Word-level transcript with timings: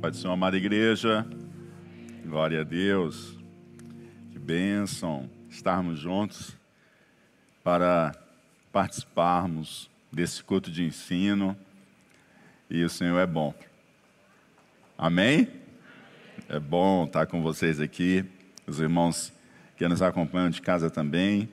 Pai 0.00 0.10
do 0.10 0.16
Senhor, 0.16 0.32
amada 0.32 0.56
igreja, 0.56 1.26
glória 2.24 2.62
a 2.62 2.64
Deus, 2.64 3.36
que 4.32 4.38
bênção 4.38 5.28
estarmos 5.50 5.98
juntos 5.98 6.56
para 7.62 8.14
participarmos 8.72 9.90
desse 10.10 10.42
culto 10.42 10.70
de 10.70 10.82
ensino 10.82 11.54
e 12.70 12.82
o 12.82 12.88
Senhor 12.88 13.18
é 13.18 13.26
bom. 13.26 13.52
Amém? 14.96 15.50
É 16.48 16.58
bom 16.58 17.04
estar 17.04 17.26
com 17.26 17.42
vocês 17.42 17.78
aqui, 17.78 18.24
os 18.66 18.80
irmãos 18.80 19.30
que 19.76 19.86
nos 19.86 20.00
acompanham 20.00 20.48
de 20.48 20.62
casa 20.62 20.88
também. 20.88 21.46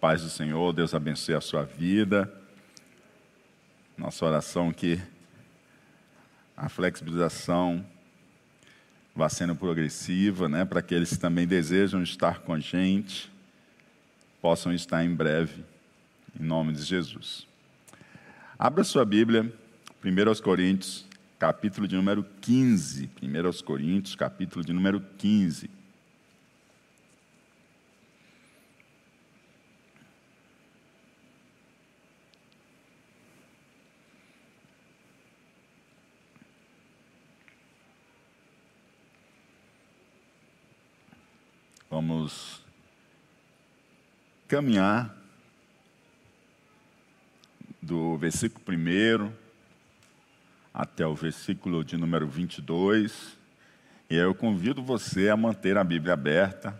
Paz 0.00 0.22
do 0.22 0.30
Senhor, 0.30 0.72
Deus 0.72 0.94
abençoe 0.94 1.34
a 1.34 1.40
sua 1.42 1.64
vida. 1.64 2.32
Nossa 3.98 4.24
oração 4.24 4.72
que 4.72 4.98
a 6.60 6.68
flexibilização 6.68 7.82
vá 9.16 9.30
sendo 9.30 9.56
progressiva, 9.56 10.46
né, 10.46 10.62
para 10.62 10.82
que 10.82 10.94
também 11.16 11.46
desejam 11.46 12.02
estar 12.02 12.40
com 12.40 12.52
a 12.52 12.60
gente, 12.60 13.32
possam 14.42 14.70
estar 14.70 15.02
em 15.02 15.14
breve, 15.14 15.64
em 16.38 16.44
nome 16.44 16.74
de 16.74 16.82
Jesus. 16.82 17.46
Abra 18.58 18.84
sua 18.84 19.06
Bíblia, 19.06 19.50
1 20.04 20.42
Coríntios, 20.42 21.06
capítulo 21.38 21.88
de 21.88 21.96
número 21.96 22.26
15. 22.42 23.10
1 23.22 23.64
Coríntios, 23.64 24.14
capítulo 24.14 24.62
de 24.62 24.74
número 24.74 25.02
15. 25.16 25.70
Vamos 42.10 42.60
caminhar 44.48 45.14
do 47.80 48.16
versículo 48.16 48.64
1 48.68 49.32
até 50.74 51.06
o 51.06 51.14
versículo 51.14 51.84
de 51.84 51.96
número 51.96 52.26
22. 52.26 53.38
E 54.10 54.16
eu 54.16 54.34
convido 54.34 54.82
você 54.82 55.28
a 55.28 55.36
manter 55.36 55.78
a 55.78 55.84
Bíblia 55.84 56.14
aberta 56.14 56.76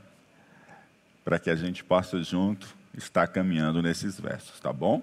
para 1.24 1.38
que 1.38 1.48
a 1.48 1.54
gente 1.54 1.84
possa 1.84 2.20
junto 2.24 2.66
estar 2.92 3.28
caminhando 3.28 3.80
nesses 3.80 4.18
versos, 4.18 4.58
tá 4.58 4.72
bom? 4.72 5.00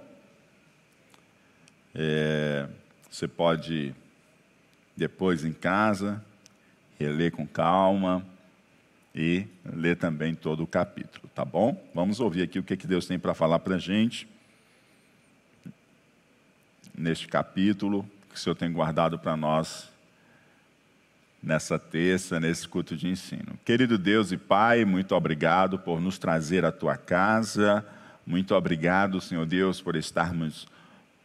É, 1.96 2.68
você 3.10 3.30
pode 3.30 3.96
depois 4.94 5.46
em 5.46 5.54
casa 5.54 6.22
reler 7.00 7.32
com 7.32 7.48
calma 7.48 8.26
e 9.18 9.48
ler 9.66 9.98
também 9.98 10.36
todo 10.36 10.62
o 10.62 10.68
capítulo, 10.68 11.28
tá 11.34 11.44
bom? 11.44 11.84
Vamos 11.92 12.20
ouvir 12.20 12.44
aqui 12.44 12.60
o 12.60 12.64
que, 12.64 12.78
que 12.78 12.86
Deus 12.86 13.08
tem 13.08 13.18
para 13.18 13.34
falar 13.34 13.58
para 13.58 13.74
a 13.74 13.80
gente 13.80 14.30
neste 16.96 17.28
capítulo 17.28 18.08
que 18.30 18.36
o 18.36 18.38
Senhor 18.38 18.54
tem 18.54 18.72
guardado 18.72 19.18
para 19.18 19.36
nós 19.36 19.92
nessa 21.42 21.80
terça, 21.80 22.40
nesse 22.40 22.68
culto 22.68 22.96
de 22.96 23.08
ensino. 23.08 23.58
Querido 23.66 23.98
Deus 23.98 24.32
e 24.32 24.38
Pai, 24.38 24.86
muito 24.86 25.16
obrigado 25.16 25.80
por 25.80 26.00
nos 26.00 26.20
trazer 26.20 26.64
à 26.64 26.72
tua 26.72 26.96
casa, 26.96 27.84
muito 28.24 28.54
obrigado, 28.54 29.20
Senhor 29.20 29.48
Deus, 29.48 29.82
por 29.82 29.96
estarmos 29.96 30.68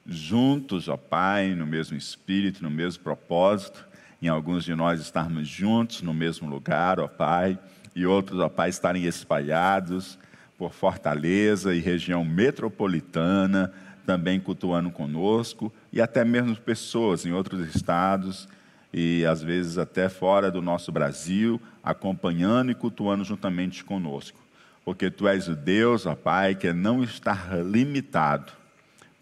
juntos, 0.07 0.89
ó 0.89 0.97
Pai, 0.97 1.55
no 1.55 1.67
mesmo 1.67 1.95
espírito, 1.95 2.63
no 2.63 2.71
mesmo 2.71 3.03
propósito, 3.03 3.87
em 4.23 4.29
alguns 4.29 4.65
de 4.65 4.75
nós 4.75 4.99
estarmos 4.99 5.47
juntos 5.47 6.01
no 6.01 6.15
mesmo 6.15 6.49
lugar, 6.49 6.99
ó 6.99 7.07
Pai 7.07 7.59
e 7.95 8.07
outros, 8.07 8.39
ó 8.41 8.49
Pai, 8.49 8.71
estarem 8.71 9.05
espalhados 9.05 10.19
por 10.57 10.73
Fortaleza 10.73 11.75
e 11.75 11.81
região 11.81 12.25
metropolitana, 12.25 13.73
também 14.07 14.41
cultuando 14.41 14.91
conosco, 14.91 15.73
e 15.93 16.01
até 16.01 16.25
mesmo 16.25 16.57
pessoas 16.57 17.25
em 17.27 17.33
outros 17.33 17.75
estados 17.75 18.49
e 18.93 19.25
às 19.25 19.43
vezes 19.43 19.79
até 19.79 20.09
fora 20.09 20.51
do 20.51 20.61
nosso 20.61 20.93
Brasil, 20.93 21.61
acompanhando 21.83 22.71
e 22.71 22.75
cultuando 22.75 23.25
juntamente 23.25 23.83
conosco. 23.83 24.39
Porque 24.85 25.11
Tu 25.11 25.29
és 25.29 25.49
o 25.49 25.55
Deus, 25.55 26.07
ó 26.07 26.15
Pai, 26.15 26.55
que 26.55 26.73
não 26.73 27.03
está 27.03 27.37
limitado 27.65 28.53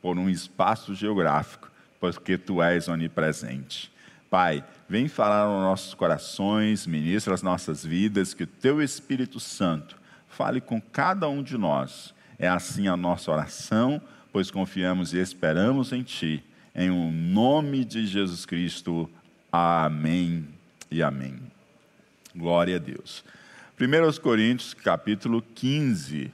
por 0.02 0.18
um 0.18 0.28
espaço 0.28 0.94
geográfico, 0.94 1.70
porque 2.00 2.36
Tu 2.36 2.62
és 2.62 2.88
onipresente. 2.88 3.92
Pai, 4.30 4.64
vem 4.88 5.08
falar 5.08 5.40
aos 5.40 5.60
nossos 5.60 5.92
corações, 5.92 6.86
ministra 6.86 7.34
as 7.34 7.42
nossas 7.42 7.84
vidas, 7.84 8.32
que 8.32 8.44
o 8.44 8.46
Teu 8.46 8.80
Espírito 8.80 9.40
Santo 9.40 9.96
fale 10.28 10.60
com 10.60 10.80
cada 10.80 11.28
um 11.28 11.42
de 11.42 11.58
nós. 11.58 12.14
É 12.38 12.46
assim 12.46 12.86
a 12.86 12.96
nossa 12.96 13.32
oração, 13.32 14.00
pois 14.32 14.48
confiamos 14.48 15.12
e 15.12 15.18
esperamos 15.18 15.92
em 15.92 16.04
Ti. 16.04 16.44
Em 16.72 16.90
o 16.90 16.94
um 16.94 17.12
nome 17.12 17.84
de 17.84 18.06
Jesus 18.06 18.46
Cristo. 18.46 19.10
Amém 19.50 20.46
e 20.88 21.02
amém. 21.02 21.34
Glória 22.34 22.76
a 22.76 22.78
Deus. 22.78 23.24
1 23.80 24.20
Coríntios, 24.22 24.74
capítulo 24.74 25.42
15, 25.56 26.30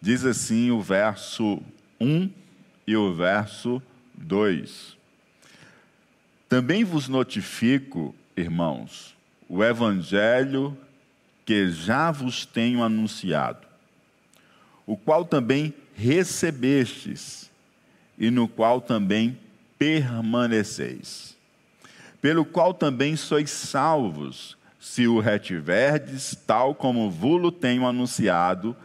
diz 0.00 0.24
assim 0.24 0.70
o 0.70 0.80
verso 0.80 1.60
1 2.00 2.30
e 2.86 2.96
o 2.96 3.12
verso 3.12 3.82
2. 4.14 4.96
Também 6.54 6.84
vos 6.84 7.08
notifico, 7.08 8.14
irmãos, 8.36 9.16
o 9.48 9.64
evangelho 9.64 10.78
que 11.44 11.68
já 11.68 12.12
vos 12.12 12.46
tenho 12.46 12.80
anunciado, 12.80 13.66
o 14.86 14.96
qual 14.96 15.24
também 15.24 15.74
recebestes 15.96 17.50
e 18.16 18.30
no 18.30 18.46
qual 18.46 18.80
também 18.80 19.36
permaneceis, 19.76 21.36
pelo 22.22 22.44
qual 22.44 22.72
também 22.72 23.16
sois 23.16 23.50
salvos, 23.50 24.56
se 24.78 25.08
o 25.08 25.18
retiverdes, 25.18 26.36
tal 26.46 26.72
como 26.72 27.10
vulo 27.10 27.50
tenho 27.50 27.84
anunciado, 27.84 28.76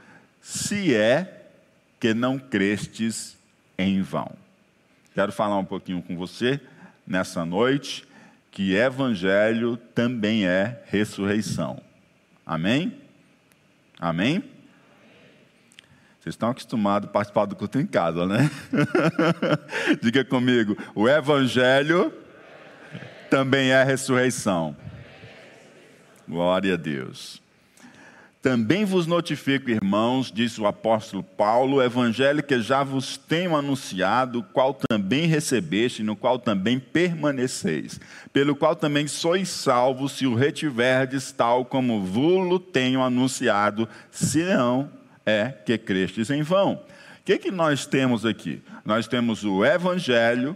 se 0.42 0.96
é 0.96 1.52
que 2.00 2.16
não 2.16 2.40
crestes 2.40 3.38
em 3.78 4.02
vão. 4.02 4.32
Quero 5.14 5.32
falar 5.32 5.60
um 5.60 5.66
pouquinho 5.66 6.02
com 6.02 6.18
você 6.18 6.60
nessa 7.10 7.44
noite 7.44 8.08
que 8.52 8.76
evangelho 8.76 9.76
também 9.76 10.46
é 10.46 10.84
ressurreição. 10.86 11.82
Amém? 12.46 13.02
Amém? 14.00 14.44
Vocês 16.20 16.36
estão 16.36 16.52
acostumados 16.52 17.10
a 17.10 17.12
participar 17.12 17.46
do 17.46 17.56
culto 17.56 17.80
em 17.80 17.88
casa, 17.88 18.26
né? 18.26 18.50
Diga 20.02 20.24
comigo: 20.24 20.78
o 20.94 21.10
evangelho 21.10 22.14
também 23.30 23.72
é 23.72 23.84
ressurreição. 23.84 24.76
Glória 26.28 26.76
a 26.76 26.78
Deus. 26.78 27.39
Também 28.42 28.86
vos 28.86 29.06
notifico, 29.06 29.70
irmãos, 29.70 30.32
disse 30.32 30.62
o 30.62 30.66
apóstolo 30.66 31.22
Paulo, 31.22 31.78
o 31.78 31.84
evangelho 31.84 32.42
que 32.42 32.62
já 32.62 32.84
vos 32.84 33.18
tenho 33.18 33.54
anunciado, 33.54 34.42
qual 34.54 34.74
também 34.74 35.26
recebeste, 35.26 36.04
no 36.04 36.16
qual 36.16 36.40
também 36.40 36.80
permaneceis, 36.80 38.00
pelo 38.32 38.56
qual 38.56 38.78
também 38.78 39.08
sois 39.08 39.50
salvos, 39.50 40.14
se 40.14 40.26
o 40.26 40.36
retiverdes, 40.36 41.34
tal 41.34 41.66
como 41.66 42.02
vulo 42.02 42.62
tenho 42.62 43.04
anunciado, 43.04 43.90
se 44.10 44.42
não 44.44 44.90
é 45.26 45.50
que 45.50 45.78
crestes 45.78 46.30
em 46.30 46.42
vão. 46.42 46.76
O 46.76 46.80
que, 47.26 47.38
que 47.38 47.52
nós 47.52 47.86
temos 47.86 48.26
aqui? 48.26 48.62
Nós 48.86 49.06
temos 49.06 49.44
o 49.44 49.66
evangelho 49.66 50.56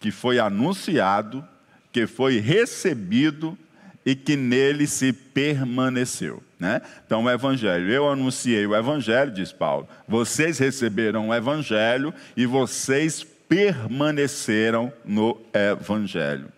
que 0.00 0.10
foi 0.10 0.40
anunciado, 0.40 1.46
que 1.92 2.08
foi 2.08 2.40
recebido 2.40 3.56
e 4.04 4.16
que 4.16 4.34
nele 4.34 4.88
se 4.88 5.12
permaneceu. 5.12 6.42
Né? 6.60 6.82
Então, 7.06 7.24
o 7.24 7.30
Evangelho, 7.30 7.90
eu 7.90 8.06
anunciei 8.06 8.66
o 8.66 8.76
Evangelho, 8.76 9.30
diz 9.30 9.50
Paulo, 9.50 9.88
vocês 10.06 10.58
receberam 10.58 11.30
o 11.30 11.34
Evangelho 11.34 12.12
e 12.36 12.44
vocês 12.44 13.26
permaneceram 13.48 14.92
no 15.02 15.40
Evangelho. 15.54 16.48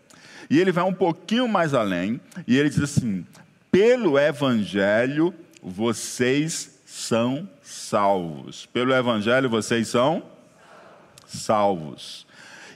E 0.50 0.58
ele 0.58 0.72
vai 0.72 0.84
um 0.84 0.92
pouquinho 0.92 1.46
mais 1.46 1.72
além, 1.72 2.20
e 2.48 2.58
ele 2.58 2.68
diz 2.68 2.80
assim: 2.80 3.24
pelo 3.72 4.18
Evangelho 4.18 5.32
vocês 5.62 6.78
são 6.84 7.48
salvos. 7.62 8.66
Pelo 8.66 8.92
Evangelho 8.92 9.48
vocês 9.48 9.88
são 9.88 10.22
salvos. 11.26 12.26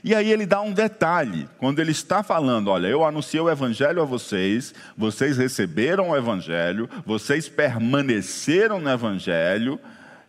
E 0.03 0.13
aí 0.13 0.31
ele 0.31 0.45
dá 0.45 0.61
um 0.61 0.71
detalhe, 0.71 1.47
quando 1.57 1.79
ele 1.79 1.91
está 1.91 2.23
falando: 2.23 2.69
olha, 2.69 2.87
eu 2.87 3.03
anunciei 3.03 3.41
o 3.41 3.49
evangelho 3.49 4.01
a 4.01 4.05
vocês, 4.05 4.73
vocês 4.95 5.37
receberam 5.37 6.09
o 6.09 6.15
evangelho, 6.15 6.89
vocês 7.05 7.49
permaneceram 7.49 8.79
no 8.79 8.89
evangelho, 8.89 9.79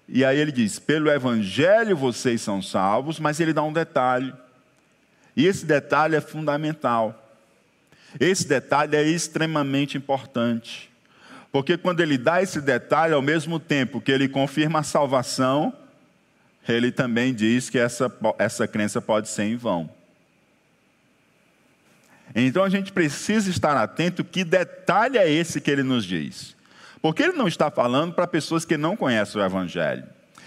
e 0.09 0.25
aí 0.25 0.39
ele 0.39 0.53
diz: 0.53 0.79
pelo 0.79 1.11
evangelho 1.11 1.97
vocês 1.97 2.41
são 2.41 2.63
salvos, 2.63 3.21
mas 3.21 3.41
ele 3.41 3.53
dá 3.53 3.63
um 3.63 3.73
detalhe. 3.73 4.33
E 5.37 5.47
esse 5.47 5.65
detalhe 5.65 6.17
é 6.17 6.21
fundamental. 6.21 7.27
Esse 8.19 8.49
detalhe 8.49 8.97
é 8.97 9.03
extremamente 9.03 9.97
importante. 9.97 10.91
Porque 11.53 11.77
quando 11.77 12.01
ele 12.01 12.19
dá 12.19 12.43
esse 12.43 12.61
detalhe, 12.61 13.15
ao 13.15 13.23
mesmo 13.23 13.59
tempo 13.61 14.01
que 14.01 14.11
ele 14.11 14.29
confirma 14.29 14.81
a 14.81 14.83
salvação, 14.83 15.73
ele 16.69 16.93
também 16.93 17.35
diz 17.35 17.71
que 17.71 17.79
essa, 17.79 18.13
essa 18.39 18.69
crença 18.69 19.01
pode 19.01 19.29
ser 19.29 19.45
em 19.45 19.57
vão. 19.57 19.91
Então 22.35 22.63
a 22.63 22.69
gente 22.69 22.93
precisa 22.93 23.51
estar 23.51 23.77
atento 23.77 24.23
que 24.23 24.45
detalhe 24.45 25.19
é 25.19 25.31
esse 25.31 25.61
que 25.61 25.71
ele 25.71 25.83
nos 25.83 26.05
diz. 26.05 26.57
Porque 27.01 27.23
ele 27.23 27.33
não 27.33 27.49
está 27.49 27.71
falando 27.71 28.13
para 28.13 28.27
pessoas 28.27 28.65
que 28.65 28.77
não 28.77 28.97
conhecem 28.97 29.41
o 29.41 29.45
Evangelho. 29.45 30.05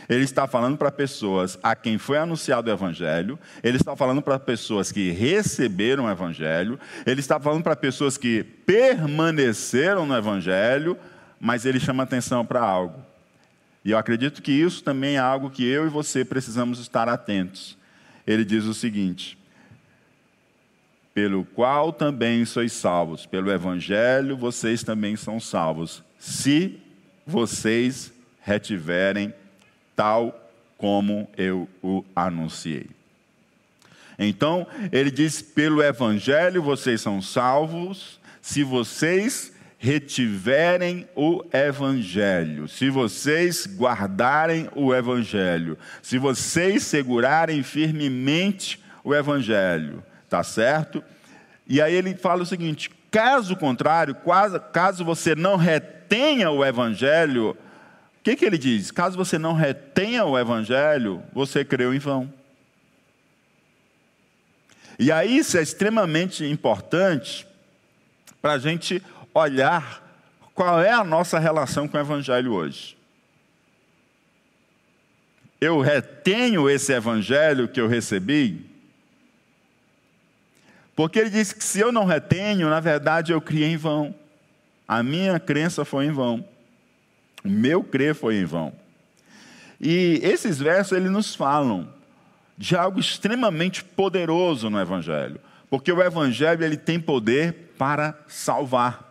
Ele 0.09 0.23
está 0.23 0.47
falando 0.47 0.77
para 0.77 0.91
pessoas 0.91 1.57
a 1.63 1.75
quem 1.75 1.97
foi 1.97 2.17
anunciado 2.17 2.69
o 2.69 2.73
Evangelho, 2.73 3.39
ele 3.63 3.77
está 3.77 3.95
falando 3.95 4.21
para 4.21 4.37
pessoas 4.37 4.91
que 4.91 5.11
receberam 5.11 6.05
o 6.05 6.09
Evangelho, 6.09 6.79
ele 7.05 7.19
está 7.19 7.39
falando 7.39 7.63
para 7.63 7.75
pessoas 7.75 8.17
que 8.17 8.43
permaneceram 8.43 10.05
no 10.05 10.15
Evangelho, 10.15 10.97
mas 11.39 11.65
ele 11.65 11.79
chama 11.79 12.03
atenção 12.03 12.45
para 12.45 12.61
algo. 12.61 13.10
E 13.83 13.91
eu 13.91 13.97
acredito 13.97 14.41
que 14.41 14.51
isso 14.51 14.83
também 14.83 15.15
é 15.15 15.19
algo 15.19 15.49
que 15.49 15.65
eu 15.65 15.85
e 15.85 15.89
você 15.89 16.23
precisamos 16.23 16.79
estar 16.79 17.09
atentos. 17.09 17.77
Ele 18.25 18.45
diz 18.45 18.65
o 18.65 18.73
seguinte: 18.73 19.37
pelo 21.13 21.43
qual 21.43 21.91
também 21.91 22.45
sois 22.45 22.71
salvos, 22.73 23.25
pelo 23.25 23.51
Evangelho 23.51 24.37
vocês 24.37 24.83
também 24.83 25.15
são 25.15 25.39
salvos, 25.39 26.03
se 26.17 26.79
vocês 27.25 28.13
retiverem 28.41 29.33
tal 29.95 30.37
como 30.77 31.29
eu 31.37 31.67
o 31.81 32.03
anunciei. 32.15 32.87
Então, 34.17 34.67
ele 34.91 35.09
diz: 35.11 35.41
pelo 35.41 35.81
Evangelho 35.81 36.61
vocês 36.61 37.01
são 37.01 37.21
salvos, 37.21 38.19
se 38.41 38.63
vocês 38.63 39.53
retiverem 39.83 41.09
o 41.15 41.43
Evangelho, 41.51 42.67
se 42.67 42.91
vocês 42.91 43.65
guardarem 43.65 44.69
o 44.75 44.93
Evangelho, 44.93 45.75
se 46.03 46.19
vocês 46.19 46.83
segurarem 46.83 47.63
firmemente 47.63 48.79
o 49.03 49.11
Evangelho, 49.11 50.03
tá 50.29 50.43
certo? 50.43 51.03
E 51.67 51.81
aí 51.81 51.95
ele 51.95 52.13
fala 52.13 52.43
o 52.43 52.45
seguinte: 52.45 52.91
caso 53.09 53.55
contrário, 53.55 54.15
caso 54.71 55.03
você 55.03 55.33
não 55.33 55.55
retenha 55.55 56.51
o 56.51 56.63
Evangelho, 56.63 57.49
o 57.49 57.57
que, 58.21 58.35
que 58.35 58.45
ele 58.45 58.59
diz? 58.59 58.91
Caso 58.91 59.17
você 59.17 59.39
não 59.39 59.53
retenha 59.53 60.23
o 60.25 60.37
Evangelho, 60.37 61.23
você 61.33 61.65
creu 61.65 61.91
em 61.91 61.97
vão. 61.97 62.31
E 64.99 65.11
aí 65.11 65.37
isso 65.37 65.57
é 65.57 65.63
extremamente 65.63 66.45
importante 66.45 67.47
para 68.39 68.53
a 68.53 68.59
gente 68.59 69.01
olhar 69.33 70.01
qual 70.53 70.81
é 70.81 70.91
a 70.91 71.03
nossa 71.03 71.39
relação 71.39 71.87
com 71.87 71.97
o 71.97 71.99
Evangelho 71.99 72.53
hoje. 72.53 72.97
Eu 75.59 75.79
retenho 75.79 76.69
esse 76.69 76.91
Evangelho 76.91 77.67
que 77.67 77.79
eu 77.79 77.87
recebi? 77.87 78.65
Porque 80.95 81.19
ele 81.19 81.29
diz 81.29 81.53
que 81.53 81.63
se 81.63 81.79
eu 81.79 81.91
não 81.91 82.05
retenho, 82.05 82.69
na 82.69 82.79
verdade 82.79 83.31
eu 83.31 83.41
criei 83.41 83.69
em 83.69 83.77
vão. 83.77 84.13
A 84.87 85.01
minha 85.01 85.39
crença 85.39 85.85
foi 85.85 86.05
em 86.05 86.11
vão. 86.11 86.45
O 87.43 87.49
meu 87.49 87.83
crer 87.83 88.13
foi 88.13 88.35
em 88.35 88.45
vão. 88.45 88.73
E 89.79 90.19
esses 90.21 90.59
versos 90.59 90.95
eles 90.95 91.09
nos 91.09 91.33
falam 91.33 91.91
de 92.57 92.75
algo 92.75 92.99
extremamente 92.99 93.83
poderoso 93.83 94.69
no 94.69 94.79
evangelho, 94.79 95.39
porque 95.69 95.91
o 95.91 96.03
evangelho 96.03 96.63
ele 96.63 96.77
tem 96.77 96.99
poder 96.99 97.73
para 97.77 98.15
salvar. 98.27 99.10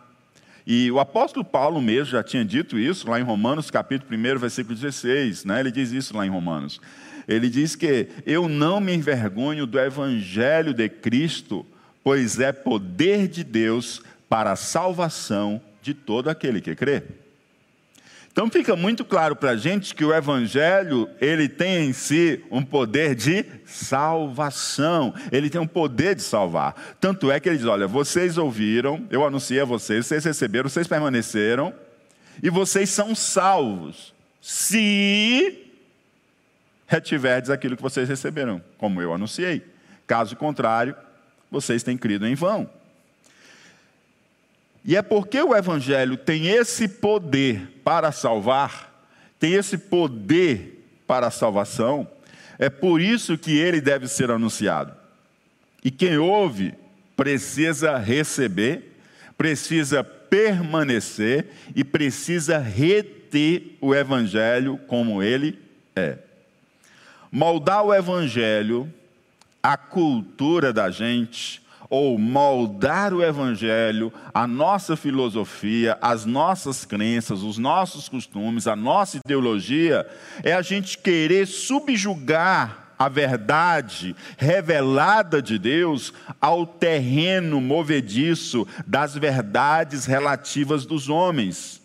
E 0.65 0.91
o 0.91 0.99
apóstolo 0.99 1.43
Paulo 1.43 1.81
mesmo 1.81 2.11
já 2.11 2.23
tinha 2.23 2.45
dito 2.45 2.77
isso 2.77 3.09
lá 3.09 3.19
em 3.19 3.23
Romanos, 3.23 3.71
capítulo 3.71 4.15
1, 4.17 4.37
versículo 4.37 4.75
16, 4.75 5.45
né? 5.45 5.59
Ele 5.59 5.71
diz 5.71 5.91
isso 5.91 6.15
lá 6.15 6.25
em 6.25 6.29
Romanos. 6.29 6.79
Ele 7.27 7.49
diz 7.49 7.75
que 7.75 8.07
eu 8.25 8.47
não 8.47 8.79
me 8.79 8.93
envergonho 8.93 9.65
do 9.65 9.79
evangelho 9.79 10.73
de 10.73 10.89
Cristo, 10.89 11.65
pois 12.03 12.39
é 12.39 12.51
poder 12.51 13.27
de 13.27 13.43
Deus 13.43 14.01
para 14.29 14.51
a 14.51 14.55
salvação 14.55 15.61
de 15.81 15.93
todo 15.93 16.29
aquele 16.29 16.61
que 16.61 16.75
crê. 16.75 17.03
Então 18.31 18.49
fica 18.49 18.77
muito 18.77 19.03
claro 19.03 19.35
para 19.35 19.51
a 19.51 19.57
gente 19.57 19.93
que 19.93 20.05
o 20.05 20.13
Evangelho 20.13 21.09
ele 21.19 21.49
tem 21.49 21.89
em 21.89 21.93
si 21.93 22.41
um 22.49 22.63
poder 22.63 23.13
de 23.13 23.45
salvação. 23.65 25.13
Ele 25.31 25.49
tem 25.49 25.59
um 25.59 25.67
poder 25.67 26.15
de 26.15 26.21
salvar. 26.21 26.95
Tanto 26.99 27.29
é 27.29 27.39
que 27.39 27.49
ele 27.49 27.57
diz: 27.57 27.67
olha, 27.67 27.87
vocês 27.87 28.37
ouviram, 28.37 29.05
eu 29.09 29.25
anunciei 29.25 29.59
a 29.59 29.65
vocês, 29.65 30.05
vocês 30.05 30.23
receberam, 30.23 30.69
vocês 30.69 30.87
permaneceram 30.87 31.73
e 32.41 32.49
vocês 32.49 32.89
são 32.89 33.13
salvos, 33.13 34.13
se 34.41 35.67
retiverdes 36.87 37.49
aquilo 37.49 37.75
que 37.75 37.83
vocês 37.83 38.07
receberam, 38.07 38.61
como 38.77 39.01
eu 39.01 39.13
anunciei. 39.13 39.61
Caso 40.07 40.37
contrário, 40.37 40.95
vocês 41.49 41.83
têm 41.83 41.97
crido 41.97 42.25
em 42.25 42.35
vão. 42.35 42.69
E 44.83 44.95
é 44.95 45.01
porque 45.01 45.41
o 45.41 45.55
Evangelho 45.55 46.17
tem 46.17 46.47
esse 46.47 46.87
poder 46.87 47.81
para 47.83 48.11
salvar, 48.11 49.05
tem 49.39 49.53
esse 49.53 49.77
poder 49.77 50.85
para 51.05 51.27
a 51.27 51.31
salvação, 51.31 52.07
é 52.57 52.69
por 52.69 53.01
isso 53.01 53.37
que 53.37 53.57
ele 53.57 53.79
deve 53.79 54.07
ser 54.07 54.31
anunciado. 54.31 54.93
E 55.83 55.91
quem 55.91 56.17
ouve 56.17 56.73
precisa 57.15 57.97
receber, 57.97 58.95
precisa 59.37 60.03
permanecer 60.03 61.47
e 61.75 61.83
precisa 61.83 62.57
reter 62.57 63.77
o 63.81 63.93
Evangelho 63.93 64.79
como 64.87 65.21
ele 65.21 65.59
é. 65.95 66.17
Moldar 67.31 67.83
o 67.83 67.93
Evangelho, 67.93 68.91
a 69.61 69.77
cultura 69.77 70.71
da 70.71 70.89
gente, 70.89 71.61
ou 71.91 72.17
moldar 72.17 73.13
o 73.13 73.21
Evangelho, 73.21 74.13
a 74.33 74.47
nossa 74.47 74.95
filosofia, 74.95 75.97
as 76.01 76.25
nossas 76.25 76.85
crenças, 76.85 77.43
os 77.43 77.57
nossos 77.57 78.07
costumes, 78.07 78.65
a 78.65 78.77
nossa 78.77 79.17
ideologia, 79.17 80.07
é 80.41 80.53
a 80.53 80.61
gente 80.61 80.97
querer 80.97 81.45
subjugar 81.45 82.93
a 82.97 83.09
verdade 83.09 84.15
revelada 84.37 85.41
de 85.41 85.59
Deus 85.59 86.13
ao 86.39 86.65
terreno 86.65 87.59
movediço 87.59 88.65
das 88.87 89.15
verdades 89.15 90.05
relativas 90.05 90.85
dos 90.85 91.09
homens. 91.09 91.81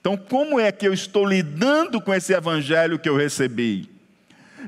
Então, 0.00 0.18
como 0.18 0.60
é 0.60 0.70
que 0.70 0.86
eu 0.86 0.92
estou 0.92 1.24
lidando 1.24 1.98
com 1.98 2.12
esse 2.12 2.34
evangelho 2.34 2.98
que 2.98 3.08
eu 3.08 3.16
recebi? 3.16 3.93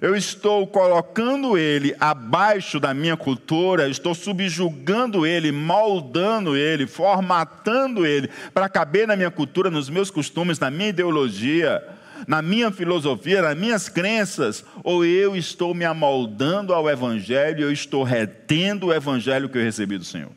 Eu 0.00 0.14
estou 0.14 0.66
colocando 0.66 1.56
ele 1.56 1.94
abaixo 1.98 2.78
da 2.78 2.92
minha 2.92 3.16
cultura, 3.16 3.88
estou 3.88 4.14
subjugando 4.14 5.26
ele, 5.26 5.50
moldando 5.52 6.56
ele, 6.56 6.86
formatando 6.86 8.06
ele 8.06 8.28
para 8.52 8.68
caber 8.68 9.06
na 9.06 9.16
minha 9.16 9.30
cultura, 9.30 9.70
nos 9.70 9.88
meus 9.88 10.10
costumes, 10.10 10.58
na 10.58 10.70
minha 10.70 10.90
ideologia, 10.90 11.82
na 12.26 12.42
minha 12.42 12.70
filosofia, 12.70 13.42
nas 13.42 13.56
minhas 13.56 13.88
crenças, 13.88 14.64
ou 14.82 15.04
eu 15.04 15.36
estou 15.36 15.74
me 15.74 15.84
amoldando 15.84 16.72
ao 16.72 16.88
Evangelho, 16.88 17.62
eu 17.62 17.72
estou 17.72 18.02
retendo 18.02 18.86
o 18.86 18.94
Evangelho 18.94 19.48
que 19.48 19.58
eu 19.58 19.62
recebi 19.62 19.98
do 19.98 20.04
Senhor. 20.04 20.30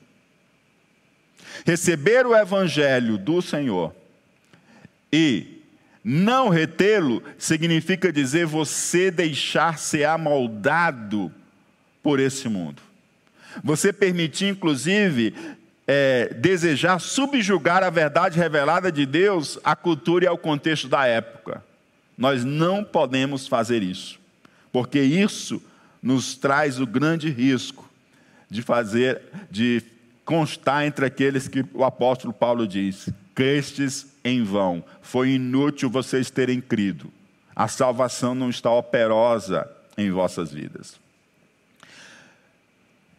Receber 1.65 2.25
o 2.25 2.35
Evangelho 2.35 3.17
do 3.17 3.41
Senhor 3.41 3.93
e 5.11 5.58
não 6.03 6.49
retê-lo 6.49 7.21
significa 7.37 8.11
dizer 8.11 8.45
você 8.45 9.11
deixar 9.11 9.77
ser 9.77 10.05
amoldado 10.05 11.31
por 12.01 12.19
esse 12.19 12.47
mundo. 12.47 12.81
Você 13.63 13.91
permitir, 13.91 14.47
inclusive, 14.47 15.33
é, 15.87 16.33
desejar 16.35 16.99
subjugar 16.99 17.83
a 17.83 17.89
verdade 17.89 18.37
revelada 18.37 18.91
de 18.91 19.05
Deus 19.05 19.59
à 19.63 19.75
cultura 19.75 20.25
e 20.25 20.27
ao 20.27 20.37
contexto 20.37 20.87
da 20.87 21.05
época. 21.05 21.63
Nós 22.17 22.45
não 22.45 22.83
podemos 22.83 23.47
fazer 23.47 23.81
isso, 23.81 24.19
porque 24.71 25.01
isso 25.01 25.61
nos 26.01 26.35
traz 26.35 26.79
o 26.79 26.85
grande 26.85 27.29
risco 27.29 27.89
de 28.49 28.61
fazer, 28.61 29.21
de 29.49 29.81
constar 30.23 30.85
entre 30.85 31.05
aqueles 31.05 31.47
que 31.47 31.65
o 31.73 31.83
apóstolo 31.83 32.33
Paulo 32.33 32.67
diz: 32.67 33.09
crestes 33.33 34.05
em 34.29 34.43
vão, 34.43 34.83
foi 35.01 35.31
inútil 35.31 35.89
vocês 35.89 36.29
terem 36.29 36.61
crido. 36.61 37.11
A 37.55 37.67
salvação 37.67 38.33
não 38.33 38.49
está 38.49 38.71
operosa 38.71 39.69
em 39.97 40.11
vossas 40.11 40.51
vidas. 40.51 40.99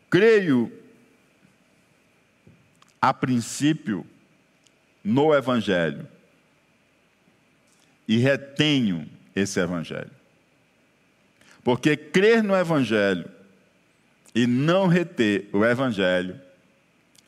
Creio, 0.09 0.73
a 3.01 3.13
princípio, 3.13 4.07
no 5.05 5.35
Evangelho 5.35 6.07
e 8.07 8.19
retenho 8.19 9.09
esse 9.35 9.61
Evangelho. 9.61 10.11
Porque 11.63 11.97
crer 11.97 12.43
no 12.43 12.57
Evangelho 12.57 13.31
e 14.35 14.47
não 14.47 14.87
reter 14.87 15.49
o 15.53 15.65
Evangelho 15.65 16.41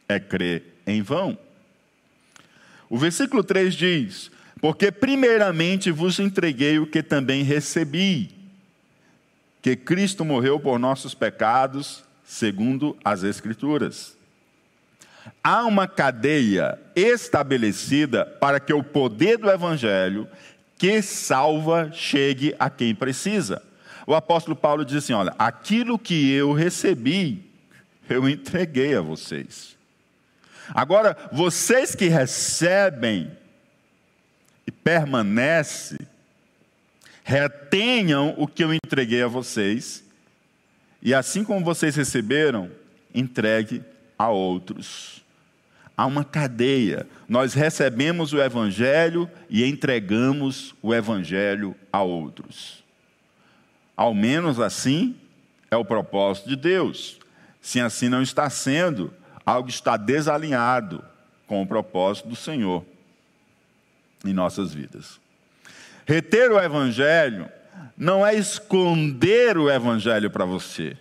é 0.09 0.19
crer 0.19 0.65
em 0.87 1.03
vão. 1.03 1.39
O 2.93 2.99
versículo 2.99 3.43
3 3.43 3.73
diz: 3.73 4.31
Porque 4.61 4.93
primeiramente 4.93 5.91
vos 5.91 6.19
entreguei 6.19 6.79
o 6.79 6.87
que 6.87 7.03
também 7.03 7.43
recebi, 7.43 8.31
que 9.63 9.75
Cristo 9.75 10.27
morreu 10.27 10.61
por 10.61 10.79
nossos 10.79 11.15
pecados, 11.15 12.05
segundo 12.23 12.95
as 13.03 13.23
Escrituras. 13.23 14.15
Há 15.43 15.65
uma 15.65 15.89
cadeia 15.89 16.79
estabelecida 16.95 18.27
para 18.27 18.61
que 18.61 18.75
o 18.75 18.85
poder 18.85 19.39
do 19.39 19.51
Evangelho 19.51 20.29
que 20.77 21.01
salva 21.01 21.91
chegue 21.95 22.55
a 22.59 22.69
quem 22.69 22.95
precisa. 22.95 23.63
O 24.07 24.15
apóstolo 24.15 24.55
Paulo 24.55 24.85
diz 24.85 24.97
assim: 24.97 25.15
Olha, 25.15 25.35
aquilo 25.39 25.99
que 25.99 26.31
eu 26.31 26.53
recebi, 26.53 27.43
eu 28.07 28.29
entreguei 28.29 28.95
a 28.95 29.01
vocês. 29.01 29.81
Agora, 30.75 31.17
vocês 31.31 31.95
que 31.95 32.09
recebem 32.09 33.31
e 34.67 34.71
permanecem, 34.71 35.99
retenham 37.25 38.35
o 38.37 38.47
que 38.47 38.65
eu 38.65 38.73
entreguei 38.73 39.23
a 39.23 39.29
vocês, 39.29 40.05
e 41.03 41.13
assim 41.13 41.45
como 41.45 41.65
vocês 41.65 41.97
receberam, 41.97 42.71
entregue 43.15 43.83
a 44.19 44.29
outros. 44.31 45.23
Há 45.97 46.07
uma 46.07 46.25
cadeia. 46.25 47.07
Nós 47.29 47.55
recebemos 47.55 48.33
o 48.33 48.41
Evangelho 48.41 49.31
e 49.51 49.65
entregamos 49.65 50.75
o 50.81 50.95
Evangelho 50.95 51.77
a 51.93 52.03
outros. 52.03 52.83
Ao 53.97 54.15
menos 54.15 54.59
assim 54.59 55.17
é 55.71 55.77
o 55.77 55.85
propósito 55.85 56.49
de 56.49 56.57
Deus. 56.57 57.19
Se 57.61 57.79
assim 57.81 58.09
não 58.09 58.23
está 58.23 58.49
sendo, 58.49 59.13
algo 59.45 59.69
está 59.69 59.97
desalinhado 59.97 61.05
com 61.47 61.63
o 61.63 61.67
propósito 61.67 62.29
do 62.29 62.37
Senhor 62.37 62.85
em 64.25 64.33
nossas 64.33 64.73
vidas. 64.73 65.21
Reter 66.07 66.51
o 66.51 66.61
Evangelho 66.61 67.49
não 67.97 68.27
é 68.27 68.35
esconder 68.35 69.59
o 69.59 69.71
Evangelho 69.71 70.31
para 70.31 70.45
você. 70.45 70.97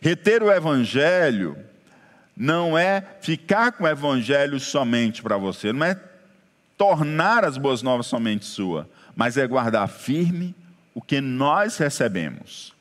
Reter 0.00 0.42
o 0.42 0.50
Evangelho 0.50 1.56
não 2.36 2.78
é 2.78 3.04
ficar 3.20 3.72
com 3.72 3.84
o 3.84 3.88
Evangelho 3.88 4.58
somente 4.58 5.22
para 5.22 5.36
você, 5.36 5.72
não 5.72 5.84
é 5.84 6.00
tornar 6.76 7.44
as 7.44 7.58
boas 7.58 7.82
novas 7.82 8.06
somente 8.06 8.46
sua, 8.46 8.88
mas 9.14 9.36
é 9.36 9.46
guardar 9.46 9.88
firme 9.88 10.54
o 10.94 11.02
que 11.02 11.20
nós 11.20 11.76
recebemos 11.76 12.74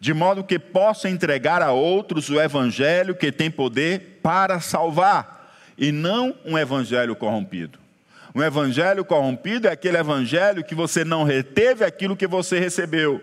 de 0.00 0.14
modo 0.14 0.44
que 0.44 0.58
possa 0.58 1.08
entregar 1.08 1.60
a 1.62 1.72
outros 1.72 2.28
o 2.28 2.40
evangelho 2.40 3.14
que 3.14 3.32
tem 3.32 3.50
poder 3.50 4.20
para 4.22 4.60
salvar, 4.60 5.54
e 5.76 5.92
não 5.92 6.34
um 6.44 6.58
evangelho 6.58 7.14
corrompido. 7.14 7.78
Um 8.34 8.42
evangelho 8.42 9.04
corrompido 9.04 9.68
é 9.68 9.72
aquele 9.72 9.96
evangelho 9.96 10.64
que 10.64 10.74
você 10.74 11.04
não 11.04 11.24
reteve 11.24 11.84
aquilo 11.84 12.16
que 12.16 12.26
você 12.26 12.58
recebeu. 12.58 13.22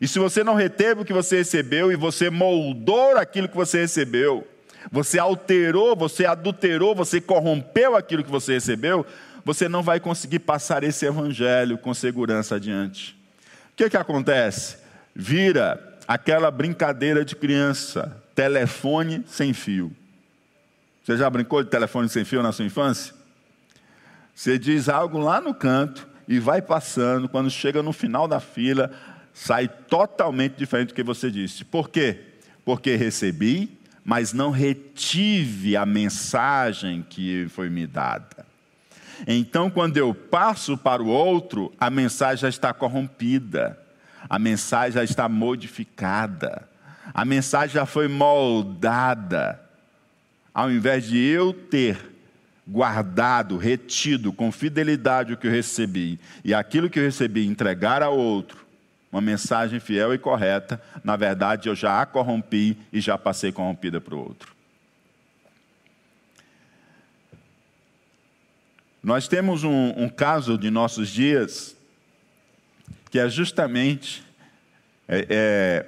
E 0.00 0.08
se 0.08 0.18
você 0.18 0.42
não 0.42 0.54
reteve 0.54 1.02
o 1.02 1.04
que 1.04 1.12
você 1.12 1.38
recebeu 1.38 1.90
e 1.92 1.96
você 1.96 2.30
moldou 2.30 3.16
aquilo 3.16 3.48
que 3.48 3.56
você 3.56 3.80
recebeu, 3.80 4.46
você 4.90 5.18
alterou, 5.18 5.96
você 5.96 6.26
adulterou, 6.26 6.94
você 6.94 7.20
corrompeu 7.20 7.96
aquilo 7.96 8.24
que 8.24 8.30
você 8.30 8.54
recebeu, 8.54 9.06
você 9.44 9.68
não 9.68 9.82
vai 9.82 10.00
conseguir 10.00 10.40
passar 10.40 10.84
esse 10.84 11.04
evangelho 11.06 11.78
com 11.78 11.92
segurança 11.94 12.56
adiante. 12.56 13.16
O 13.72 13.76
que, 13.76 13.90
que 13.90 13.96
acontece? 13.96 14.83
Vira 15.14 15.98
aquela 16.08 16.50
brincadeira 16.50 17.24
de 17.24 17.36
criança, 17.36 18.20
telefone 18.34 19.22
sem 19.26 19.52
fio. 19.52 19.94
Você 21.02 21.16
já 21.16 21.28
brincou 21.28 21.62
de 21.62 21.70
telefone 21.70 22.08
sem 22.08 22.24
fio 22.24 22.42
na 22.42 22.52
sua 22.52 22.64
infância? 22.64 23.14
Você 24.34 24.58
diz 24.58 24.88
algo 24.88 25.18
lá 25.18 25.40
no 25.40 25.54
canto 25.54 26.08
e 26.26 26.40
vai 26.40 26.60
passando, 26.60 27.28
quando 27.28 27.50
chega 27.50 27.82
no 27.82 27.92
final 27.92 28.26
da 28.26 28.40
fila, 28.40 28.90
sai 29.32 29.68
totalmente 29.68 30.54
diferente 30.54 30.88
do 30.88 30.94
que 30.94 31.02
você 31.02 31.30
disse. 31.30 31.64
Por 31.64 31.90
quê? 31.90 32.20
Porque 32.64 32.96
recebi, 32.96 33.78
mas 34.04 34.32
não 34.32 34.50
retive 34.50 35.76
a 35.76 35.86
mensagem 35.86 37.04
que 37.08 37.46
foi 37.50 37.68
me 37.68 37.86
dada. 37.86 38.46
Então, 39.26 39.70
quando 39.70 39.96
eu 39.96 40.12
passo 40.14 40.76
para 40.76 41.02
o 41.02 41.06
outro, 41.06 41.72
a 41.78 41.88
mensagem 41.88 42.42
já 42.42 42.48
está 42.48 42.72
corrompida 42.72 43.78
a 44.34 44.38
mensagem 44.38 44.94
já 44.94 45.04
está 45.04 45.28
modificada, 45.28 46.68
a 47.14 47.24
mensagem 47.24 47.74
já 47.74 47.86
foi 47.86 48.08
moldada. 48.08 49.60
Ao 50.52 50.68
invés 50.72 51.04
de 51.04 51.16
eu 51.16 51.52
ter 51.52 52.12
guardado, 52.66 53.56
retido 53.56 54.32
com 54.32 54.50
fidelidade 54.50 55.32
o 55.32 55.36
que 55.36 55.46
eu 55.46 55.52
recebi, 55.52 56.18
e 56.44 56.52
aquilo 56.52 56.90
que 56.90 56.98
eu 56.98 57.04
recebi 57.04 57.46
entregar 57.46 58.02
a 58.02 58.08
outro, 58.08 58.66
uma 59.12 59.20
mensagem 59.20 59.78
fiel 59.78 60.12
e 60.12 60.18
correta, 60.18 60.82
na 61.04 61.14
verdade 61.14 61.68
eu 61.68 61.76
já 61.76 62.02
a 62.02 62.04
corrompi 62.04 62.76
e 62.92 63.00
já 63.00 63.16
passei 63.16 63.52
corrompida 63.52 64.00
para 64.00 64.16
o 64.16 64.18
outro. 64.18 64.52
Nós 69.00 69.28
temos 69.28 69.62
um, 69.62 69.90
um 69.96 70.08
caso 70.08 70.58
de 70.58 70.72
nossos 70.72 71.08
dias 71.08 71.73
que 73.14 73.18
é 73.20 73.28
justamente 73.28 74.24
é, 75.06 75.26
é, 75.30 75.86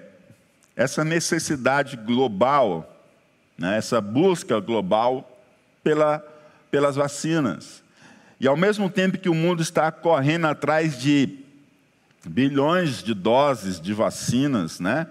essa 0.76 1.04
necessidade 1.04 1.96
global, 1.96 3.04
né, 3.58 3.76
essa 3.76 4.00
busca 4.00 4.60
global 4.60 5.42
pela, 5.82 6.24
pelas 6.70 6.94
vacinas. 6.94 7.82
E 8.38 8.46
ao 8.46 8.56
mesmo 8.56 8.88
tempo 8.88 9.18
que 9.18 9.28
o 9.28 9.34
mundo 9.34 9.60
está 9.60 9.90
correndo 9.90 10.46
atrás 10.46 11.00
de 11.00 11.40
bilhões 12.24 13.02
de 13.02 13.12
doses 13.12 13.80
de 13.80 13.92
vacinas, 13.92 14.78
né? 14.78 15.08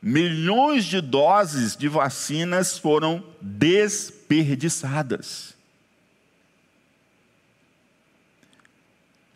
Milhões 0.00 0.84
de 0.84 1.00
doses 1.00 1.76
de 1.76 1.88
vacinas 1.88 2.78
foram 2.78 3.24
desperdiçadas. 3.40 5.51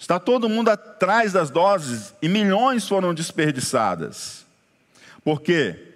Está 0.07 0.21
todo 0.21 0.49
mundo 0.49 0.69
atrás 0.69 1.33
das 1.33 1.51
doses 1.51 2.15
e 2.23 2.29
milhões 2.29 2.87
foram 2.87 3.13
desperdiçadas. 3.13 4.47
Por 5.25 5.43
quê? 5.43 5.95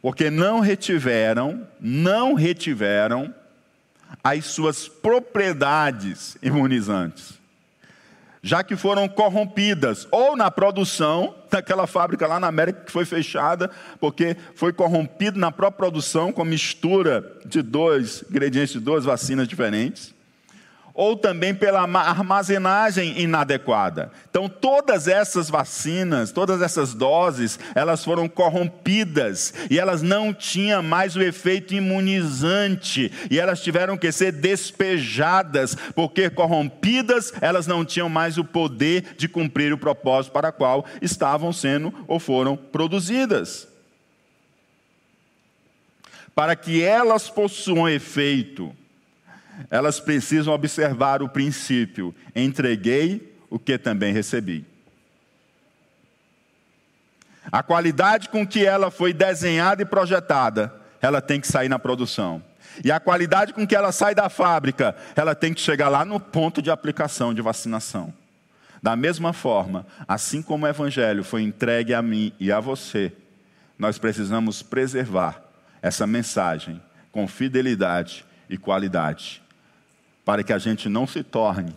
Porque 0.00 0.30
não 0.30 0.60
retiveram, 0.60 1.66
não 1.80 2.34
retiveram 2.34 3.34
as 4.22 4.44
suas 4.44 4.86
propriedades 4.86 6.36
imunizantes. 6.40 7.40
Já 8.40 8.62
que 8.62 8.76
foram 8.76 9.08
corrompidas, 9.08 10.06
ou 10.12 10.36
na 10.36 10.48
produção 10.48 11.34
daquela 11.50 11.88
fábrica 11.88 12.28
lá 12.28 12.38
na 12.38 12.46
América 12.46 12.84
que 12.84 12.92
foi 12.92 13.04
fechada, 13.04 13.68
porque 13.98 14.36
foi 14.54 14.72
corrompido 14.72 15.40
na 15.40 15.50
própria 15.50 15.88
produção 15.88 16.32
com 16.32 16.44
mistura 16.44 17.36
de 17.44 17.62
dois 17.62 18.22
ingredientes 18.30 18.74
de 18.74 18.78
duas 18.78 19.04
vacinas 19.04 19.48
diferentes 19.48 20.14
ou 20.94 21.16
também 21.16 21.54
pela 21.54 21.82
armazenagem 21.82 23.20
inadequada. 23.20 24.10
Então, 24.28 24.48
todas 24.48 25.08
essas 25.08 25.48
vacinas, 25.48 26.32
todas 26.32 26.62
essas 26.62 26.94
doses, 26.94 27.58
elas 27.74 28.04
foram 28.04 28.28
corrompidas 28.28 29.54
e 29.70 29.78
elas 29.78 30.02
não 30.02 30.32
tinham 30.32 30.82
mais 30.82 31.16
o 31.16 31.22
efeito 31.22 31.74
imunizante 31.74 33.12
e 33.30 33.38
elas 33.38 33.62
tiveram 33.62 33.96
que 33.96 34.10
ser 34.12 34.32
despejadas, 34.32 35.76
porque 35.94 36.28
corrompidas, 36.30 37.32
elas 37.40 37.66
não 37.66 37.84
tinham 37.84 38.08
mais 38.08 38.38
o 38.38 38.44
poder 38.44 39.14
de 39.16 39.28
cumprir 39.28 39.72
o 39.72 39.78
propósito 39.78 40.32
para 40.32 40.50
o 40.50 40.52
qual 40.52 40.84
estavam 41.00 41.52
sendo 41.52 41.92
ou 42.06 42.18
foram 42.18 42.56
produzidas. 42.56 43.68
Para 46.34 46.54
que 46.56 46.82
elas 46.82 47.28
possuam 47.28 47.88
efeito, 47.88 48.74
elas 49.70 50.00
precisam 50.00 50.54
observar 50.54 51.22
o 51.22 51.28
princípio: 51.28 52.14
entreguei 52.34 53.36
o 53.48 53.58
que 53.58 53.76
também 53.76 54.12
recebi. 54.12 54.66
A 57.50 57.62
qualidade 57.62 58.28
com 58.28 58.46
que 58.46 58.64
ela 58.64 58.90
foi 58.90 59.12
desenhada 59.12 59.82
e 59.82 59.86
projetada, 59.86 60.72
ela 61.00 61.20
tem 61.20 61.40
que 61.40 61.48
sair 61.48 61.68
na 61.68 61.78
produção. 61.78 62.42
E 62.84 62.92
a 62.92 63.00
qualidade 63.00 63.52
com 63.52 63.66
que 63.66 63.74
ela 63.74 63.90
sai 63.90 64.14
da 64.14 64.28
fábrica, 64.28 64.94
ela 65.16 65.34
tem 65.34 65.52
que 65.52 65.60
chegar 65.60 65.88
lá 65.88 66.04
no 66.04 66.20
ponto 66.20 66.62
de 66.62 66.70
aplicação 66.70 67.34
de 67.34 67.42
vacinação. 67.42 68.12
Da 68.82 68.96
mesma 68.96 69.32
forma, 69.32 69.86
assim 70.06 70.40
como 70.40 70.64
o 70.64 70.68
Evangelho 70.68 71.24
foi 71.24 71.42
entregue 71.42 71.92
a 71.92 72.00
mim 72.00 72.32
e 72.38 72.50
a 72.52 72.60
você, 72.60 73.12
nós 73.78 73.98
precisamos 73.98 74.62
preservar 74.62 75.42
essa 75.82 76.06
mensagem 76.06 76.80
com 77.10 77.26
fidelidade 77.26 78.24
e 78.50 78.58
qualidade 78.58 79.40
para 80.24 80.44
que 80.44 80.52
a 80.52 80.58
gente 80.58 80.88
não 80.88 81.06
se 81.06 81.22
torne 81.22 81.74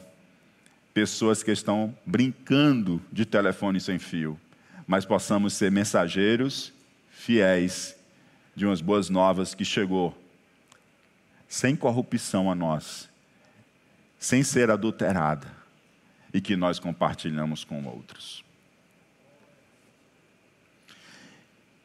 pessoas 0.93 1.41
que 1.41 1.51
estão 1.51 1.95
brincando 2.05 3.01
de 3.11 3.25
telefone 3.25 3.79
sem 3.79 3.97
fio, 3.97 4.39
mas 4.85 5.05
possamos 5.05 5.53
ser 5.53 5.71
mensageiros 5.71 6.73
fiéis 7.09 7.95
de 8.55 8.65
umas 8.65 8.81
boas 8.81 9.09
novas 9.09 9.55
que 9.55 9.63
chegou 9.63 10.15
sem 11.47 11.75
corrupção 11.75 12.51
a 12.51 12.55
nós, 12.55 13.09
sem 14.19 14.43
ser 14.43 14.69
adulterada 14.69 15.47
e 16.33 16.41
que 16.41 16.55
nós 16.55 16.79
compartilhamos 16.79 17.63
com 17.63 17.85
outros. 17.85 18.43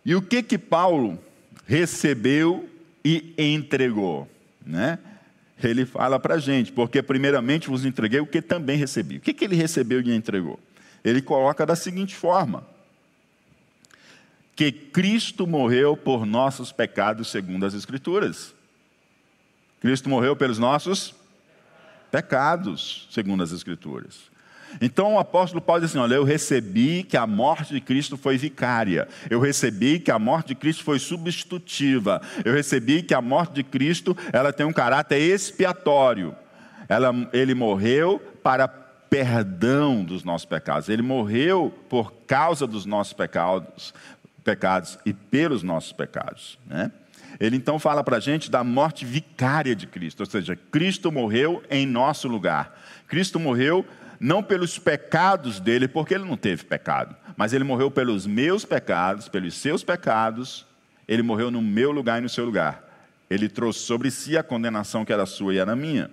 E 0.05 0.15
o 0.15 0.23
que 0.23 0.43
que 0.43 0.57
Paulo 0.57 1.23
recebeu 1.67 2.69
e 3.05 3.35
entregou, 3.39 4.29
né? 4.69 4.99
Ele 5.63 5.85
fala 5.85 6.21
para 6.21 6.35
a 6.35 6.39
gente, 6.39 6.71
porque 6.71 7.03
primeiramente 7.03 7.69
vos 7.69 7.85
entreguei 7.85 8.21
o 8.21 8.27
que 8.27 8.41
também 8.41 8.77
recebi. 8.77 9.17
O 9.17 9.21
que, 9.21 9.35
que 9.35 9.45
ele 9.45 9.57
recebeu 9.57 10.01
e 10.01 10.15
entregou? 10.15 10.61
Ele 11.03 11.21
coloca 11.21 11.67
da 11.67 11.75
seguinte 11.75 12.15
forma: 12.15 12.65
que 14.55 14.71
Cristo 14.71 15.47
morreu 15.47 15.97
por 15.97 16.25
nossos 16.25 16.71
pecados, 16.71 17.31
segundo 17.31 17.67
as 17.67 17.75
Escrituras. 17.75 18.55
Cristo 19.81 20.09
morreu 20.09 20.37
pelos 20.37 20.59
nossos 20.59 21.15
pecados, 22.11 23.09
segundo 23.11 23.43
as 23.43 23.53
Escrituras. 23.53 24.28
Então 24.81 25.15
o 25.15 25.19
apóstolo 25.19 25.61
Paulo 25.61 25.83
diz 25.83 25.91
assim: 25.91 25.99
Olha, 25.99 26.15
eu 26.15 26.25
recebi 26.25 27.03
que 27.03 27.17
a 27.17 27.27
morte 27.27 27.75
de 27.75 27.81
Cristo 27.81 28.17
foi 28.17 28.37
vicária, 28.37 29.09
eu 29.31 29.41
recebi 29.41 29.99
que 29.99 30.11
a 30.11 30.19
morte 30.19 30.49
de 30.49 30.55
Cristo 30.55 30.85
foi 30.85 30.99
substitutiva, 30.99 32.21
eu 32.45 32.53
recebi 32.53 33.03
que 33.03 33.15
a 33.15 33.21
morte 33.21 33.55
de 33.55 33.63
Cristo 33.63 34.17
ela 34.33 34.53
tem 34.53 34.67
um 34.67 34.73
caráter 34.73 35.19
expiatório. 35.19 36.35
Ela, 36.89 37.13
ele 37.33 37.55
morreu 37.55 38.19
para 38.43 38.67
perdão 38.67 40.05
dos 40.05 40.23
nossos 40.23 40.45
pecados, 40.45 40.89
ele 40.89 41.03
morreu 41.03 41.75
por 41.89 42.13
causa 42.27 42.67
dos 42.67 42.87
nossos 42.87 43.13
pecados, 43.13 43.95
pecados 44.45 44.99
e 45.05 45.13
pelos 45.13 45.63
nossos 45.63 45.93
pecados. 45.93 46.59
Né? 46.67 46.91
Ele 47.41 47.57
então 47.57 47.79
fala 47.79 48.03
para 48.03 48.17
a 48.17 48.21
gente 48.21 48.51
da 48.51 48.65
morte 48.65 49.05
vicária 49.05 49.75
de 49.75 49.87
Cristo, 49.87 50.21
ou 50.21 50.27
seja, 50.27 50.57
Cristo 50.57 51.13
morreu 51.13 51.63
em 51.71 51.87
nosso 51.87 52.29
lugar. 52.29 52.79
Cristo 53.07 53.39
morreu 53.39 53.85
não 54.21 54.43
pelos 54.43 54.79
pecados 54.79 55.61
dele, 55.61 55.87
porque 55.87 56.15
ele 56.15 56.25
não 56.25 56.37
teve 56.37 56.65
pecado, 56.65 57.15
mas 57.37 57.53
ele 57.53 57.65
morreu 57.65 57.91
pelos 57.91 58.27
meus 58.27 58.65
pecados, 58.65 59.29
pelos 59.29 59.55
seus 59.55 59.85
pecados, 59.85 60.67
ele 61.07 61.23
morreu 61.23 61.51
no 61.51 61.63
meu 61.63 61.91
lugar 61.91 62.19
e 62.19 62.23
no 62.23 62.29
seu 62.29 62.45
lugar. 62.45 62.85
Ele 63.31 63.49
trouxe 63.49 63.81
sobre 63.81 64.11
si 64.11 64.37
a 64.37 64.43
condenação 64.43 65.05
que 65.05 65.13
era 65.13 65.27
sua 65.27 65.55
e 65.55 65.59
era 65.59 65.77
minha. 65.77 66.11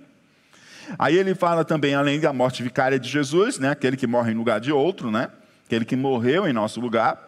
Aí 0.99 1.17
ele 1.17 1.33
fala 1.33 1.65
também, 1.65 1.95
além 1.95 2.19
da 2.19 2.31
morte 2.31 2.61
vicária 2.61 2.99
de 2.99 3.09
Jesus, 3.09 3.57
né, 3.57 3.71
aquele 3.71 3.97
que 3.97 4.05
morre 4.05 4.31
em 4.31 4.35
lugar 4.35 4.59
de 4.59 4.71
outro, 4.71 5.09
né, 5.09 5.29
aquele 5.65 5.83
que 5.83 5.95
morreu 5.95 6.47
em 6.47 6.53
nosso 6.53 6.79
lugar, 6.79 7.25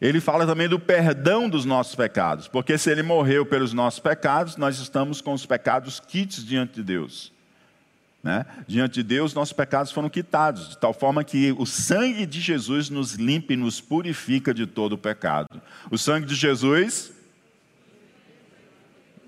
ele 0.00 0.20
fala 0.20 0.46
também 0.46 0.68
do 0.68 0.78
perdão 0.78 1.48
dos 1.48 1.64
nossos 1.64 1.94
pecados, 1.94 2.46
porque 2.46 2.76
se 2.78 2.90
ele 2.90 3.02
morreu 3.02 3.44
pelos 3.44 3.72
nossos 3.72 4.00
pecados, 4.00 4.56
nós 4.56 4.78
estamos 4.78 5.20
com 5.20 5.32
os 5.32 5.46
pecados 5.46 5.98
quites 5.98 6.44
diante 6.44 6.74
de 6.74 6.82
Deus. 6.82 7.33
Né? 8.24 8.46
Diante 8.66 8.94
de 8.94 9.02
Deus, 9.02 9.34
nossos 9.34 9.52
pecados 9.52 9.92
foram 9.92 10.08
quitados, 10.08 10.70
de 10.70 10.78
tal 10.78 10.94
forma 10.94 11.22
que 11.22 11.52
o 11.58 11.66
sangue 11.66 12.24
de 12.24 12.40
Jesus 12.40 12.88
nos 12.88 13.12
limpa 13.12 13.52
e 13.52 13.56
nos 13.56 13.82
purifica 13.82 14.54
de 14.54 14.66
todo 14.66 14.94
o 14.94 14.98
pecado. 14.98 15.60
O 15.90 15.98
sangue 15.98 16.26
de 16.26 16.34
Jesus 16.34 17.12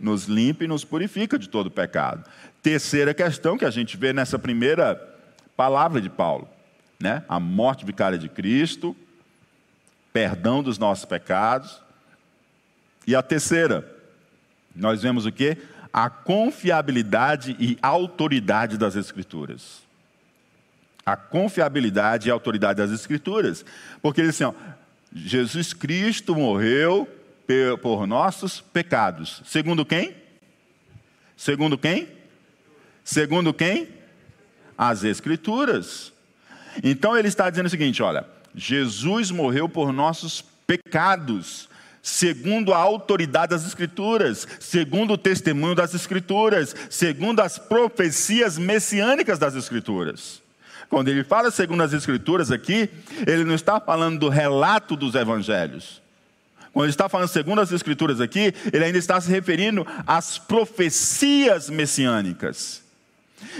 nos 0.00 0.24
limpa 0.24 0.64
e 0.64 0.66
nos 0.66 0.82
purifica 0.82 1.38
de 1.38 1.46
todo 1.46 1.66
o 1.66 1.70
pecado. 1.70 2.24
Terceira 2.62 3.12
questão 3.12 3.58
que 3.58 3.66
a 3.66 3.70
gente 3.70 3.98
vê 3.98 4.14
nessa 4.14 4.38
primeira 4.38 4.94
palavra 5.54 6.00
de 6.00 6.08
Paulo, 6.08 6.48
né? 6.98 7.22
A 7.28 7.38
morte 7.38 7.84
vicária 7.84 8.16
de 8.16 8.30
Cristo, 8.30 8.96
perdão 10.10 10.62
dos 10.62 10.78
nossos 10.78 11.04
pecados. 11.04 11.82
E 13.06 13.14
a 13.14 13.22
terceira, 13.22 13.86
nós 14.74 15.02
vemos 15.02 15.26
o 15.26 15.32
que? 15.32 15.58
A 15.96 16.10
confiabilidade 16.10 17.56
e 17.58 17.78
autoridade 17.80 18.76
das 18.76 18.96
Escrituras. 18.96 19.80
A 21.06 21.16
confiabilidade 21.16 22.28
e 22.28 22.30
autoridade 22.30 22.76
das 22.76 22.90
Escrituras. 22.90 23.64
Porque 24.02 24.20
ele 24.20 24.28
assim, 24.28 24.44
ó, 24.44 24.52
Jesus 25.10 25.72
Cristo 25.72 26.36
morreu 26.36 27.08
por 27.80 28.06
nossos 28.06 28.60
pecados. 28.60 29.40
Segundo 29.46 29.86
quem? 29.86 30.14
Segundo 31.34 31.78
quem? 31.78 32.08
Segundo 33.02 33.54
quem? 33.54 33.88
As 34.76 35.02
Escrituras. 35.02 36.12
Então 36.84 37.16
ele 37.16 37.28
está 37.28 37.48
dizendo 37.48 37.66
o 37.66 37.70
seguinte: 37.70 38.02
olha, 38.02 38.26
Jesus 38.54 39.30
morreu 39.30 39.66
por 39.66 39.94
nossos 39.94 40.44
pecados, 40.66 41.70
segundo 42.06 42.72
a 42.72 42.78
autoridade 42.78 43.50
das 43.50 43.66
Escrituras, 43.66 44.46
segundo 44.60 45.14
o 45.14 45.18
testemunho 45.18 45.74
das 45.74 45.92
Escrituras, 45.92 46.72
segundo 46.88 47.40
as 47.40 47.58
profecias 47.58 48.56
messiânicas 48.56 49.40
das 49.40 49.56
Escrituras. 49.56 50.40
Quando 50.88 51.08
ele 51.08 51.24
fala 51.24 51.50
segundo 51.50 51.82
as 51.82 51.92
Escrituras 51.92 52.52
aqui, 52.52 52.88
ele 53.26 53.42
não 53.42 53.56
está 53.56 53.80
falando 53.80 54.20
do 54.20 54.28
relato 54.28 54.94
dos 54.94 55.16
evangelhos. 55.16 56.00
Quando 56.72 56.84
ele 56.84 56.92
está 56.92 57.08
falando 57.08 57.26
segundo 57.26 57.60
as 57.60 57.72
Escrituras 57.72 58.20
aqui, 58.20 58.54
ele 58.72 58.84
ainda 58.84 58.98
está 58.98 59.20
se 59.20 59.28
referindo 59.28 59.84
às 60.06 60.38
profecias 60.38 61.68
messiânicas. 61.68 62.84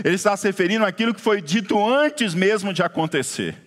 Ele 0.04 0.14
está 0.14 0.36
se 0.36 0.46
referindo 0.46 0.84
àquilo 0.84 1.12
que 1.12 1.20
foi 1.20 1.42
dito 1.42 1.84
antes 1.84 2.32
mesmo 2.32 2.72
de 2.72 2.84
acontecer 2.84 3.65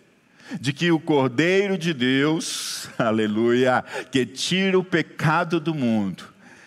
de 0.59 0.73
que 0.73 0.91
o 0.91 0.99
Cordeiro 0.99 1.77
de 1.77 1.93
Deus, 1.93 2.89
aleluia, 2.97 3.83
que 4.12 4.25
tira 4.25 4.77
o 4.77 4.83
pecado 4.83 5.59
do 5.59 5.73
mundo, 5.73 6.23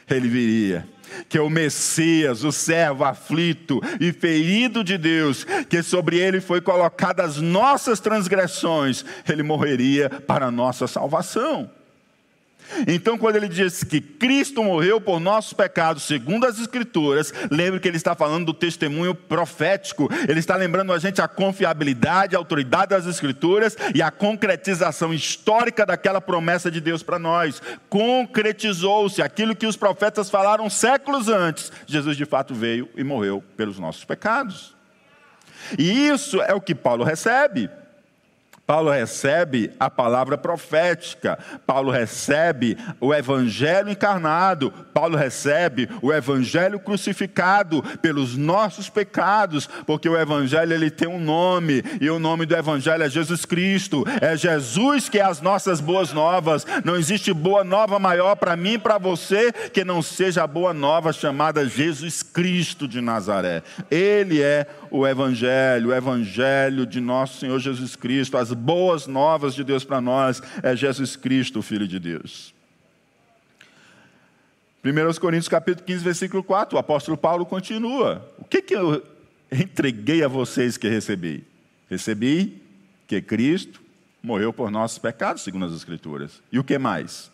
ele 0.08 0.28
viria. 0.28 0.88
Que 1.28 1.38
o 1.38 1.50
Messias, 1.50 2.42
o 2.42 2.50
servo 2.50 3.04
aflito 3.04 3.82
e 4.00 4.12
ferido 4.12 4.82
de 4.82 4.96
Deus, 4.96 5.44
que 5.68 5.82
sobre 5.82 6.18
ele 6.18 6.40
foi 6.40 6.62
colocadas 6.62 7.36
as 7.36 7.36
nossas 7.36 8.00
transgressões, 8.00 9.04
ele 9.28 9.42
morreria 9.42 10.08
para 10.08 10.46
a 10.46 10.50
nossa 10.50 10.86
salvação. 10.86 11.70
Então, 12.86 13.18
quando 13.18 13.36
ele 13.36 13.48
diz 13.48 13.84
que 13.84 14.00
Cristo 14.00 14.62
morreu 14.62 15.00
por 15.00 15.20
nossos 15.20 15.52
pecados, 15.52 16.04
segundo 16.04 16.46
as 16.46 16.58
Escrituras, 16.58 17.32
lembre 17.50 17.80
que 17.80 17.88
ele 17.88 17.96
está 17.96 18.14
falando 18.14 18.46
do 18.46 18.54
testemunho 18.54 19.14
profético, 19.14 20.08
ele 20.28 20.40
está 20.40 20.56
lembrando 20.56 20.92
a 20.92 20.98
gente 20.98 21.20
a 21.20 21.28
confiabilidade, 21.28 22.34
a 22.34 22.38
autoridade 22.38 22.90
das 22.90 23.06
Escrituras 23.06 23.76
e 23.94 24.02
a 24.02 24.10
concretização 24.10 25.12
histórica 25.12 25.84
daquela 25.84 26.20
promessa 26.20 26.70
de 26.70 26.80
Deus 26.80 27.02
para 27.02 27.18
nós. 27.18 27.60
Concretizou-se 27.88 29.20
aquilo 29.22 29.56
que 29.56 29.66
os 29.66 29.76
profetas 29.76 30.30
falaram 30.30 30.68
séculos 30.70 31.28
antes. 31.28 31.72
Jesus 31.86 32.16
de 32.16 32.24
fato 32.24 32.54
veio 32.54 32.88
e 32.96 33.04
morreu 33.04 33.42
pelos 33.56 33.78
nossos 33.78 34.04
pecados. 34.04 34.74
E 35.78 36.08
isso 36.08 36.40
é 36.42 36.54
o 36.54 36.60
que 36.60 36.74
Paulo 36.74 37.04
recebe. 37.04 37.70
Paulo 38.72 38.90
recebe 38.90 39.70
a 39.78 39.90
palavra 39.90 40.38
profética, 40.38 41.38
Paulo 41.66 41.90
recebe 41.90 42.78
o 42.98 43.12
evangelho 43.12 43.90
encarnado, 43.90 44.72
Paulo 44.94 45.14
recebe 45.14 45.90
o 46.00 46.10
evangelho 46.10 46.80
crucificado 46.80 47.82
pelos 48.00 48.34
nossos 48.34 48.88
pecados, 48.88 49.68
porque 49.86 50.08
o 50.08 50.18
evangelho 50.18 50.72
ele 50.72 50.90
tem 50.90 51.06
um 51.06 51.20
nome, 51.20 51.84
e 52.00 52.08
o 52.08 52.18
nome 52.18 52.46
do 52.46 52.56
evangelho 52.56 53.02
é 53.02 53.10
Jesus 53.10 53.44
Cristo. 53.44 54.04
É 54.22 54.38
Jesus 54.38 55.06
que 55.06 55.18
é 55.18 55.22
as 55.22 55.42
nossas 55.42 55.78
boas 55.78 56.14
novas. 56.14 56.66
Não 56.82 56.96
existe 56.96 57.30
boa 57.30 57.62
nova 57.62 57.98
maior 57.98 58.36
para 58.36 58.56
mim 58.56 58.74
e 58.74 58.78
para 58.78 58.96
você 58.96 59.52
que 59.52 59.84
não 59.84 60.00
seja 60.00 60.44
a 60.44 60.46
boa 60.46 60.72
nova 60.72 61.12
chamada 61.12 61.68
Jesus 61.68 62.22
Cristo 62.22 62.88
de 62.88 63.02
Nazaré. 63.02 63.62
Ele 63.90 64.40
é 64.40 64.66
o 64.90 65.06
evangelho, 65.06 65.90
o 65.90 65.94
evangelho 65.94 66.86
de 66.86 67.00
nosso 67.00 67.38
Senhor 67.38 67.58
Jesus 67.58 67.96
Cristo, 67.96 68.38
as 68.38 68.50
boas 68.62 69.06
novas 69.06 69.54
de 69.54 69.64
Deus 69.64 69.84
para 69.84 70.00
nós 70.00 70.40
é 70.62 70.74
Jesus 70.76 71.16
Cristo, 71.16 71.58
o 71.58 71.62
Filho 71.62 71.88
de 71.88 71.98
Deus. 71.98 72.54
1 74.84 75.20
Coríntios 75.20 75.48
capítulo 75.48 75.86
15, 75.86 76.04
versículo 76.04 76.42
4, 76.42 76.76
o 76.76 76.78
apóstolo 76.78 77.16
Paulo 77.16 77.44
continua. 77.44 78.26
O 78.38 78.44
que, 78.44 78.62
que 78.62 78.74
eu 78.74 79.02
entreguei 79.50 80.24
a 80.24 80.28
vocês 80.28 80.76
que 80.76 80.88
recebi? 80.88 81.44
Recebi 81.90 82.62
que 83.06 83.20
Cristo 83.20 83.80
morreu 84.22 84.52
por 84.52 84.70
nossos 84.70 84.98
pecados, 84.98 85.42
segundo 85.42 85.66
as 85.66 85.72
Escrituras. 85.72 86.40
E 86.50 86.58
o 86.58 86.64
que 86.64 86.78
mais? 86.78 87.30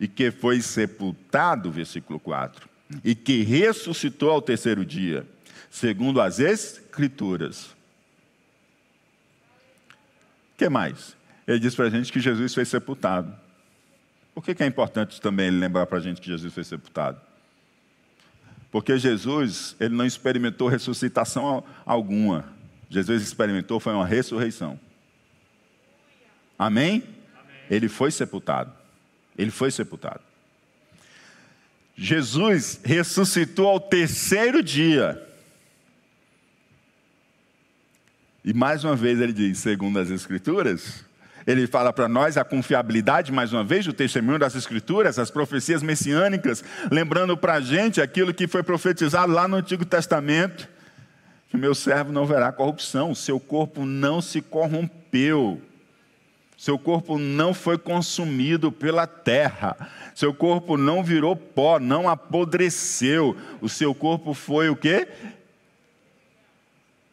E 0.00 0.08
que 0.08 0.30
foi 0.30 0.60
sepultado, 0.60 1.70
versículo 1.70 2.18
4. 2.18 2.68
E 3.02 3.14
que 3.14 3.42
ressuscitou 3.42 4.30
ao 4.30 4.42
terceiro 4.42 4.84
dia, 4.84 5.26
segundo 5.70 6.20
as 6.20 6.38
Escrituras 6.38 7.73
que 10.56 10.68
mais? 10.68 11.16
Ele 11.46 11.58
diz 11.58 11.74
para 11.74 11.86
a 11.86 11.90
gente 11.90 12.12
que 12.12 12.20
Jesus 12.20 12.54
foi 12.54 12.64
sepultado. 12.64 13.34
Por 14.34 14.42
que, 14.42 14.54
que 14.54 14.62
é 14.62 14.66
importante 14.66 15.20
também 15.20 15.46
ele 15.46 15.58
lembrar 15.58 15.86
para 15.86 15.98
a 15.98 16.00
gente 16.00 16.20
que 16.20 16.26
Jesus 16.26 16.52
foi 16.52 16.64
sepultado? 16.64 17.20
Porque 18.70 18.98
Jesus, 18.98 19.76
ele 19.78 19.94
não 19.94 20.04
experimentou 20.04 20.68
ressuscitação 20.68 21.62
alguma. 21.86 22.52
Jesus 22.90 23.22
experimentou 23.22 23.78
foi 23.78 23.92
uma 23.92 24.06
ressurreição. 24.06 24.78
Amém? 26.58 27.04
Amém? 27.04 27.14
Ele 27.70 27.88
foi 27.88 28.10
sepultado. 28.10 28.72
Ele 29.38 29.50
foi 29.50 29.70
sepultado. 29.70 30.20
Jesus 31.96 32.80
ressuscitou 32.84 33.68
ao 33.68 33.78
terceiro 33.78 34.62
dia. 34.62 35.22
E 38.44 38.52
mais 38.52 38.84
uma 38.84 38.94
vez 38.94 39.20
ele 39.20 39.32
diz, 39.32 39.58
segundo 39.58 39.98
as 39.98 40.10
Escrituras, 40.10 41.02
ele 41.46 41.66
fala 41.66 41.94
para 41.94 42.06
nós 42.08 42.36
a 42.36 42.44
confiabilidade, 42.44 43.32
mais 43.32 43.54
uma 43.54 43.64
vez, 43.64 43.86
do 43.86 43.92
testemunho 43.92 44.38
das 44.38 44.54
Escrituras, 44.54 45.18
as 45.18 45.30
profecias 45.30 45.82
messiânicas, 45.82 46.62
lembrando 46.90 47.38
para 47.38 47.54
a 47.54 47.60
gente 47.60 48.02
aquilo 48.02 48.34
que 48.34 48.46
foi 48.46 48.62
profetizado 48.62 49.32
lá 49.32 49.48
no 49.48 49.56
Antigo 49.56 49.84
Testamento: 49.84 50.68
que 51.48 51.56
meu 51.56 51.74
servo 51.74 52.12
não 52.12 52.26
verá 52.26 52.52
corrupção, 52.52 53.14
seu 53.14 53.40
corpo 53.40 53.86
não 53.86 54.20
se 54.20 54.42
corrompeu, 54.42 55.60
seu 56.56 56.78
corpo 56.78 57.18
não 57.18 57.54
foi 57.54 57.78
consumido 57.78 58.70
pela 58.70 59.06
terra, 59.06 59.74
seu 60.14 60.34
corpo 60.34 60.76
não 60.76 61.02
virou 61.02 61.34
pó, 61.34 61.78
não 61.78 62.10
apodreceu, 62.10 63.34
o 63.62 63.70
seu 63.70 63.94
corpo 63.94 64.34
foi 64.34 64.68
o 64.68 64.76
quê? 64.76 65.08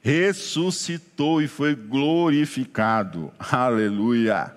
Ressuscitou 0.02 1.42
e 1.42 1.48
foi 1.48 1.76
glorificado. 1.76 3.32
Aleluia. 3.40 4.56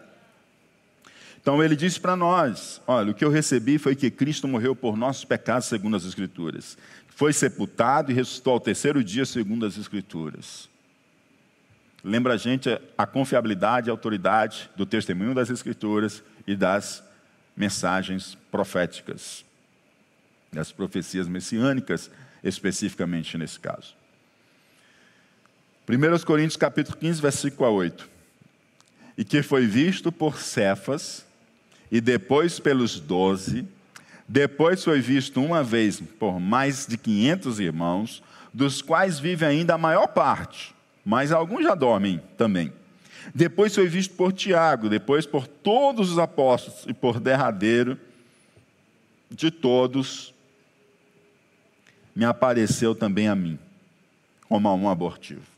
Então 1.40 1.62
ele 1.62 1.76
disse 1.76 2.00
para 2.00 2.16
nós: 2.16 2.80
Olha, 2.86 3.10
o 3.10 3.14
que 3.14 3.24
eu 3.24 3.30
recebi 3.30 3.78
foi 3.78 3.94
que 3.94 4.10
Cristo 4.10 4.48
morreu 4.48 4.74
por 4.74 4.96
nossos 4.96 5.24
pecados, 5.24 5.68
segundo 5.68 5.96
as 5.96 6.04
Escrituras. 6.04 6.78
Foi 7.08 7.32
sepultado 7.32 8.10
e 8.10 8.14
ressuscitou 8.14 8.54
ao 8.54 8.60
terceiro 8.60 9.04
dia, 9.04 9.24
segundo 9.24 9.66
as 9.66 9.76
Escrituras. 9.76 10.68
Lembra 12.02 12.34
a 12.34 12.36
gente 12.36 12.68
a 12.98 13.06
confiabilidade 13.06 13.88
e 13.88 13.90
autoridade 13.90 14.70
do 14.76 14.84
testemunho 14.84 15.34
das 15.34 15.48
Escrituras 15.48 16.22
e 16.46 16.56
das 16.56 17.04
mensagens 17.56 18.36
proféticas, 18.50 19.44
das 20.52 20.72
profecias 20.72 21.28
messiânicas, 21.28 22.10
especificamente 22.42 23.38
nesse 23.38 23.60
caso. 23.60 23.94
1 25.86 26.24
Coríntios 26.24 26.56
capítulo 26.56 26.96
15, 26.96 27.20
versículo 27.20 27.70
8. 27.70 28.08
E 29.18 29.24
que 29.24 29.42
foi 29.42 29.66
visto 29.66 30.10
por 30.10 30.38
Cefas, 30.40 31.26
e 31.92 32.00
depois 32.00 32.58
pelos 32.58 32.98
doze, 32.98 33.68
depois 34.26 34.82
foi 34.82 35.00
visto 35.00 35.42
uma 35.42 35.62
vez 35.62 36.00
por 36.18 36.40
mais 36.40 36.86
de 36.86 36.96
500 36.96 37.60
irmãos, 37.60 38.22
dos 38.52 38.80
quais 38.80 39.18
vive 39.18 39.44
ainda 39.44 39.74
a 39.74 39.78
maior 39.78 40.06
parte, 40.06 40.74
mas 41.04 41.30
alguns 41.30 41.64
já 41.64 41.74
dormem 41.74 42.20
também. 42.38 42.72
Depois 43.34 43.74
foi 43.74 43.86
visto 43.86 44.14
por 44.14 44.32
Tiago, 44.32 44.88
depois 44.88 45.26
por 45.26 45.46
todos 45.46 46.10
os 46.10 46.18
apóstolos, 46.18 46.84
e 46.88 46.94
por 46.94 47.20
derradeiro 47.20 47.98
de 49.30 49.50
todos, 49.50 50.32
me 52.16 52.24
apareceu 52.24 52.94
também 52.94 53.28
a 53.28 53.34
mim, 53.34 53.58
como 54.48 54.66
a 54.66 54.74
um 54.74 54.88
abortivo. 54.88 55.53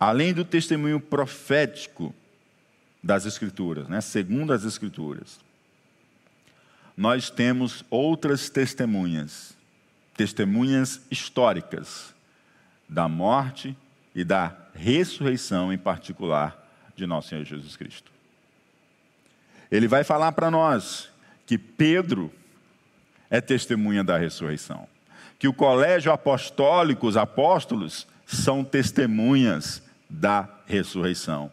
Além 0.00 0.32
do 0.32 0.46
testemunho 0.46 0.98
profético 0.98 2.14
das 3.04 3.26
Escrituras, 3.26 3.86
né, 3.86 4.00
segundo 4.00 4.50
as 4.50 4.64
Escrituras, 4.64 5.38
nós 6.96 7.28
temos 7.28 7.84
outras 7.90 8.48
testemunhas, 8.48 9.54
testemunhas 10.16 11.02
históricas 11.10 12.14
da 12.88 13.06
morte 13.08 13.76
e 14.14 14.24
da 14.24 14.56
ressurreição, 14.74 15.70
em 15.70 15.78
particular, 15.78 16.66
de 16.96 17.06
nosso 17.06 17.28
Senhor 17.28 17.44
Jesus 17.44 17.76
Cristo. 17.76 18.10
Ele 19.70 19.86
vai 19.86 20.02
falar 20.02 20.32
para 20.32 20.50
nós 20.50 21.10
que 21.46 21.58
Pedro 21.58 22.32
é 23.28 23.40
testemunha 23.40 24.02
da 24.02 24.16
ressurreição, 24.16 24.88
que 25.38 25.46
o 25.46 25.52
colégio 25.52 26.10
apostólico, 26.10 27.06
os 27.06 27.16
apóstolos, 27.16 28.06
são 28.26 28.64
testemunhas 28.64 29.82
da 30.10 30.48
ressurreição. 30.66 31.50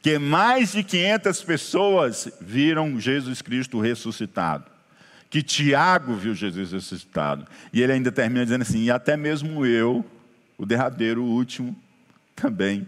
Que 0.00 0.18
mais 0.18 0.72
de 0.72 0.84
500 0.84 1.42
pessoas 1.42 2.28
viram 2.40 3.00
Jesus 3.00 3.42
Cristo 3.42 3.80
ressuscitado. 3.80 4.64
Que 5.28 5.42
Tiago 5.42 6.14
viu 6.14 6.32
Jesus 6.32 6.70
ressuscitado. 6.70 7.46
E 7.72 7.82
ele 7.82 7.92
ainda 7.92 8.12
termina 8.12 8.44
dizendo 8.44 8.62
assim: 8.62 8.84
e 8.84 8.90
até 8.90 9.16
mesmo 9.16 9.66
eu, 9.66 10.04
o 10.56 10.64
derradeiro, 10.64 11.24
o 11.24 11.28
último, 11.28 11.76
também 12.36 12.86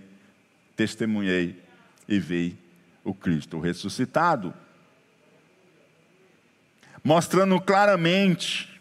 testemunhei 0.76 1.60
e 2.08 2.20
vi 2.20 2.56
o 3.02 3.12
Cristo 3.12 3.58
ressuscitado. 3.58 4.54
Mostrando 7.02 7.60
claramente 7.60 8.80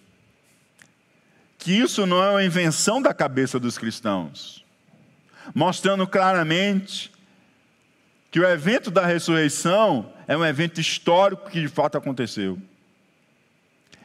que 1.58 1.72
isso 1.72 2.06
não 2.06 2.24
é 2.24 2.30
uma 2.30 2.44
invenção 2.44 3.02
da 3.02 3.14
cabeça 3.14 3.60
dos 3.60 3.78
cristãos 3.78 4.67
mostrando 5.54 6.06
claramente 6.08 7.12
que 8.32 8.40
o 8.40 8.48
evento 8.48 8.92
da 8.92 9.06
ressurreição 9.06 10.12
é 10.28 10.36
um 10.36 10.46
evento 10.46 10.80
histórico 10.80 11.50
que 11.50 11.62
de 11.62 11.68
fato 11.68 11.98
aconteceu. 11.98 12.58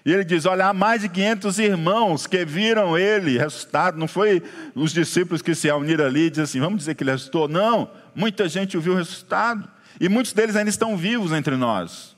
E 0.05 0.13
ele 0.13 0.25
diz: 0.25 0.47
Olha, 0.47 0.67
há 0.67 0.73
mais 0.73 1.03
de 1.03 1.09
500 1.09 1.59
irmãos 1.59 2.27
que 2.27 2.45
viram 2.45 2.99
ele 2.99 3.39
ressuscitado. 3.39 3.99
Não 3.99 4.09
foi 4.09 4.43
os 4.75 4.93
discípulos 4.93 5.43
que 5.43 5.55
se 5.55 5.69
reuniram 5.69 6.05
ali 6.05 6.27
e 6.27 6.31
disseram 6.31 6.45
assim: 6.45 6.61
Vamos 6.61 6.79
dizer 6.79 6.95
que 6.95 7.05
ele 7.05 7.13
ressuscitou. 7.13 7.49
Não, 7.49 7.91
muita 8.15 8.49
gente 8.49 8.77
o 8.77 8.81
viu 8.81 8.95
ressuscitado. 8.95 9.69
E 10.01 10.09
muitos 10.09 10.33
deles 10.33 10.57
ainda 10.57 10.71
estão 10.71 10.97
vivos 10.97 11.33
entre 11.33 11.57
nós. 11.57 12.17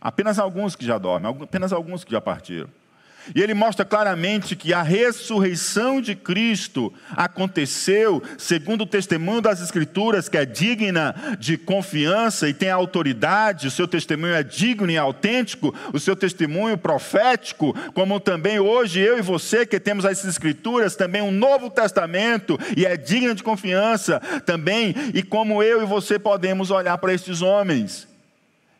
Apenas 0.00 0.38
alguns 0.38 0.74
que 0.74 0.84
já 0.84 0.98
dormem, 0.98 1.32
apenas 1.42 1.72
alguns 1.72 2.02
que 2.02 2.10
já 2.10 2.20
partiram. 2.20 2.68
E 3.34 3.40
ele 3.40 3.54
mostra 3.54 3.84
claramente 3.84 4.56
que 4.56 4.72
a 4.72 4.82
ressurreição 4.82 6.00
de 6.00 6.14
Cristo 6.14 6.92
aconteceu 7.16 8.22
segundo 8.36 8.82
o 8.82 8.86
testemunho 8.86 9.40
das 9.40 9.60
Escrituras, 9.60 10.28
que 10.28 10.36
é 10.36 10.44
digna 10.44 11.14
de 11.38 11.56
confiança 11.56 12.48
e 12.48 12.54
tem 12.54 12.70
autoridade, 12.70 13.68
o 13.68 13.70
seu 13.70 13.86
testemunho 13.86 14.34
é 14.34 14.42
digno 14.42 14.90
e 14.90 14.98
autêntico, 14.98 15.74
o 15.92 16.00
seu 16.00 16.16
testemunho 16.16 16.76
profético, 16.76 17.74
como 17.94 18.18
também 18.18 18.58
hoje 18.58 19.00
eu 19.00 19.18
e 19.18 19.22
você 19.22 19.64
que 19.64 19.78
temos 19.78 20.04
as 20.04 20.24
Escrituras, 20.24 20.96
também 20.96 21.22
um 21.22 21.30
Novo 21.30 21.70
Testamento 21.70 22.58
e 22.76 22.84
é 22.84 22.96
digna 22.96 23.34
de 23.34 23.42
confiança 23.42 24.20
também, 24.44 24.94
e 25.14 25.22
como 25.22 25.62
eu 25.62 25.82
e 25.82 25.86
você 25.86 26.18
podemos 26.18 26.70
olhar 26.70 26.98
para 26.98 27.14
estes 27.14 27.40
homens 27.40 28.08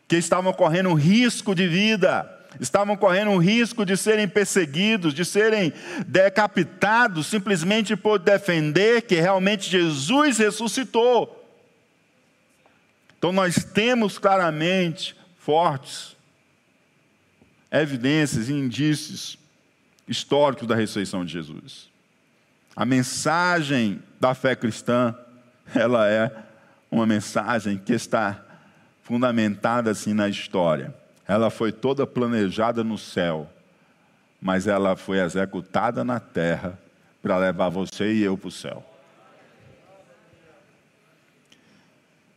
que 0.07 0.17
estavam 0.17 0.53
correndo 0.53 0.93
risco 0.93 1.55
de 1.55 1.67
vida 1.67 2.29
estavam 2.59 2.95
correndo 2.95 3.31
o 3.31 3.37
risco 3.37 3.85
de 3.85 3.97
serem 3.97 4.27
perseguidos, 4.27 5.13
de 5.13 5.25
serem 5.25 5.73
decapitados, 6.05 7.27
simplesmente 7.27 7.95
por 7.95 8.19
defender 8.19 9.03
que 9.03 9.15
realmente 9.15 9.69
Jesus 9.69 10.37
ressuscitou. 10.37 11.39
Então 13.17 13.31
nós 13.31 13.63
temos 13.63 14.17
claramente 14.17 15.15
fortes 15.37 16.15
evidências 17.71 18.49
e 18.49 18.53
indícios 18.53 19.37
históricos 20.07 20.67
da 20.67 20.75
ressurreição 20.75 21.25
de 21.25 21.33
Jesus. 21.33 21.89
A 22.75 22.85
mensagem 22.85 24.01
da 24.19 24.35
fé 24.35 24.55
cristã, 24.55 25.15
ela 25.73 26.09
é 26.09 26.31
uma 26.91 27.05
mensagem 27.05 27.77
que 27.77 27.93
está 27.93 28.43
fundamentada 29.01 29.89
assim 29.89 30.13
na 30.13 30.29
história 30.29 30.93
ela 31.27 31.49
foi 31.49 31.71
toda 31.71 32.05
planejada 32.05 32.83
no 32.83 32.97
céu, 32.97 33.49
mas 34.41 34.67
ela 34.67 34.95
foi 34.95 35.19
executada 35.19 36.03
na 36.03 36.19
terra 36.19 36.77
para 37.21 37.37
levar 37.37 37.69
você 37.69 38.13
e 38.13 38.23
eu 38.23 38.37
para 38.37 38.49
o 38.49 38.51
céu. 38.51 38.83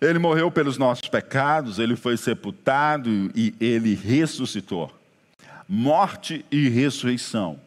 Ele 0.00 0.18
morreu 0.18 0.50
pelos 0.50 0.78
nossos 0.78 1.08
pecados, 1.08 1.78
ele 1.78 1.96
foi 1.96 2.16
sepultado 2.16 3.10
e 3.34 3.54
ele 3.58 3.94
ressuscitou. 3.94 4.92
Morte 5.68 6.44
e 6.50 6.68
ressurreição. 6.68 7.58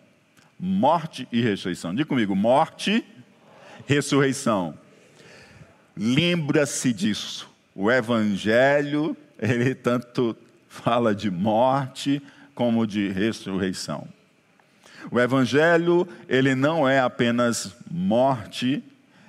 Morte 0.57 1.27
e 1.31 1.41
ressurreição. 1.41 1.93
Diga 1.93 2.07
comigo: 2.07 2.35
morte, 2.35 3.03
ressurreição. 3.85 4.77
Lembra-se 5.97 6.93
disso. 6.93 7.49
O 7.75 7.91
Evangelho, 7.91 9.17
ele 9.37 9.73
tanto 9.75 10.37
fala 10.69 11.13
de 11.13 11.29
morte 11.29 12.21
como 12.53 12.87
de 12.87 13.09
ressurreição. 13.09 14.07
O 15.11 15.19
evangelho, 15.19 16.07
ele 16.27 16.55
não 16.55 16.87
é 16.87 16.99
apenas 16.99 17.75
morte 17.89 18.83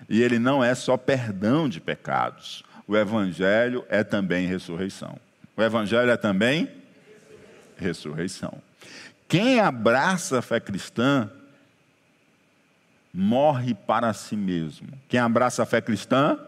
e 0.09 0.23
ele 0.23 0.39
não 0.39 0.63
é 0.63 0.75
só 0.75 0.97
perdão 0.97 1.69
de 1.69 1.81
pecados. 1.81 2.63
O 2.87 2.97
evangelho 2.97 3.85
é 3.89 4.05
também 4.05 4.47
ressurreição. 4.47 5.17
O 5.57 5.63
evangelho 5.63 6.11
é 6.11 6.17
também 6.17 6.69
ressurreição. 7.77 8.61
Quem 9.29 9.61
abraça 9.61 10.41
a 10.41 10.43
fé 10.43 10.61
cristã 10.61 11.31
morre 13.15 13.75
para 13.75 14.13
si 14.13 14.37
mesmo. 14.37 14.89
Quem 15.09 15.21
abraça 15.21 15.63
a 15.63 15.67
fé 15.67 15.81
cristã 15.81 16.39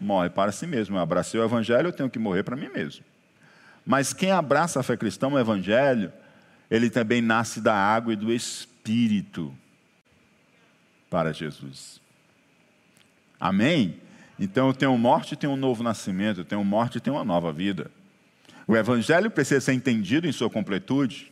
morre 0.00 0.30
para 0.30 0.52
si 0.52 0.66
mesmo. 0.66 0.96
Eu 0.96 1.00
abracei 1.00 1.38
o 1.38 1.44
evangelho, 1.44 1.88
eu 1.88 1.92
tenho 1.92 2.10
que 2.10 2.18
morrer 2.18 2.42
para 2.42 2.56
mim 2.56 2.70
mesmo. 2.70 3.04
Mas 3.84 4.12
quem 4.12 4.30
abraça 4.30 4.80
a 4.80 4.82
fé 4.82 4.96
cristã, 4.96 5.28
o 5.28 5.38
Evangelho, 5.38 6.12
ele 6.70 6.88
também 6.88 7.20
nasce 7.20 7.60
da 7.60 7.74
água 7.74 8.12
e 8.12 8.16
do 8.16 8.32
Espírito 8.32 9.54
para 11.10 11.32
Jesus. 11.32 12.00
Amém? 13.38 14.00
Então 14.38 14.68
eu 14.68 14.74
tenho 14.74 14.96
morte 14.96 15.34
e 15.34 15.36
tenho 15.36 15.52
um 15.52 15.56
novo 15.56 15.82
nascimento, 15.82 16.40
eu 16.40 16.44
tenho 16.44 16.64
morte 16.64 16.96
e 16.96 17.00
tenho 17.00 17.16
uma 17.16 17.24
nova 17.24 17.52
vida. 17.52 17.90
O 18.66 18.76
Evangelho 18.76 19.30
precisa 19.30 19.60
ser 19.60 19.74
entendido 19.74 20.26
em 20.26 20.32
sua 20.32 20.48
completude. 20.48 21.30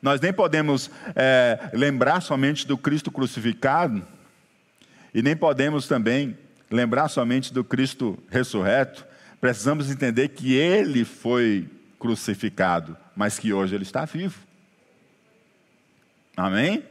Nós 0.00 0.20
nem 0.20 0.32
podemos 0.32 0.90
é, 1.14 1.70
lembrar 1.74 2.20
somente 2.22 2.66
do 2.66 2.78
Cristo 2.78 3.12
crucificado, 3.12 4.02
e 5.12 5.22
nem 5.22 5.36
podemos 5.36 5.86
também 5.86 6.36
lembrar 6.70 7.08
somente 7.08 7.52
do 7.52 7.62
Cristo 7.62 8.18
ressurreto. 8.30 9.04
Precisamos 9.40 9.90
entender 9.90 10.28
que 10.28 10.54
ele 10.54 11.04
foi 11.04 11.68
crucificado, 11.98 12.96
mas 13.16 13.38
que 13.38 13.52
hoje 13.52 13.74
ele 13.74 13.84
está 13.84 14.04
vivo. 14.04 14.38
Amém? 16.36 16.84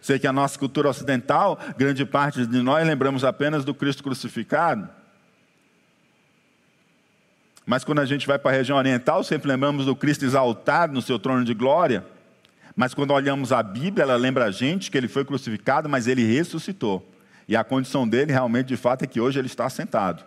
Sei 0.00 0.18
que 0.18 0.26
a 0.26 0.32
nossa 0.32 0.58
cultura 0.58 0.88
ocidental, 0.90 1.58
grande 1.78 2.04
parte 2.04 2.46
de 2.46 2.60
nós 2.60 2.86
lembramos 2.86 3.24
apenas 3.24 3.64
do 3.64 3.74
Cristo 3.74 4.02
crucificado. 4.02 4.88
Mas 7.64 7.84
quando 7.84 8.00
a 8.00 8.04
gente 8.04 8.26
vai 8.26 8.38
para 8.38 8.50
a 8.50 8.54
região 8.54 8.76
oriental, 8.76 9.24
sempre 9.24 9.48
lembramos 9.48 9.86
do 9.86 9.96
Cristo 9.96 10.26
exaltado 10.26 10.92
no 10.92 11.00
seu 11.00 11.18
trono 11.18 11.42
de 11.42 11.54
glória. 11.54 12.04
Mas 12.76 12.92
quando 12.92 13.12
olhamos 13.12 13.52
a 13.52 13.62
Bíblia, 13.62 14.02
ela 14.02 14.16
lembra 14.16 14.44
a 14.44 14.50
gente 14.50 14.90
que 14.90 14.98
ele 14.98 15.08
foi 15.08 15.24
crucificado, 15.24 15.88
mas 15.88 16.06
ele 16.06 16.22
ressuscitou. 16.22 17.10
E 17.48 17.56
a 17.56 17.64
condição 17.64 18.06
dele, 18.06 18.32
realmente, 18.32 18.66
de 18.66 18.76
fato, 18.76 19.04
é 19.04 19.06
que 19.06 19.20
hoje 19.20 19.38
ele 19.38 19.46
está 19.46 19.70
sentado. 19.70 20.24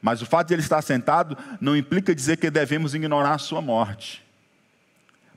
Mas 0.00 0.22
o 0.22 0.26
fato 0.26 0.48
de 0.48 0.54
ele 0.54 0.62
estar 0.62 0.82
sentado 0.82 1.36
não 1.60 1.76
implica 1.76 2.14
dizer 2.14 2.36
que 2.36 2.50
devemos 2.50 2.94
ignorar 2.94 3.34
a 3.34 3.38
sua 3.38 3.60
morte. 3.60 4.24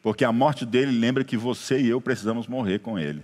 Porque 0.02 0.24
a 0.24 0.32
morte 0.32 0.66
dele 0.66 0.98
lembra 0.98 1.24
que 1.24 1.38
você 1.38 1.80
e 1.80 1.90
eu 1.90 2.00
precisamos 2.00 2.48
morrer 2.48 2.80
com 2.80 2.98
ele 2.98 3.24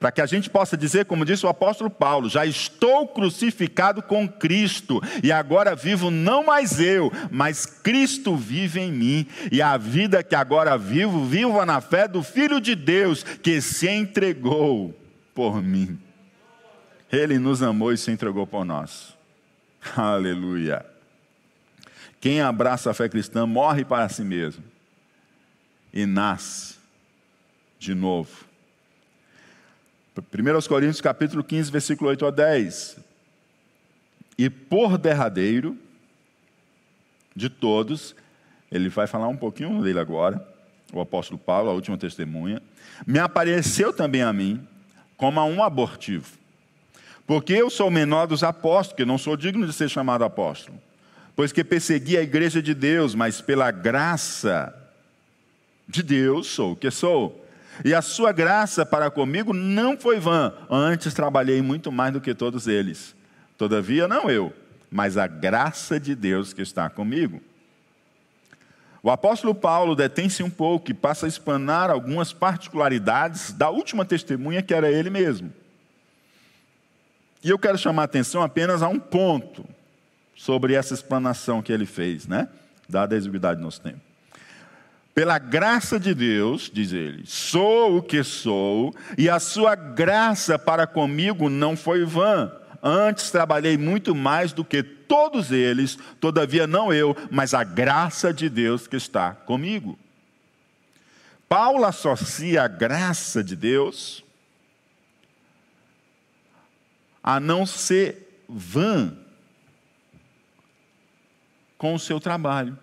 para 0.00 0.10
que 0.10 0.22
a 0.22 0.26
gente 0.26 0.48
possa 0.48 0.78
dizer, 0.78 1.04
como 1.04 1.26
disse 1.26 1.44
o 1.44 1.48
apóstolo 1.50 1.90
Paulo: 1.90 2.30
já 2.30 2.46
estou 2.46 3.06
crucificado 3.06 4.02
com 4.02 4.26
Cristo, 4.26 5.00
e 5.22 5.30
agora 5.30 5.76
vivo 5.76 6.10
não 6.10 6.42
mais 6.42 6.80
eu, 6.80 7.12
mas 7.30 7.66
Cristo 7.66 8.34
vive 8.34 8.80
em 8.80 8.90
mim, 8.90 9.26
e 9.52 9.60
a 9.60 9.76
vida 9.76 10.22
que 10.22 10.34
agora 10.34 10.78
vivo, 10.78 11.26
vivo 11.26 11.62
na 11.66 11.82
fé 11.82 12.08
do 12.08 12.22
Filho 12.22 12.58
de 12.58 12.74
Deus, 12.74 13.22
que 13.22 13.60
se 13.60 13.88
entregou 13.88 14.98
por 15.34 15.62
mim. 15.62 15.98
Ele 17.12 17.38
nos 17.38 17.62
amou 17.62 17.92
e 17.92 17.98
se 17.98 18.10
entregou 18.10 18.46
por 18.46 18.64
nós. 18.64 19.19
Aleluia. 19.96 20.84
Quem 22.20 22.40
abraça 22.40 22.90
a 22.90 22.94
fé 22.94 23.08
cristã 23.08 23.46
morre 23.46 23.84
para 23.84 24.08
si 24.08 24.22
mesmo 24.22 24.62
e 25.92 26.06
nasce 26.06 26.78
de 27.78 27.94
novo 27.94 28.50
1 30.18 30.68
Coríntios 30.68 31.00
capítulo 31.00 31.42
15, 31.42 31.70
versículo 31.70 32.10
8 32.10 32.26
a 32.26 32.30
10. 32.30 32.98
E 34.36 34.50
por 34.50 34.98
derradeiro 34.98 35.78
de 37.34 37.48
todos, 37.48 38.14
ele 38.70 38.88
vai 38.88 39.06
falar 39.06 39.28
um 39.28 39.36
pouquinho 39.36 39.82
dele 39.82 39.98
agora, 39.98 40.46
o 40.92 41.00
apóstolo 41.00 41.38
Paulo, 41.38 41.70
a 41.70 41.72
última 41.72 41.96
testemunha, 41.96 42.60
me 43.06 43.18
apareceu 43.18 43.92
também 43.92 44.22
a 44.22 44.32
mim 44.32 44.66
como 45.16 45.40
a 45.40 45.44
um 45.44 45.62
abortivo. 45.62 46.39
Porque 47.30 47.52
eu 47.52 47.70
sou 47.70 47.86
o 47.86 47.92
menor 47.92 48.26
dos 48.26 48.42
apóstolos, 48.42 48.96
que 48.96 49.04
não 49.04 49.16
sou 49.16 49.36
digno 49.36 49.64
de 49.64 49.72
ser 49.72 49.88
chamado 49.88 50.24
apóstolo. 50.24 50.76
Pois 51.36 51.52
que 51.52 51.62
persegui 51.62 52.18
a 52.18 52.22
igreja 52.22 52.60
de 52.60 52.74
Deus, 52.74 53.14
mas 53.14 53.40
pela 53.40 53.70
graça 53.70 54.74
de 55.86 56.02
Deus 56.02 56.48
sou 56.48 56.72
o 56.72 56.76
que 56.76 56.90
sou. 56.90 57.46
E 57.84 57.94
a 57.94 58.02
sua 58.02 58.32
graça 58.32 58.84
para 58.84 59.12
comigo 59.12 59.52
não 59.52 59.96
foi 59.96 60.18
vã, 60.18 60.52
antes 60.68 61.14
trabalhei 61.14 61.62
muito 61.62 61.92
mais 61.92 62.12
do 62.12 62.20
que 62.20 62.34
todos 62.34 62.66
eles. 62.66 63.14
Todavia, 63.56 64.08
não 64.08 64.28
eu, 64.28 64.52
mas 64.90 65.16
a 65.16 65.28
graça 65.28 66.00
de 66.00 66.16
Deus 66.16 66.52
que 66.52 66.62
está 66.62 66.90
comigo. 66.90 67.40
O 69.04 69.08
apóstolo 69.08 69.54
Paulo 69.54 69.94
detém-se 69.94 70.42
um 70.42 70.50
pouco 70.50 70.90
e 70.90 70.94
passa 70.94 71.26
a 71.26 71.28
espanar 71.28 71.90
algumas 71.90 72.32
particularidades 72.32 73.52
da 73.52 73.70
última 73.70 74.04
testemunha 74.04 74.62
que 74.62 74.74
era 74.74 74.90
ele 74.90 75.10
mesmo. 75.10 75.59
E 77.42 77.50
eu 77.50 77.58
quero 77.58 77.78
chamar 77.78 78.02
a 78.02 78.04
atenção 78.04 78.42
apenas 78.42 78.82
a 78.82 78.88
um 78.88 78.98
ponto 78.98 79.64
sobre 80.36 80.74
essa 80.74 80.94
explanação 80.94 81.62
que 81.62 81.72
ele 81.72 81.86
fez, 81.86 82.26
né? 82.26 82.48
Dada 82.88 83.14
a 83.14 83.18
exiguidade 83.18 83.58
do 83.58 83.64
nosso 83.64 83.80
tempo. 83.80 84.00
Pela 85.14 85.38
graça 85.38 85.98
de 85.98 86.14
Deus, 86.14 86.70
diz 86.72 86.92
ele, 86.92 87.24
sou 87.26 87.98
o 87.98 88.02
que 88.02 88.22
sou, 88.22 88.94
e 89.18 89.28
a 89.28 89.38
sua 89.38 89.74
graça 89.74 90.58
para 90.58 90.86
comigo 90.86 91.48
não 91.48 91.76
foi 91.76 92.04
vã. 92.04 92.52
Antes 92.82 93.30
trabalhei 93.30 93.76
muito 93.76 94.14
mais 94.14 94.52
do 94.52 94.64
que 94.64 94.82
todos 94.82 95.50
eles, 95.50 95.98
todavia 96.20 96.66
não 96.66 96.92
eu, 96.92 97.16
mas 97.30 97.52
a 97.52 97.64
graça 97.64 98.32
de 98.32 98.48
Deus 98.48 98.86
que 98.86 98.96
está 98.96 99.32
comigo. 99.32 99.98
Paulo 101.48 101.84
associa 101.84 102.62
a 102.62 102.68
graça 102.68 103.42
de 103.42 103.56
Deus 103.56 104.24
a 107.22 107.38
não 107.38 107.66
ser 107.66 108.44
vã 108.48 109.16
com 111.76 111.94
o 111.94 111.98
seu 111.98 112.20
trabalho. 112.20 112.78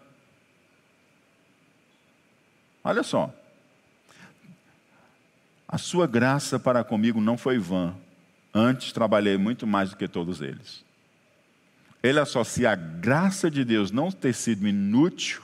Olha 2.84 3.04
só. 3.04 3.34
A 5.68 5.78
sua 5.78 6.08
graça 6.08 6.58
para 6.58 6.84
comigo 6.84 7.20
não 7.20 7.38
foi 7.38 7.58
vã. 7.58 7.94
Antes 8.54 8.92
trabalhei 8.92 9.38
muito 9.38 9.68
mais 9.68 9.90
do 9.90 9.98
que 9.98 10.08
todos 10.08 10.42
eles. 10.42 10.86
Ele 12.02 12.20
associa 12.20 12.72
a 12.72 12.76
graça 12.76 13.52
de 13.52 13.66
Deus 13.66 13.92
não 13.92 14.12
ter 14.12 14.34
sido 14.34 14.68
inútil 14.68 15.42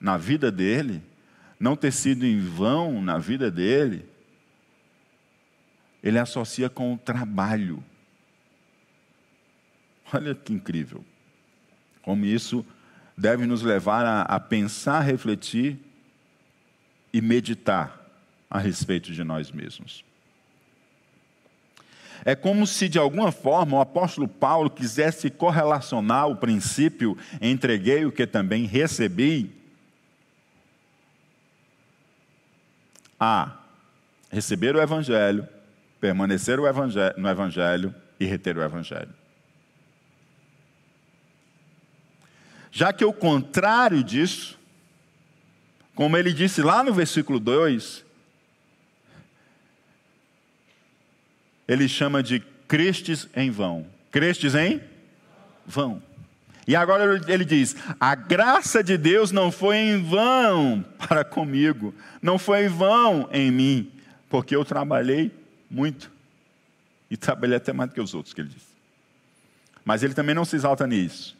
na 0.00 0.16
vida 0.16 0.52
dele, 0.52 1.02
não 1.58 1.74
ter 1.74 1.90
sido 1.90 2.24
em 2.24 2.38
vão 2.38 3.02
na 3.02 3.18
vida 3.18 3.50
dele, 3.50 4.08
ele 6.02 6.18
associa 6.18 6.68
com 6.68 6.94
o 6.94 6.98
trabalho. 6.98 7.82
Olha 10.12 10.34
que 10.34 10.52
incrível. 10.52 11.04
Como 12.02 12.24
isso 12.24 12.64
deve 13.16 13.46
nos 13.46 13.62
levar 13.62 14.04
a, 14.04 14.22
a 14.22 14.38
pensar, 14.38 15.00
refletir 15.00 15.78
e 17.12 17.20
meditar 17.20 18.00
a 18.48 18.58
respeito 18.58 19.12
de 19.12 19.24
nós 19.24 19.50
mesmos. 19.50 20.04
É 22.24 22.34
como 22.34 22.66
se, 22.66 22.88
de 22.88 22.98
alguma 22.98 23.30
forma, 23.30 23.76
o 23.76 23.80
apóstolo 23.80 24.26
Paulo 24.26 24.70
quisesse 24.70 25.30
correlacionar 25.30 26.28
o 26.28 26.36
princípio 26.36 27.16
entreguei 27.40 28.04
o 28.04 28.12
que 28.12 28.26
também 28.26 28.64
recebi 28.64 29.50
a 33.18 33.58
receber 34.30 34.74
o 34.76 34.80
evangelho, 34.80 35.48
permanecer 36.00 36.58
no 36.58 37.28
evangelho 37.28 37.94
e 38.18 38.24
reter 38.24 38.56
o 38.56 38.62
evangelho. 38.62 39.12
Já 42.70 42.92
que 42.92 43.04
o 43.04 43.12
contrário 43.12 44.04
disso 44.04 44.56
como 45.96 46.14
ele 46.14 46.30
disse 46.30 46.60
lá 46.60 46.84
no 46.84 46.92
versículo 46.92 47.40
2, 47.40 48.04
ele 51.66 51.88
chama 51.88 52.22
de 52.22 52.40
crestes 52.68 53.26
em 53.34 53.50
vão. 53.50 53.86
Crestes 54.12 54.54
em 54.54 54.82
vão. 55.66 56.02
E 56.68 56.76
agora 56.76 57.18
ele 57.26 57.46
diz: 57.46 57.74
a 57.98 58.14
graça 58.14 58.84
de 58.84 58.98
Deus 58.98 59.32
não 59.32 59.50
foi 59.50 59.76
em 59.78 60.02
vão 60.02 60.84
para 60.98 61.24
comigo, 61.24 61.94
não 62.20 62.38
foi 62.38 62.66
em 62.66 62.68
vão 62.68 63.26
em 63.32 63.50
mim, 63.50 63.90
porque 64.28 64.54
eu 64.54 64.66
trabalhei 64.66 65.32
muito. 65.70 66.10
E 67.10 67.16
trabalhei 67.16 67.56
até 67.56 67.72
mais 67.72 67.90
do 67.90 67.94
que 67.94 68.00
os 68.00 68.14
outros, 68.14 68.34
que 68.34 68.40
ele 68.40 68.48
disse. 68.48 68.74
Mas 69.84 70.02
ele 70.02 70.14
também 70.14 70.34
não 70.34 70.44
se 70.44 70.56
exalta 70.56 70.86
nisso, 70.86 71.36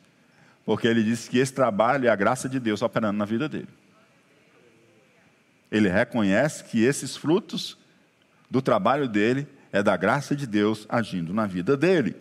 porque 0.64 0.86
ele 0.86 1.02
disse 1.02 1.28
que 1.28 1.38
esse 1.38 1.52
trabalho 1.52 2.06
é 2.06 2.10
a 2.10 2.16
graça 2.16 2.48
de 2.48 2.60
Deus 2.60 2.82
operando 2.82 3.18
na 3.18 3.24
vida 3.24 3.48
dele. 3.48 3.68
Ele 5.70 5.88
reconhece 5.88 6.62
que 6.64 6.84
esses 6.84 7.16
frutos 7.16 7.76
do 8.48 8.62
trabalho 8.62 9.08
dele 9.08 9.48
é 9.72 9.82
da 9.82 9.96
graça 9.96 10.36
de 10.36 10.46
Deus 10.46 10.86
agindo 10.88 11.34
na 11.34 11.46
vida 11.46 11.76
dele. 11.76 12.16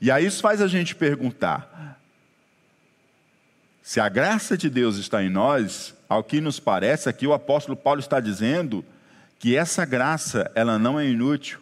E 0.00 0.10
aí 0.10 0.24
isso 0.24 0.40
faz 0.40 0.60
a 0.60 0.66
gente 0.66 0.94
perguntar: 0.94 1.98
se 3.82 4.00
a 4.00 4.08
graça 4.08 4.56
de 4.56 4.70
Deus 4.70 4.96
está 4.96 5.22
em 5.22 5.30
nós, 5.30 5.94
ao 6.08 6.22
que 6.22 6.40
nos 6.40 6.60
parece, 6.60 7.08
aqui 7.08 7.26
o 7.26 7.32
apóstolo 7.32 7.76
Paulo 7.76 8.00
está 8.00 8.20
dizendo 8.20 8.84
que 9.42 9.56
essa 9.56 9.84
graça, 9.84 10.48
ela 10.54 10.78
não 10.78 11.00
é 11.00 11.04
inútil 11.04 11.58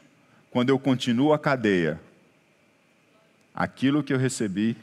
quando 0.50 0.68
eu 0.68 0.78
continuo 0.78 1.32
a 1.32 1.38
cadeia. 1.38 1.98
Aquilo 3.54 4.02
que 4.02 4.12
eu 4.12 4.18
recebi, 4.18 4.76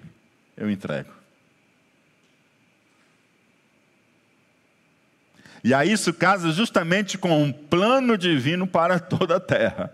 eu 0.57 0.67
entrego. 0.67 1.13
E 5.63 5.75
aí 5.75 5.91
isso 5.91 6.11
casa 6.11 6.51
justamente 6.51 7.19
com 7.19 7.43
um 7.43 7.53
plano 7.53 8.17
divino 8.17 8.65
para 8.65 8.99
toda 8.99 9.35
a 9.35 9.39
terra. 9.39 9.93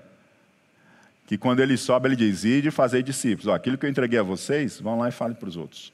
Que 1.27 1.37
quando 1.37 1.59
ele 1.59 1.75
sobe, 1.75 2.07
ele 2.07 2.15
diz: 2.15 2.45
Ide 2.45 2.71
fazer 2.71 3.03
discípulos. 3.03 3.47
Ó, 3.47 3.53
aquilo 3.53 3.77
que 3.77 3.85
eu 3.85 3.89
entreguei 3.89 4.19
a 4.19 4.23
vocês, 4.23 4.79
vão 4.79 4.99
lá 4.99 5.09
e 5.09 5.11
falem 5.11 5.35
para 5.35 5.49
os 5.49 5.57
outros. 5.57 5.91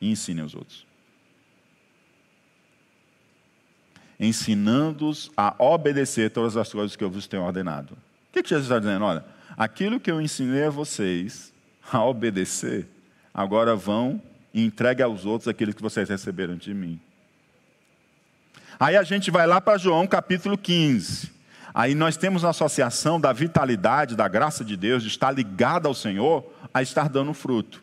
E 0.00 0.10
ensinem 0.10 0.44
os 0.44 0.56
outros. 0.56 0.87
Ensinando-os 4.18 5.30
a 5.36 5.54
obedecer 5.58 6.30
todas 6.30 6.56
as 6.56 6.72
coisas 6.72 6.96
que 6.96 7.04
eu 7.04 7.10
vos 7.10 7.26
tenho 7.26 7.44
ordenado. 7.44 7.94
O 7.94 8.32
que, 8.32 8.48
Jesus 8.48 8.64
está 8.64 8.78
dizendo? 8.78 9.04
Olha, 9.04 9.24
aquilo 9.56 10.00
que 10.00 10.10
eu 10.10 10.20
ensinei 10.20 10.64
a 10.64 10.70
vocês 10.70 11.52
a 11.90 12.04
obedecer, 12.04 12.86
agora 13.32 13.74
vão 13.74 14.20
e 14.52 14.64
entreguem 14.64 15.04
aos 15.04 15.24
outros 15.24 15.48
aquilo 15.48 15.72
que 15.72 15.82
vocês 15.82 16.08
receberam 16.08 16.56
de 16.56 16.74
mim. 16.74 17.00
Aí 18.78 18.96
a 18.96 19.02
gente 19.02 19.30
vai 19.30 19.46
lá 19.46 19.60
para 19.60 19.78
João 19.78 20.06
capítulo 20.06 20.56
15. 20.56 21.32
Aí 21.74 21.94
nós 21.94 22.16
temos 22.16 22.44
a 22.44 22.50
associação 22.50 23.20
da 23.20 23.32
vitalidade, 23.32 24.16
da 24.16 24.26
graça 24.26 24.64
de 24.64 24.76
Deus, 24.76 25.02
de 25.02 25.08
estar 25.08 25.30
ligado 25.30 25.86
ao 25.86 25.94
Senhor, 25.94 26.44
a 26.72 26.82
estar 26.82 27.08
dando 27.08 27.32
fruto. 27.32 27.82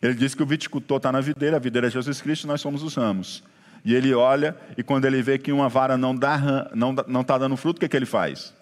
Ele 0.00 0.14
diz 0.14 0.34
que 0.34 0.42
o 0.42 0.46
viticultor 0.46 0.96
está 0.96 1.12
na 1.12 1.20
videira, 1.20 1.56
a 1.56 1.60
videira 1.60 1.86
é 1.86 1.90
Jesus 1.90 2.20
Cristo, 2.20 2.46
nós 2.46 2.60
somos 2.60 2.82
os 2.82 2.94
ramos. 2.94 3.44
E 3.84 3.94
ele 3.94 4.14
olha, 4.14 4.56
e 4.76 4.82
quando 4.82 5.06
ele 5.06 5.22
vê 5.22 5.38
que 5.38 5.50
uma 5.50 5.68
vara 5.68 5.96
não 5.96 6.14
está 6.14 6.70
não, 6.74 6.92
não 6.92 7.24
tá 7.24 7.36
dando 7.36 7.56
fruto, 7.56 7.78
o 7.78 7.80
que, 7.80 7.88
que 7.88 7.96
ele 7.96 8.06
faz? 8.06 8.54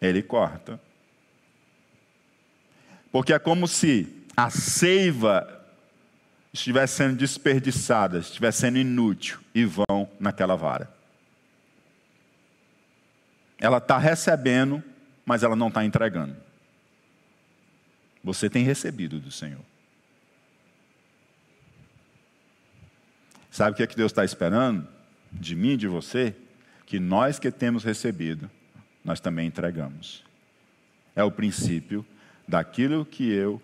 Ele 0.00 0.22
corta. 0.22 0.78
Porque 3.10 3.32
é 3.32 3.38
como 3.38 3.66
se 3.66 4.24
a 4.36 4.50
seiva 4.50 5.56
estivesse 6.52 6.96
sendo 6.96 7.16
desperdiçada, 7.16 8.18
estivesse 8.18 8.60
sendo 8.60 8.78
inútil, 8.78 9.38
e 9.54 9.64
vão 9.64 10.08
naquela 10.20 10.56
vara. 10.56 10.90
Ela 13.58 13.78
está 13.78 13.98
recebendo, 13.98 14.82
mas 15.24 15.42
ela 15.42 15.56
não 15.56 15.68
está 15.68 15.84
entregando. 15.84 16.36
Você 18.22 18.50
tem 18.50 18.64
recebido 18.64 19.18
do 19.18 19.30
Senhor. 19.30 19.64
Sabe 23.56 23.70
o 23.70 23.74
que 23.74 23.82
é 23.82 23.86
que 23.86 23.96
Deus 23.96 24.12
está 24.12 24.22
esperando? 24.22 24.86
De 25.32 25.56
mim 25.56 25.70
e 25.70 25.76
de 25.78 25.88
você? 25.88 26.36
Que 26.84 27.00
nós 27.00 27.38
que 27.38 27.50
temos 27.50 27.84
recebido, 27.84 28.50
nós 29.02 29.18
também 29.18 29.46
entregamos. 29.46 30.22
É 31.14 31.24
o 31.24 31.30
princípio 31.30 32.04
daquilo 32.46 33.02
que 33.02 33.32
eu 33.32 33.58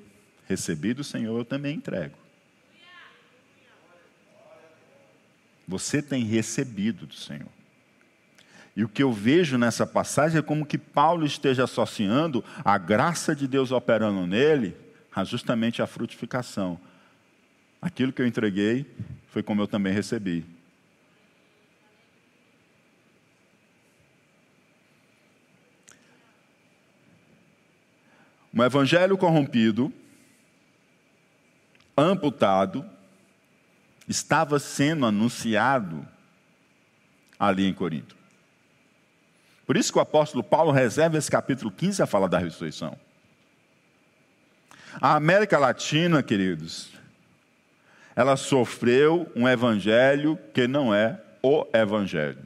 recebi 0.48 0.94
do 0.94 1.04
Senhor, 1.04 1.36
eu 1.36 1.44
também 1.44 1.76
entrego. 1.76 2.14
Você 5.68 6.00
tem 6.00 6.24
recebido 6.24 7.06
do 7.06 7.14
Senhor. 7.14 7.52
E 8.74 8.84
o 8.84 8.88
que 8.88 9.02
eu 9.02 9.12
vejo 9.12 9.58
nessa 9.58 9.86
passagem 9.86 10.38
é 10.38 10.42
como 10.42 10.64
que 10.64 10.78
Paulo 10.78 11.26
esteja 11.26 11.64
associando 11.64 12.42
a 12.64 12.78
graça 12.78 13.36
de 13.36 13.46
Deus 13.46 13.70
operando 13.70 14.26
nele 14.26 14.74
a 15.14 15.22
justamente 15.22 15.82
a 15.82 15.86
frutificação. 15.86 16.80
Aquilo 17.82 18.12
que 18.12 18.22
eu 18.22 18.26
entreguei 18.26 18.86
foi 19.26 19.42
como 19.42 19.60
eu 19.60 19.66
também 19.66 19.92
recebi. 19.92 20.46
Um 28.54 28.62
evangelho 28.62 29.18
corrompido, 29.18 29.92
amputado, 31.96 32.88
estava 34.06 34.60
sendo 34.60 35.06
anunciado 35.06 36.06
ali 37.38 37.66
em 37.66 37.74
Corinto. 37.74 38.14
Por 39.66 39.76
isso 39.76 39.90
que 39.90 39.98
o 39.98 40.02
apóstolo 40.02 40.44
Paulo 40.44 40.70
reserva 40.70 41.18
esse 41.18 41.30
capítulo 41.30 41.70
15 41.72 42.02
a 42.02 42.06
falar 42.06 42.28
da 42.28 42.38
ressurreição. 42.38 42.96
A 45.00 45.16
América 45.16 45.58
Latina, 45.58 46.22
queridos, 46.22 46.91
ela 48.14 48.36
sofreu 48.36 49.30
um 49.34 49.48
evangelho 49.48 50.38
que 50.52 50.66
não 50.66 50.94
é 50.94 51.18
o 51.42 51.66
evangelho. 51.72 52.38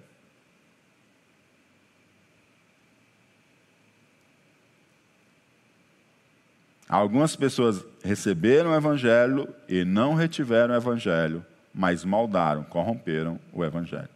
Algumas 6.89 7.35
pessoas 7.35 7.85
receberam 8.05 8.71
o 8.71 8.75
evangelho 8.77 9.53
e 9.69 9.85
não 9.85 10.15
retiveram 10.15 10.73
o 10.73 10.77
evangelho, 10.77 11.45
mas 11.75 12.05
maldaram, 12.05 12.63
corromperam 12.63 13.41
o 13.53 13.65
evangelho. 13.65 14.09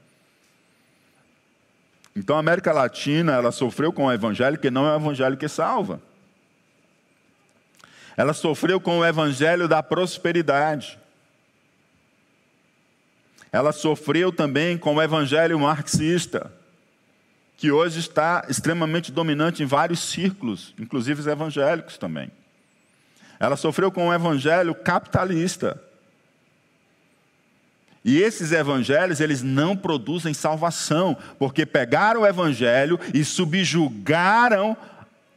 Então 2.15 2.37
a 2.37 2.41
América 2.41 2.73
Latina, 2.73 3.33
ela 3.33 3.51
sofreu 3.51 3.93
com 3.93 4.07
o 4.07 4.13
evangelho 4.13 4.59
que 4.59 4.71
não 4.71 4.87
é 4.87 4.93
o 4.93 5.01
evangelho 5.01 5.37
que 5.37 5.49
salva. 5.49 6.01
Ela 8.17 8.33
sofreu 8.33 8.81
com 8.81 8.99
o 8.99 9.05
evangelho 9.05 9.67
da 9.67 9.83
prosperidade. 9.83 10.99
Ela 13.53 13.73
sofreu 13.73 14.33
também 14.33 14.79
com 14.79 14.95
o 14.95 15.03
evangelho 15.03 15.59
marxista, 15.59 16.53
que 17.57 17.71
hoje 17.71 18.01
está 18.01 18.47
extremamente 18.49 19.11
dominante 19.13 19.63
em 19.63 19.67
vários 19.67 20.01
círculos, 20.01 20.75
inclusive 20.79 21.21
os 21.21 21.27
evangélicos 21.27 21.99
também. 21.99 22.31
Ela 23.39 23.57
sofreu 23.57 23.91
com 23.91 24.09
o 24.09 24.15
evangelho 24.15 24.75
capitalista. 24.75 25.83
E 28.05 28.19
esses 28.19 28.53
evangelhos, 28.53 29.21
eles 29.21 29.43
não 29.43 29.77
produzem 29.77 30.33
salvação, 30.33 31.17
porque 31.39 31.67
pegaram 31.67 32.23
o 32.23 32.27
evangelho 32.27 32.99
e 33.13 33.25
subjugaram 33.25 34.77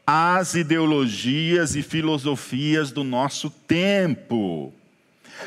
as 0.05 0.53
ideologias 0.53 1.75
e 1.75 1.81
filosofias 1.81 2.91
do 2.91 3.03
nosso 3.03 3.49
tempo. 3.49 4.73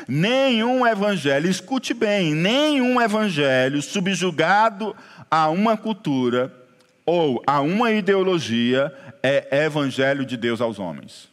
Nenhum 0.07 0.85
evangelho, 0.85 1.49
escute 1.49 1.93
bem, 1.93 2.33
nenhum 2.33 3.01
evangelho 3.01 3.81
subjugado 3.81 4.95
a 5.29 5.49
uma 5.49 5.75
cultura 5.75 6.53
ou 7.05 7.41
a 7.47 7.61
uma 7.61 7.91
ideologia 7.91 8.93
é 9.23 9.63
evangelho 9.65 10.25
de 10.25 10.37
Deus 10.37 10.61
aos 10.61 10.79
homens. 10.79 11.29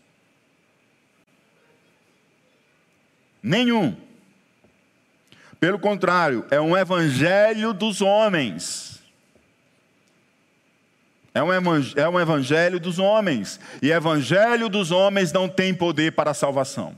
Nenhum. 3.42 3.96
Pelo 5.60 5.78
contrário, 5.78 6.46
é 6.50 6.60
um 6.60 6.76
evangelho 6.76 7.72
dos 7.72 8.00
homens. 8.00 9.02
É 11.34 11.42
um, 11.42 11.50
é 11.52 12.08
um 12.08 12.20
evangelho 12.20 12.78
dos 12.78 12.98
homens. 12.98 13.58
E 13.82 13.90
evangelho 13.90 14.68
dos 14.68 14.90
homens 14.90 15.32
não 15.32 15.48
tem 15.48 15.74
poder 15.74 16.12
para 16.12 16.30
a 16.30 16.34
salvação. 16.34 16.96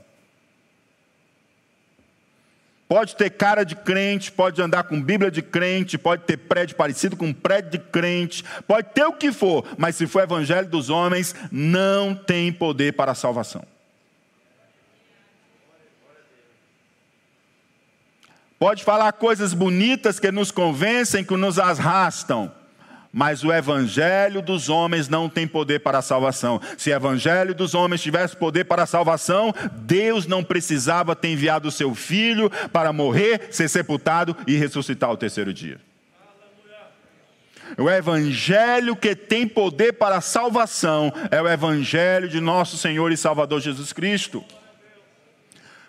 Pode 2.87 3.17
ter 3.17 3.29
cara 3.31 3.65
de 3.65 3.75
crente, 3.75 4.31
pode 4.31 4.61
andar 4.61 4.83
com 4.83 5.01
Bíblia 5.01 5.29
de 5.29 5.41
crente, 5.41 5.97
pode 5.97 6.23
ter 6.23 6.37
prédio 6.37 6.75
parecido 6.77 7.17
com 7.17 7.33
prédio 7.33 7.71
de 7.71 7.79
crente, 7.79 8.45
pode 8.65 8.87
ter 8.93 9.05
o 9.05 9.11
que 9.11 9.31
for, 9.31 9.65
mas 9.77 9.97
se 9.97 10.07
for 10.07 10.23
evangelho 10.23 10.69
dos 10.69 10.89
homens, 10.89 11.35
não 11.51 12.15
tem 12.15 12.51
poder 12.51 12.93
para 12.93 13.11
a 13.11 13.15
salvação. 13.15 13.63
Pode 18.57 18.83
falar 18.83 19.11
coisas 19.13 19.53
bonitas 19.53 20.19
que 20.19 20.31
nos 20.31 20.49
convencem, 20.49 21.23
que 21.23 21.35
nos 21.35 21.59
arrastam. 21.59 22.51
Mas 23.11 23.43
o 23.43 23.51
evangelho 23.51 24.41
dos 24.41 24.69
homens 24.69 25.07
não 25.09 25.29
tem 25.29 25.47
poder 25.47 25.79
para 25.79 25.99
a 25.99 26.01
salvação. 26.01 26.61
Se 26.77 26.89
o 26.89 26.95
evangelho 26.95 27.55
dos 27.55 27.73
homens 27.73 28.01
tivesse 28.01 28.35
poder 28.35 28.65
para 28.65 28.83
a 28.83 28.87
salvação, 28.87 29.53
Deus 29.73 30.27
não 30.27 30.43
precisava 30.43 31.15
ter 31.15 31.29
enviado 31.29 31.67
o 31.67 31.71
seu 31.71 31.95
filho 31.95 32.49
para 32.71 32.93
morrer, 32.93 33.47
ser 33.51 33.67
sepultado 33.69 34.35
e 34.45 34.55
ressuscitar 34.55 35.09
ao 35.09 35.17
terceiro 35.17 35.53
dia. 35.53 35.79
O 37.77 37.89
evangelho 37.89 38.95
que 38.95 39.15
tem 39.15 39.47
poder 39.47 39.93
para 39.93 40.17
a 40.17 40.21
salvação 40.21 41.11
é 41.29 41.41
o 41.41 41.47
evangelho 41.49 42.29
de 42.29 42.39
nosso 42.39 42.77
Senhor 42.77 43.11
e 43.11 43.17
Salvador 43.17 43.59
Jesus 43.59 43.91
Cristo. 43.91 44.43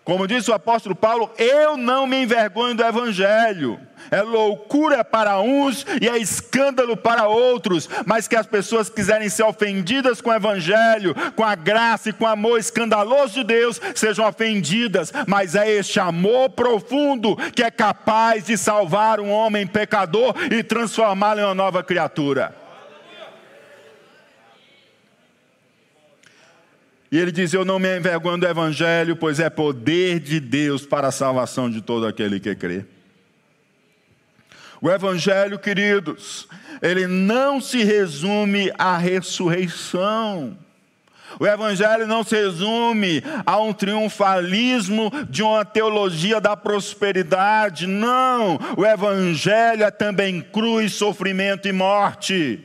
Como 0.08 0.26
disse 0.26 0.50
o 0.50 0.54
apóstolo 0.54 0.94
Paulo, 0.94 1.30
eu 1.36 1.76
não 1.76 2.06
me 2.06 2.22
envergonho 2.22 2.74
do 2.74 2.82
evangelho. 2.82 3.78
É 4.10 4.22
loucura 4.22 5.04
para 5.04 5.38
uns 5.38 5.84
e 6.00 6.08
é 6.08 6.16
escândalo 6.16 6.96
para 6.96 7.28
outros, 7.28 7.86
mas 8.06 8.26
que 8.26 8.34
as 8.34 8.46
pessoas 8.46 8.88
quiserem 8.88 9.28
ser 9.28 9.42
ofendidas 9.42 10.22
com 10.22 10.30
o 10.30 10.34
evangelho, 10.34 11.14
com 11.36 11.44
a 11.44 11.54
graça 11.54 12.08
e 12.08 12.14
com 12.14 12.24
o 12.24 12.28
amor 12.28 12.58
escandaloso 12.58 13.34
de 13.34 13.44
Deus, 13.44 13.78
sejam 13.94 14.26
ofendidas, 14.26 15.12
mas 15.26 15.54
é 15.54 15.70
este 15.70 16.00
amor 16.00 16.48
profundo 16.48 17.36
que 17.54 17.62
é 17.62 17.70
capaz 17.70 18.46
de 18.46 18.56
salvar 18.56 19.20
um 19.20 19.28
homem 19.28 19.66
pecador 19.66 20.34
e 20.50 20.62
transformá-lo 20.62 21.40
em 21.40 21.44
uma 21.44 21.54
nova 21.54 21.82
criatura. 21.82 22.57
E 27.10 27.18
ele 27.18 27.32
diz: 27.32 27.52
Eu 27.52 27.64
não 27.64 27.78
me 27.78 27.96
envergonho 27.96 28.38
do 28.38 28.46
Evangelho, 28.46 29.16
pois 29.16 29.40
é 29.40 29.48
poder 29.48 30.20
de 30.20 30.38
Deus 30.38 30.84
para 30.84 31.08
a 31.08 31.12
salvação 31.12 31.70
de 31.70 31.80
todo 31.80 32.06
aquele 32.06 32.38
que 32.38 32.54
crê. 32.54 32.84
O 34.80 34.90
Evangelho, 34.90 35.58
queridos, 35.58 36.46
ele 36.80 37.06
não 37.06 37.60
se 37.60 37.82
resume 37.82 38.70
à 38.78 38.96
ressurreição. 38.96 40.56
O 41.38 41.46
Evangelho 41.46 42.06
não 42.06 42.22
se 42.24 42.34
resume 42.34 43.22
a 43.44 43.60
um 43.60 43.72
triunfalismo 43.72 45.10
de 45.28 45.42
uma 45.42 45.64
teologia 45.64 46.40
da 46.40 46.56
prosperidade. 46.56 47.86
Não. 47.86 48.58
O 48.76 48.86
Evangelho 48.86 49.84
é 49.84 49.90
também 49.90 50.40
cruz, 50.40 50.94
sofrimento 50.94 51.68
e 51.68 51.72
morte. 51.72 52.64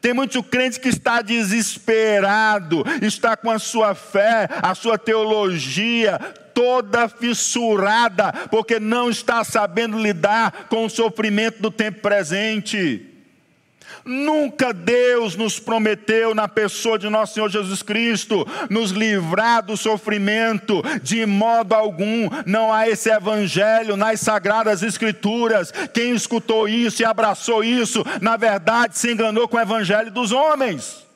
Tem 0.00 0.14
muito 0.14 0.42
crente 0.42 0.80
que 0.80 0.88
está 0.88 1.20
desesperado, 1.20 2.82
está 3.02 3.36
com 3.36 3.50
a 3.50 3.58
sua 3.58 3.94
fé, 3.94 4.48
a 4.62 4.74
sua 4.74 4.96
teologia 4.96 6.18
toda 6.54 7.08
fissurada, 7.08 8.32
porque 8.50 8.80
não 8.80 9.10
está 9.10 9.44
sabendo 9.44 9.98
lidar 9.98 10.66
com 10.68 10.86
o 10.86 10.90
sofrimento 10.90 11.60
do 11.60 11.70
tempo 11.70 12.00
presente. 12.00 13.09
Nunca 14.04 14.72
Deus 14.72 15.36
nos 15.36 15.58
prometeu, 15.58 16.34
na 16.34 16.48
pessoa 16.48 16.98
de 16.98 17.08
nosso 17.08 17.34
Senhor 17.34 17.50
Jesus 17.50 17.82
Cristo, 17.82 18.46
nos 18.68 18.90
livrar 18.90 19.62
do 19.62 19.76
sofrimento, 19.76 20.82
de 21.02 21.26
modo 21.26 21.74
algum. 21.74 22.28
Não 22.46 22.72
há 22.72 22.88
esse 22.88 23.10
evangelho 23.10 23.96
nas 23.96 24.20
sagradas 24.20 24.82
Escrituras. 24.82 25.72
Quem 25.92 26.14
escutou 26.14 26.68
isso 26.68 27.02
e 27.02 27.04
abraçou 27.04 27.62
isso, 27.62 28.04
na 28.20 28.36
verdade 28.36 28.98
se 28.98 29.12
enganou 29.12 29.46
com 29.48 29.56
o 29.56 29.60
evangelho 29.60 30.10
dos 30.10 30.32
homens. 30.32 31.06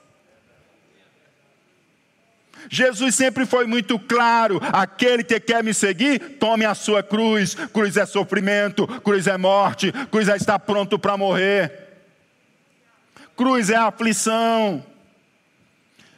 Jesus 2.71 3.15
sempre 3.15 3.47
foi 3.47 3.67
muito 3.67 3.99
claro: 3.99 4.61
aquele 4.73 5.23
que 5.23 5.39
quer 5.39 5.63
me 5.63 5.75
seguir, 5.75 6.19
tome 6.39 6.65
a 6.65 6.75
sua 6.75 7.03
cruz. 7.03 7.55
Cruz 7.55 7.97
é 7.97 8.07
sofrimento, 8.07 8.87
cruz 9.03 9.27
é 9.27 9.37
morte, 9.37 9.93
cruz 10.11 10.29
é 10.29 10.37
estar 10.37 10.59
pronto 10.59 10.99
para 10.99 11.17
morrer 11.17 11.84
cruz 13.37 13.71
é 13.71 13.77
aflição. 13.77 14.85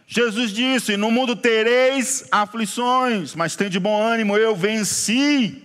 Jesus 0.06 0.52
disse: 0.52 0.96
No 0.96 1.10
mundo 1.10 1.34
tereis 1.34 2.26
aflições, 2.30 3.34
mas 3.34 3.56
tem 3.56 3.68
de 3.68 3.80
bom 3.80 4.00
ânimo, 4.00 4.36
eu 4.36 4.54
venci. 4.54 5.62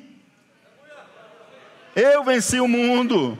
Eu 1.95 2.23
venci 2.23 2.59
o 2.59 2.67
mundo. 2.67 3.37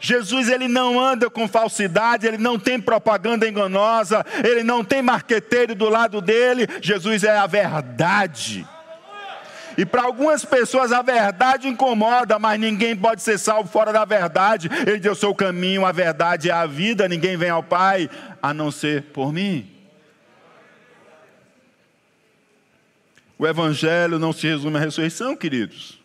Jesus 0.00 0.48
ele 0.48 0.68
não 0.68 0.98
anda 0.98 1.28
com 1.28 1.46
falsidade, 1.46 2.26
ele 2.26 2.38
não 2.38 2.58
tem 2.58 2.80
propaganda 2.80 3.46
enganosa, 3.46 4.24
ele 4.42 4.62
não 4.62 4.82
tem 4.82 5.02
marqueteiro 5.02 5.74
do 5.74 5.88
lado 5.88 6.20
dele. 6.20 6.66
Jesus 6.80 7.22
é 7.22 7.36
a 7.36 7.46
verdade. 7.46 8.66
E 9.76 9.86
para 9.86 10.02
algumas 10.02 10.44
pessoas 10.44 10.92
a 10.92 11.02
verdade 11.02 11.68
incomoda, 11.68 12.38
mas 12.38 12.58
ninguém 12.58 12.96
pode 12.96 13.22
ser 13.22 13.38
salvo 13.38 13.68
fora 13.68 13.92
da 13.92 14.04
verdade. 14.04 14.68
Ele 14.86 14.98
diz: 14.98 15.06
Eu 15.06 15.14
sou 15.14 15.30
o 15.30 15.34
caminho, 15.34 15.86
a 15.86 15.92
verdade 15.92 16.48
e 16.48 16.50
a 16.50 16.66
vida, 16.66 17.08
ninguém 17.08 17.36
vem 17.36 17.50
ao 17.50 17.62
Pai 17.62 18.08
a 18.42 18.52
não 18.52 18.70
ser 18.70 19.02
por 19.04 19.32
mim. 19.32 19.70
O 23.38 23.46
Evangelho 23.46 24.18
não 24.18 24.32
se 24.32 24.46
resume 24.46 24.76
à 24.76 24.80
ressurreição, 24.80 25.34
queridos. 25.34 25.98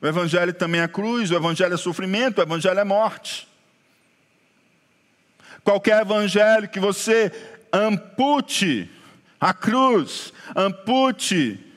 O 0.00 0.06
Evangelho 0.06 0.52
também 0.52 0.80
é 0.80 0.88
cruz, 0.88 1.30
o 1.30 1.34
Evangelho 1.34 1.74
é 1.74 1.76
sofrimento, 1.76 2.38
o 2.38 2.42
Evangelho 2.42 2.78
é 2.78 2.84
morte. 2.84 3.48
Qualquer 5.64 6.02
Evangelho 6.02 6.68
que 6.68 6.80
você 6.80 7.32
ampute 7.72 8.90
a 9.40 9.54
cruz, 9.54 10.32
ampute 10.54 11.71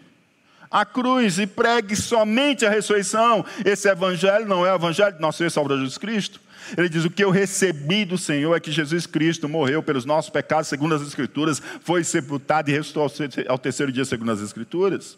a 0.70 0.86
cruz 0.86 1.40
e 1.40 1.48
pregue 1.48 1.96
somente 1.96 2.66
a 2.66 2.70
ressurreição. 2.70 3.46
Esse 3.64 3.90
evangelho 3.90 4.46
não 4.46 4.66
é 4.66 4.72
o 4.72 4.76
evangelho 4.76 5.16
de 5.16 5.22
nosso 5.22 5.38
Senhor 5.38 5.50
Salvador 5.50 5.80
Jesus 5.80 5.98
Cristo. 5.98 6.40
Ele 6.78 6.90
diz: 6.90 7.06
O 7.06 7.10
que 7.10 7.24
eu 7.24 7.30
recebi 7.30 8.06
do 8.06 8.18
Senhor 8.18 8.56
é 8.56 8.60
que 8.60 8.72
Jesus 8.72 9.06
Cristo 9.06 9.48
morreu 9.48 9.84
pelos 9.84 10.06
nossos 10.06 10.30
pecados, 10.30 10.68
segundo 10.68 10.96
as 10.96 11.02
Escrituras, 11.02 11.62
foi 11.82 12.04
sepultado 12.04 12.70
e 12.70 12.74
ressuscitou 12.74 13.04
ao 13.48 13.58
terceiro 13.58 13.92
dia, 13.92 14.06
segundo 14.06 14.32
as 14.32 14.42
Escrituras. 14.42 15.18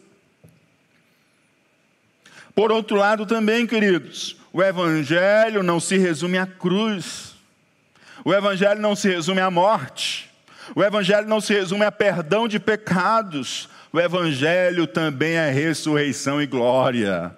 Por 2.54 2.72
outro 2.72 2.98
lado, 2.98 3.26
também, 3.26 3.68
queridos, 3.68 4.36
o 4.52 4.64
Evangelho 4.64 5.62
não 5.62 5.80
se 5.80 5.98
resume 5.98 6.40
à 6.40 6.48
cruz, 6.48 7.36
o 8.26 8.34
Evangelho 8.34 8.82
não 8.82 8.96
se 8.96 9.08
resume 9.08 9.40
à 9.40 9.52
morte, 9.52 10.30
o 10.76 10.84
Evangelho 10.84 11.28
não 11.28 11.40
se 11.40 11.54
resume 11.54 11.86
a 11.86 11.92
perdão 11.92 12.48
de 12.48 12.60
pecados, 12.60 13.70
o 13.98 14.00
Evangelho 14.00 14.86
também 14.86 15.38
é 15.38 15.50
ressurreição 15.50 16.40
e 16.40 16.46
glória. 16.46 17.32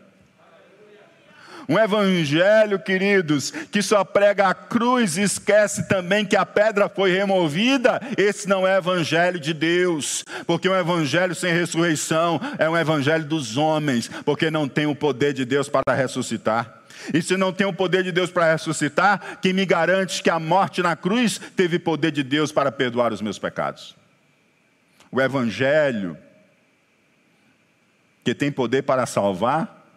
Um 1.69 1.79
evangelho, 1.79 2.79
queridos, 2.79 3.51
que 3.51 3.81
só 3.81 4.03
prega 4.03 4.47
a 4.47 4.53
cruz 4.53 5.17
e 5.17 5.21
esquece 5.21 5.87
também 5.87 6.25
que 6.25 6.35
a 6.35 6.45
pedra 6.45 6.89
foi 6.89 7.11
removida, 7.11 8.01
esse 8.17 8.49
não 8.49 8.67
é 8.67 8.75
evangelho 8.75 9.39
de 9.39 9.53
Deus, 9.53 10.25
porque 10.47 10.67
um 10.67 10.75
evangelho 10.75 11.35
sem 11.35 11.53
ressurreição 11.53 12.41
é 12.57 12.67
um 12.67 12.75
evangelho 12.75 13.23
dos 13.23 13.55
homens, 13.55 14.09
porque 14.25 14.49
não 14.49 14.67
tem 14.67 14.87
o 14.87 14.95
poder 14.95 15.31
de 15.31 15.45
Deus 15.45 15.69
para 15.69 15.95
ressuscitar. 15.95 16.81
E 17.13 17.21
se 17.21 17.37
não 17.37 17.53
tem 17.53 17.67
o 17.67 17.73
poder 17.73 18.03
de 18.03 18.11
Deus 18.11 18.31
para 18.31 18.51
ressuscitar, 18.51 19.37
quem 19.41 19.53
me 19.53 19.65
garante 19.65 20.21
que 20.21 20.29
a 20.29 20.39
morte 20.39 20.81
na 20.81 20.95
cruz 20.95 21.39
teve 21.55 21.79
poder 21.79 22.11
de 22.11 22.23
Deus 22.23 22.51
para 22.51 22.71
perdoar 22.71 23.13
os 23.13 23.21
meus 23.21 23.39
pecados? 23.39 23.95
O 25.11 25.21
evangelho 25.21 26.17
que 28.23 28.33
tem 28.33 28.51
poder 28.51 28.83
para 28.83 29.05
salvar, 29.05 29.87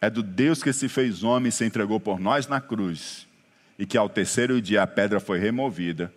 é 0.00 0.10
do 0.10 0.22
Deus 0.22 0.62
que 0.62 0.72
se 0.72 0.88
fez 0.88 1.22
homem 1.22 1.48
e 1.48 1.52
se 1.52 1.64
entregou 1.64 1.98
por 1.98 2.20
nós 2.20 2.46
na 2.46 2.60
cruz, 2.60 3.26
e 3.78 3.86
que 3.86 3.96
ao 3.96 4.08
terceiro 4.08 4.60
dia 4.60 4.82
a 4.82 4.86
pedra 4.86 5.18
foi 5.18 5.38
removida 5.38 6.12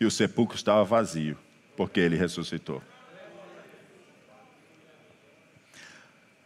e 0.00 0.04
o 0.04 0.10
sepulcro 0.10 0.56
estava 0.56 0.84
vazio, 0.84 1.36
porque 1.76 1.98
ele 1.98 2.16
ressuscitou. 2.16 2.82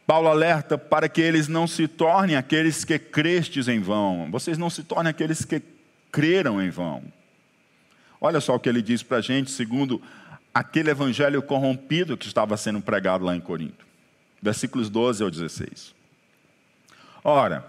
Paulo 0.06 0.28
alerta 0.28 0.76
para 0.76 1.08
que 1.08 1.20
eles 1.20 1.48
não 1.48 1.66
se 1.66 1.86
tornem 1.86 2.36
aqueles 2.36 2.84
que 2.84 2.98
crestes 2.98 3.68
em 3.68 3.80
vão, 3.80 4.30
vocês 4.30 4.58
não 4.58 4.68
se 4.68 4.82
tornem 4.82 5.10
aqueles 5.10 5.44
que 5.44 5.62
creram 6.10 6.60
em 6.60 6.70
vão. 6.70 7.02
Olha 8.20 8.40
só 8.40 8.54
o 8.54 8.60
que 8.60 8.68
ele 8.68 8.82
diz 8.82 9.02
para 9.02 9.18
a 9.18 9.20
gente, 9.20 9.50
segundo 9.50 10.00
aquele 10.52 10.90
evangelho 10.90 11.42
corrompido 11.42 12.16
que 12.16 12.26
estava 12.26 12.56
sendo 12.56 12.80
pregado 12.80 13.24
lá 13.24 13.34
em 13.34 13.40
Corinto. 13.40 13.86
Versículos 14.40 14.90
12 14.90 15.22
ao 15.22 15.30
16. 15.30 15.94
Ora, 17.24 17.64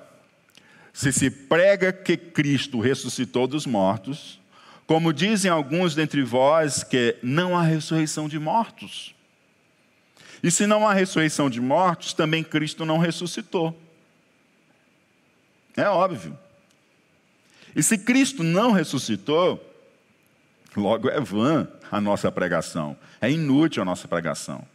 se 0.92 1.12
se 1.14 1.30
prega 1.30 1.94
que 1.94 2.18
Cristo 2.18 2.80
ressuscitou 2.80 3.48
dos 3.48 3.66
mortos, 3.66 4.40
como 4.86 5.14
dizem 5.14 5.50
alguns 5.50 5.96
dentre 5.96 6.22
vós 6.24 6.84
que 6.84 7.18
não 7.24 7.58
há 7.58 7.64
ressurreição 7.64 8.28
de 8.28 8.38
mortos. 8.38 9.16
E 10.42 10.52
se 10.52 10.68
não 10.68 10.88
há 10.88 10.94
ressurreição 10.94 11.50
de 11.50 11.62
mortos, 11.62 12.14
também 12.14 12.44
Cristo 12.44 12.86
não 12.86 12.98
ressuscitou. 12.98 13.80
É 15.76 15.88
óbvio. 15.88 16.38
E 17.76 17.82
se 17.82 17.98
Cristo 17.98 18.44
não 18.44 18.72
ressuscitou, 18.72 19.73
logo 20.76 21.10
é 21.10 21.20
vã 21.20 21.68
a 21.92 22.02
nossa 22.02 22.32
pregação, 22.32 22.98
é 23.22 23.32
inútil 23.32 23.82
a 23.82 23.86
nossa 23.86 24.08
pregação. 24.08 24.66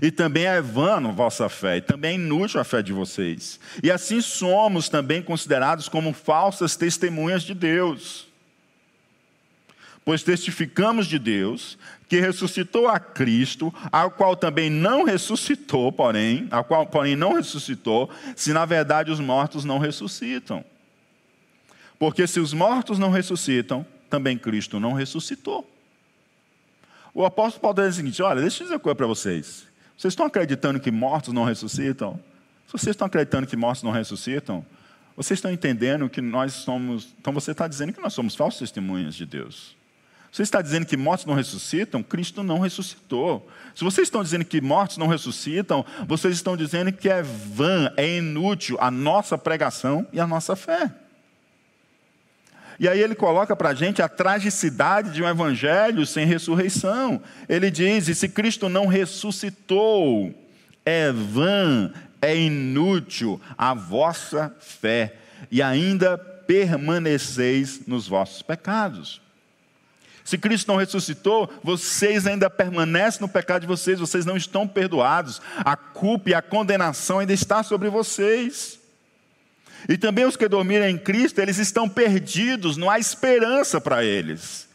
E 0.00 0.10
também 0.10 0.44
é 0.44 0.60
vã 0.60 0.96
a 0.96 1.10
vossa 1.10 1.48
fé, 1.48 1.78
e 1.78 1.80
também 1.80 2.12
é 2.12 2.14
inútil 2.14 2.60
a 2.60 2.64
fé 2.64 2.82
de 2.82 2.92
vocês. 2.92 3.58
E 3.82 3.90
assim 3.90 4.20
somos 4.20 4.88
também 4.88 5.22
considerados 5.22 5.88
como 5.88 6.12
falsas 6.12 6.76
testemunhas 6.76 7.42
de 7.42 7.54
Deus. 7.54 8.28
Pois 10.04 10.22
testificamos 10.22 11.06
de 11.06 11.18
Deus 11.18 11.76
que 12.08 12.20
ressuscitou 12.20 12.88
a 12.88 12.98
Cristo, 12.98 13.72
ao 13.92 14.10
qual 14.10 14.34
também 14.34 14.68
não 14.70 15.04
ressuscitou, 15.04 15.92
porém, 15.92 16.48
ao 16.50 16.64
qual 16.64 16.86
porém 16.86 17.14
não 17.14 17.34
ressuscitou, 17.34 18.10
se 18.34 18.52
na 18.52 18.64
verdade 18.64 19.10
os 19.10 19.20
mortos 19.20 19.64
não 19.64 19.78
ressuscitam. 19.78 20.64
Porque 21.98 22.26
se 22.26 22.40
os 22.40 22.52
mortos 22.52 22.98
não 22.98 23.10
ressuscitam, 23.10 23.86
também 24.10 24.36
Cristo 24.36 24.78
não 24.78 24.92
ressuscitou. 24.92 25.68
O 27.14 27.24
apóstolo 27.24 27.62
Paulo 27.62 27.76
diz 27.82 27.94
o 27.94 27.96
seguinte: 27.96 28.22
olha, 28.22 28.40
deixa 28.40 28.62
eu 28.62 28.66
dizer 28.66 28.74
uma 28.74 28.80
coisa 28.80 28.96
para 28.96 29.06
vocês. 29.06 29.66
Vocês 29.96 30.12
estão 30.12 30.26
acreditando 30.26 30.80
que 30.80 30.90
mortos 30.90 31.32
não 31.32 31.44
ressuscitam? 31.44 32.18
Se 32.66 32.72
vocês 32.72 32.94
estão 32.94 33.06
acreditando 33.06 33.46
que 33.46 33.56
mortos 33.56 33.82
não 33.82 33.90
ressuscitam, 33.90 34.64
vocês 35.16 35.38
estão 35.38 35.50
entendendo 35.50 36.08
que 36.08 36.20
nós 36.20 36.52
somos. 36.52 37.14
Então 37.20 37.32
você 37.32 37.50
está 37.50 37.66
dizendo 37.66 37.92
que 37.92 38.00
nós 38.00 38.12
somos 38.12 38.34
falsos 38.34 38.60
testemunhas 38.60 39.14
de 39.14 39.26
Deus. 39.26 39.76
Você 40.32 40.42
está 40.42 40.62
dizendo 40.62 40.86
que 40.86 40.96
mortos 40.96 41.26
não 41.26 41.34
ressuscitam? 41.34 42.02
Cristo 42.02 42.42
não 42.42 42.60
ressuscitou. 42.60 43.48
Se 43.74 43.82
vocês 43.82 44.06
estão 44.06 44.22
dizendo 44.22 44.44
que 44.44 44.60
mortos 44.60 44.96
não 44.96 45.08
ressuscitam, 45.08 45.84
vocês 46.06 46.36
estão 46.36 46.56
dizendo 46.56 46.92
que 46.92 47.08
é 47.08 47.20
vã, 47.20 47.92
é 47.96 48.18
inútil 48.18 48.76
a 48.80 48.90
nossa 48.90 49.36
pregação 49.36 50.06
e 50.12 50.20
a 50.20 50.26
nossa 50.26 50.54
fé. 50.54 50.92
E 52.80 52.88
aí 52.88 52.98
ele 52.98 53.14
coloca 53.14 53.54
para 53.54 53.68
a 53.68 53.74
gente 53.74 54.00
a 54.00 54.08
tragicidade 54.08 55.12
de 55.12 55.22
um 55.22 55.28
evangelho 55.28 56.06
sem 56.06 56.24
ressurreição. 56.24 57.20
Ele 57.46 57.70
diz: 57.70 58.08
e 58.08 58.14
se 58.14 58.26
Cristo 58.26 58.70
não 58.70 58.86
ressuscitou, 58.86 60.34
é 60.82 61.12
vã, 61.12 61.92
é 62.22 62.34
inútil 62.34 63.38
a 63.58 63.74
vossa 63.74 64.56
fé, 64.60 65.14
e 65.50 65.60
ainda 65.60 66.16
permaneceis 66.16 67.82
nos 67.86 68.08
vossos 68.08 68.40
pecados. 68.40 69.20
Se 70.24 70.38
Cristo 70.38 70.68
não 70.68 70.76
ressuscitou, 70.76 71.52
vocês 71.62 72.26
ainda 72.26 72.48
permanecem 72.48 73.20
no 73.20 73.28
pecado 73.28 73.60
de 73.60 73.66
vocês, 73.66 74.00
vocês 74.00 74.24
não 74.24 74.38
estão 74.38 74.66
perdoados. 74.66 75.42
A 75.58 75.76
culpa 75.76 76.30
e 76.30 76.34
a 76.34 76.40
condenação 76.40 77.18
ainda 77.18 77.34
está 77.34 77.62
sobre 77.62 77.90
vocês. 77.90 78.79
E 79.88 79.96
também 79.96 80.24
os 80.24 80.36
que 80.36 80.48
dormiram 80.48 80.86
em 80.86 80.98
Cristo, 80.98 81.40
eles 81.40 81.58
estão 81.58 81.88
perdidos, 81.88 82.76
não 82.76 82.90
há 82.90 82.98
esperança 82.98 83.80
para 83.80 84.04
eles. 84.04 84.68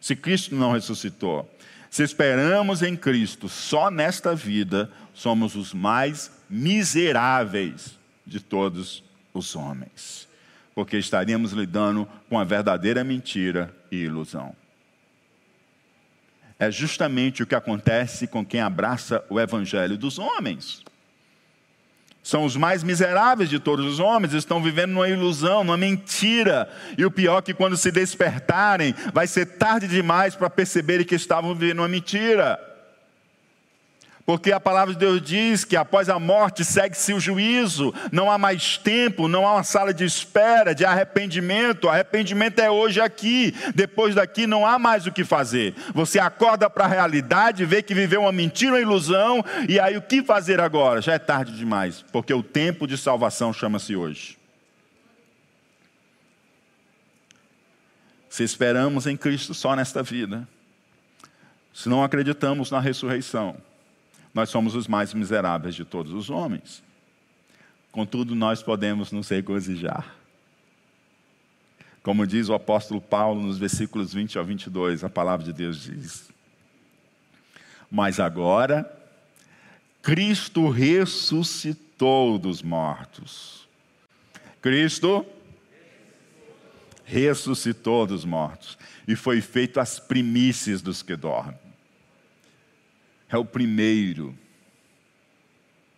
Se 0.00 0.14
Cristo 0.14 0.54
não 0.54 0.72
ressuscitou. 0.72 1.50
Se 1.90 2.02
esperamos 2.02 2.82
em 2.82 2.96
Cristo 2.96 3.48
só 3.48 3.90
nesta 3.90 4.34
vida, 4.34 4.90
somos 5.14 5.54
os 5.54 5.72
mais 5.72 6.30
miseráveis 6.50 7.96
de 8.26 8.40
todos 8.40 9.02
os 9.32 9.54
homens. 9.54 10.28
Porque 10.74 10.96
estaríamos 10.96 11.52
lidando 11.52 12.08
com 12.28 12.38
a 12.38 12.44
verdadeira 12.44 13.04
mentira 13.04 13.74
e 13.90 13.96
ilusão. 13.96 14.54
É 16.58 16.70
justamente 16.70 17.42
o 17.42 17.46
que 17.46 17.54
acontece 17.54 18.26
com 18.26 18.44
quem 18.44 18.60
abraça 18.60 19.24
o 19.28 19.38
evangelho 19.40 19.96
dos 19.96 20.18
homens. 20.18 20.82
São 22.24 22.46
os 22.46 22.56
mais 22.56 22.82
miseráveis 22.82 23.50
de 23.50 23.60
todos 23.60 23.84
os 23.84 24.00
homens, 24.00 24.32
estão 24.32 24.62
vivendo 24.62 24.92
numa 24.92 25.06
ilusão, 25.06 25.62
numa 25.62 25.76
mentira. 25.76 26.66
E 26.96 27.04
o 27.04 27.10
pior 27.10 27.38
é 27.38 27.42
que 27.42 27.52
quando 27.52 27.76
se 27.76 27.92
despertarem, 27.92 28.94
vai 29.12 29.26
ser 29.26 29.44
tarde 29.44 29.86
demais 29.86 30.34
para 30.34 30.48
perceberem 30.48 31.04
que 31.04 31.14
estavam 31.14 31.54
vivendo 31.54 31.80
uma 31.80 31.88
mentira. 31.88 32.58
Porque 34.26 34.52
a 34.52 34.58
palavra 34.58 34.94
de 34.94 35.00
Deus 35.00 35.20
diz 35.20 35.64
que 35.64 35.76
após 35.76 36.08
a 36.08 36.18
morte 36.18 36.64
segue-se 36.64 37.12
o 37.12 37.20
juízo, 37.20 37.92
não 38.10 38.30
há 38.30 38.38
mais 38.38 38.78
tempo, 38.78 39.28
não 39.28 39.46
há 39.46 39.56
uma 39.56 39.62
sala 39.62 39.92
de 39.92 40.02
espera, 40.02 40.74
de 40.74 40.82
arrependimento. 40.82 41.90
Arrependimento 41.90 42.58
é 42.58 42.70
hoje 42.70 43.02
aqui, 43.02 43.54
depois 43.74 44.14
daqui 44.14 44.46
não 44.46 44.66
há 44.66 44.78
mais 44.78 45.06
o 45.06 45.12
que 45.12 45.24
fazer. 45.24 45.74
Você 45.92 46.18
acorda 46.18 46.70
para 46.70 46.84
a 46.84 46.88
realidade, 46.88 47.66
vê 47.66 47.82
que 47.82 47.94
viveu 47.94 48.22
uma 48.22 48.32
mentira, 48.32 48.72
uma 48.72 48.80
ilusão, 48.80 49.44
e 49.68 49.78
aí 49.78 49.94
o 49.94 50.02
que 50.02 50.22
fazer 50.22 50.58
agora? 50.58 51.02
Já 51.02 51.12
é 51.12 51.18
tarde 51.18 51.54
demais, 51.54 52.02
porque 52.10 52.32
o 52.32 52.42
tempo 52.42 52.86
de 52.86 52.96
salvação 52.96 53.52
chama-se 53.52 53.94
hoje. 53.94 54.38
Se 58.30 58.42
esperamos 58.42 59.06
em 59.06 59.18
Cristo 59.18 59.52
só 59.52 59.76
nesta 59.76 60.02
vida, 60.02 60.48
se 61.74 61.90
não 61.90 62.02
acreditamos 62.02 62.70
na 62.70 62.80
ressurreição, 62.80 63.56
nós 64.34 64.50
somos 64.50 64.74
os 64.74 64.88
mais 64.88 65.14
miseráveis 65.14 65.76
de 65.76 65.84
todos 65.84 66.12
os 66.12 66.28
homens. 66.28 66.82
Contudo, 67.92 68.34
nós 68.34 68.60
podemos 68.60 69.12
nos 69.12 69.28
regozijar. 69.28 70.16
Como 72.02 72.26
diz 72.26 72.48
o 72.48 72.54
apóstolo 72.54 73.00
Paulo 73.00 73.40
nos 73.40 73.56
versículos 73.56 74.12
20 74.12 74.36
ao 74.36 74.44
22, 74.44 75.04
a 75.04 75.08
palavra 75.08 75.46
de 75.46 75.52
Deus 75.52 75.84
diz: 75.84 76.28
Mas 77.88 78.18
agora, 78.18 78.90
Cristo 80.02 80.68
ressuscitou 80.68 82.36
dos 82.36 82.60
mortos. 82.60 83.68
Cristo 84.60 85.24
ressuscitou 87.04 88.06
dos 88.06 88.24
mortos 88.24 88.76
e 89.06 89.14
foi 89.14 89.40
feito 89.40 89.78
as 89.78 89.98
primícias 89.98 90.82
dos 90.82 91.02
que 91.02 91.14
dormem 91.14 91.63
é 93.34 93.38
o 93.38 93.44
primeiro, 93.44 94.32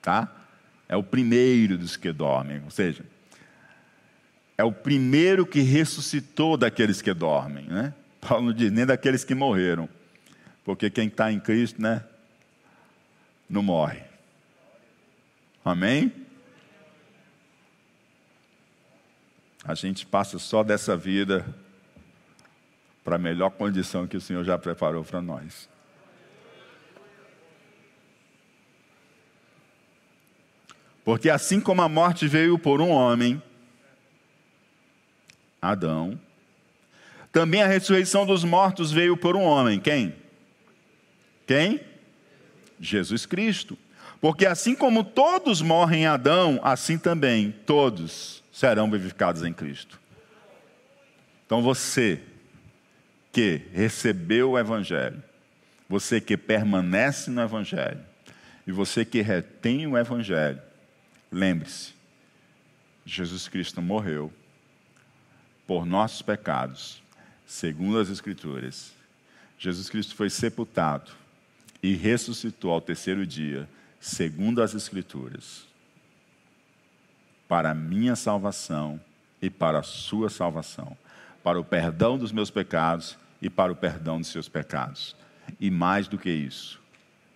tá? 0.00 0.34
É 0.88 0.96
o 0.96 1.02
primeiro 1.02 1.76
dos 1.76 1.94
que 1.94 2.10
dormem, 2.10 2.62
ou 2.64 2.70
seja, 2.70 3.04
é 4.56 4.64
o 4.64 4.72
primeiro 4.72 5.44
que 5.44 5.60
ressuscitou 5.60 6.56
daqueles 6.56 7.02
que 7.02 7.12
dormem, 7.12 7.66
né? 7.66 7.92
Paulo 8.26 8.46
não 8.46 8.52
diz 8.54 8.72
nem 8.72 8.86
daqueles 8.86 9.22
que 9.22 9.34
morreram, 9.34 9.86
porque 10.64 10.88
quem 10.88 11.08
está 11.08 11.30
em 11.30 11.38
Cristo, 11.38 11.80
né, 11.80 12.02
não 13.48 13.62
morre. 13.62 14.02
Amém? 15.62 16.10
A 19.62 19.74
gente 19.74 20.06
passa 20.06 20.38
só 20.38 20.62
dessa 20.64 20.96
vida 20.96 21.44
para 23.04 23.16
a 23.16 23.18
melhor 23.18 23.50
condição 23.50 24.06
que 24.06 24.16
o 24.16 24.20
Senhor 24.20 24.42
já 24.42 24.56
preparou 24.56 25.04
para 25.04 25.20
nós. 25.20 25.68
Porque 31.06 31.30
assim 31.30 31.60
como 31.60 31.82
a 31.82 31.88
morte 31.88 32.26
veio 32.26 32.58
por 32.58 32.80
um 32.80 32.88
homem, 32.88 33.40
Adão, 35.62 36.18
também 37.30 37.62
a 37.62 37.66
ressurreição 37.68 38.26
dos 38.26 38.42
mortos 38.42 38.90
veio 38.90 39.16
por 39.16 39.36
um 39.36 39.42
homem. 39.42 39.78
Quem? 39.78 40.16
Quem? 41.46 41.80
Jesus 42.80 43.24
Cristo. 43.24 43.78
Porque 44.20 44.44
assim 44.44 44.74
como 44.74 45.04
todos 45.04 45.62
morrem 45.62 46.02
em 46.02 46.06
Adão, 46.06 46.58
assim 46.60 46.98
também 46.98 47.52
todos 47.52 48.42
serão 48.50 48.90
vivificados 48.90 49.44
em 49.44 49.52
Cristo. 49.52 50.00
Então 51.46 51.62
você 51.62 52.20
que 53.30 53.60
recebeu 53.72 54.50
o 54.50 54.58
Evangelho, 54.58 55.22
você 55.88 56.20
que 56.20 56.36
permanece 56.36 57.30
no 57.30 57.42
Evangelho, 57.42 58.00
e 58.66 58.72
você 58.72 59.04
que 59.04 59.20
retém 59.20 59.86
o 59.86 59.96
Evangelho, 59.96 60.66
Lembre-se, 61.30 61.92
Jesus 63.04 63.48
Cristo 63.48 63.82
morreu 63.82 64.32
por 65.66 65.84
nossos 65.84 66.22
pecados, 66.22 67.02
segundo 67.44 67.98
as 67.98 68.08
Escrituras. 68.08 68.92
Jesus 69.58 69.88
Cristo 69.88 70.14
foi 70.14 70.30
sepultado 70.30 71.10
e 71.82 71.94
ressuscitou 71.94 72.72
ao 72.72 72.80
terceiro 72.80 73.26
dia, 73.26 73.68
segundo 74.00 74.62
as 74.62 74.74
Escrituras, 74.74 75.66
para 77.48 77.70
a 77.70 77.74
minha 77.74 78.16
salvação 78.16 79.00
e 79.40 79.48
para 79.50 79.80
a 79.80 79.82
sua 79.82 80.28
salvação, 80.28 80.96
para 81.42 81.60
o 81.60 81.64
perdão 81.64 82.18
dos 82.18 82.32
meus 82.32 82.50
pecados 82.50 83.16
e 83.40 83.48
para 83.48 83.72
o 83.72 83.76
perdão 83.76 84.20
dos 84.20 84.28
seus 84.28 84.48
pecados. 84.48 85.16
E 85.60 85.70
mais 85.70 86.08
do 86.08 86.18
que 86.18 86.30
isso, 86.30 86.80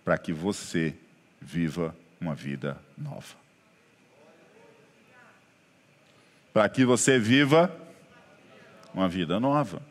para 0.03 0.17
que 0.17 0.33
você 0.33 0.95
viva 1.39 1.95
uma 2.19 2.35
vida 2.35 2.77
nova. 2.97 3.40
Para 6.53 6.67
que 6.69 6.85
você 6.85 7.17
viva 7.17 7.73
uma 8.93 9.07
vida 9.07 9.39
nova. 9.39 9.81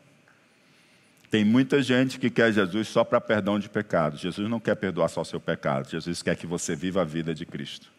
Tem 1.29 1.45
muita 1.45 1.81
gente 1.81 2.19
que 2.19 2.29
quer 2.29 2.51
Jesus 2.51 2.89
só 2.89 3.03
para 3.03 3.21
perdão 3.21 3.57
de 3.57 3.69
pecados. 3.69 4.19
Jesus 4.19 4.49
não 4.49 4.59
quer 4.59 4.75
perdoar 4.75 5.07
só 5.07 5.23
seu 5.23 5.39
pecado. 5.39 5.89
Jesus 5.89 6.21
quer 6.21 6.35
que 6.35 6.45
você 6.45 6.75
viva 6.75 7.01
a 7.01 7.05
vida 7.05 7.33
de 7.33 7.45
Cristo. 7.45 7.89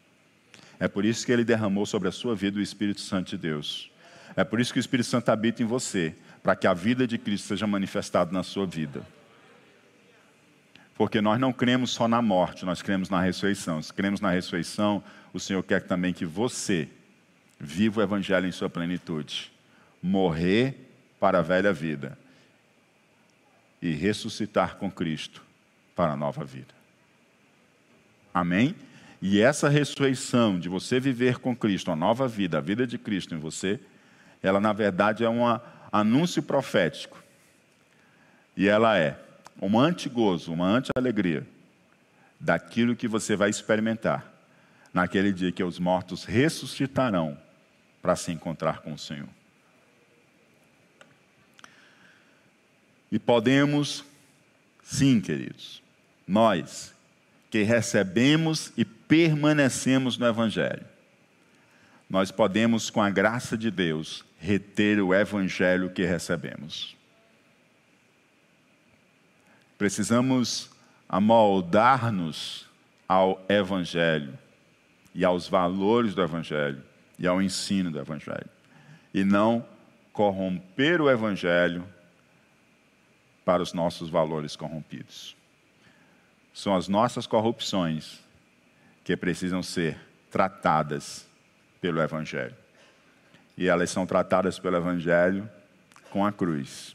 É 0.79 0.87
por 0.87 1.05
isso 1.05 1.25
que 1.25 1.33
ele 1.33 1.45
derramou 1.45 1.87
sobre 1.87 2.09
a 2.09 2.13
sua 2.13 2.35
vida 2.35 2.59
o 2.59 2.63
Espírito 2.63 3.01
Santo 3.01 3.31
de 3.31 3.39
Deus. 3.39 3.91
É 4.37 4.45
por 4.45 4.61
isso 4.61 4.73
que 4.73 4.79
o 4.79 4.81
Espírito 4.81 5.09
Santo 5.09 5.31
habita 5.31 5.63
em 5.63 5.67
você, 5.67 6.15
para 6.43 6.55
que 6.55 6.67
a 6.67 6.75
vida 6.75 7.07
de 7.07 7.17
Cristo 7.19 7.49
seja 7.49 7.67
manifestada 7.67 8.33
na 8.33 8.43
sua 8.43 8.67
vida. 8.67 9.03
Porque 10.95 11.21
nós 11.21 11.41
não 11.41 11.53
cremos 11.53 11.91
só 11.91 12.07
na 12.07 12.21
morte, 12.21 12.65
nós 12.65 12.83
cremos 12.83 13.09
na 13.09 13.21
ressurreição. 13.21 13.81
Se 13.81 13.93
cremos 13.93 14.21
na 14.21 14.31
ressurreição, 14.31 15.03
o 15.33 15.41
Senhor 15.41 15.63
quer 15.63 15.83
também 15.83 16.13
que 16.13 16.27
você 16.27 16.89
viva 17.65 18.01
o 18.01 18.03
Evangelho 18.03 18.49
em 18.49 18.51
sua 18.51 18.69
plenitude, 18.69 19.53
morrer 20.03 20.75
para 21.21 21.39
a 21.39 21.43
velha 21.43 21.73
vida 21.73 22.19
e 23.81 23.93
ressuscitar 23.93 24.77
com 24.77 24.91
Cristo 24.91 25.41
para 25.95 26.15
a 26.15 26.17
nova 26.17 26.45
vida. 26.45 26.75
Amém? 28.35 28.75
E 29.21 29.41
essa 29.41 29.69
ressurreição 29.69 30.59
de 30.59 30.69
você 30.69 30.99
viver 30.99 31.39
com 31.39 31.55
Cristo, 31.55 31.93
a 31.93 31.97
nova 31.97 32.27
vida, 32.27 32.59
a 32.59 32.61
vida 32.61 32.85
de 32.85 32.99
Cristo 32.99 33.33
em 33.33 33.39
você, 33.39 33.79
ela 34.43 34.61
na 34.61 34.73
verdade 34.73 35.25
é 35.25 35.31
um 35.31 35.43
anúncio 35.93 36.43
profético. 36.43 37.23
E 38.57 38.67
ela 38.67 38.99
é 38.99 39.17
um 39.61 39.79
antigozo, 39.79 40.53
uma 40.53 40.67
anti-alegria 40.67 41.47
daquilo 42.41 42.97
que 42.97 43.07
você 43.07 43.37
vai 43.37 43.51
experimentar 43.51 44.27
naquele 44.93 45.33
dia 45.33 45.53
que 45.53 45.63
os 45.63 45.79
mortos 45.79 46.25
ressuscitarão 46.25 47.39
para 48.03 48.17
se 48.17 48.33
encontrar 48.33 48.81
com 48.81 48.93
o 48.93 48.99
Senhor. 48.99 49.29
E 53.11 53.19
podemos, 53.19 54.05
sim, 54.83 55.21
queridos, 55.21 55.81
nós 56.27 56.93
que 57.49 57.63
recebemos 57.63 58.73
e 58.77 58.85
permanecemos 58.85 60.19
no 60.19 60.27
Evangelho, 60.27 60.85
nós 62.11 62.31
podemos, 62.31 62.91
com 62.91 63.01
a 63.01 63.09
graça 63.09 63.57
de 63.57 63.71
Deus, 63.71 64.25
reter 64.39 65.01
o 65.01 65.15
evangelho 65.15 65.89
que 65.89 66.05
recebemos. 66.05 66.95
Precisamos 69.79 70.69
amoldar-nos 71.09 72.69
ao 73.09 73.43
evangelho 73.49 74.39
e 75.15 75.25
aos 75.25 75.49
valores 75.49 76.15
do 76.15 76.23
evangelho 76.23 76.83
e 77.19 77.27
ao 77.27 77.41
ensino 77.41 77.91
do 77.91 77.99
evangelho 77.99 78.49
e 79.13 79.25
não 79.25 79.65
corromper 80.13 81.01
o 81.01 81.11
evangelho 81.11 81.87
para 83.45 83.63
os 83.63 83.73
nossos 83.73 84.09
valores 84.09 84.57
corrompidos. 84.57 85.37
São 86.55 86.75
as 86.77 86.87
nossas 86.89 87.27
corrupções 87.27 88.21
que 89.05 89.17
precisam 89.17 89.63
ser 89.63 89.99
tratadas 90.31 91.27
pelo 91.81 92.01
Evangelho. 92.01 92.55
E 93.57 93.69
elas 93.69 93.91
são 93.91 94.07
tratadas 94.07 94.59
pelo 94.59 94.77
Evangelho 94.77 95.49
com 96.11 96.25
a 96.25 96.33
cruz. 96.33 96.95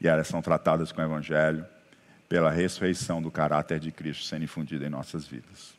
E 0.00 0.08
elas 0.08 0.26
são 0.26 0.40
tratadas 0.40 0.92
com 0.92 1.00
o 1.00 1.04
Evangelho 1.04 1.66
pela 2.28 2.50
ressurreição 2.50 3.20
do 3.20 3.30
caráter 3.30 3.78
de 3.78 3.92
Cristo 3.92 4.24
sendo 4.24 4.44
infundido 4.44 4.84
em 4.84 4.88
nossas 4.88 5.26
vidas. 5.26 5.74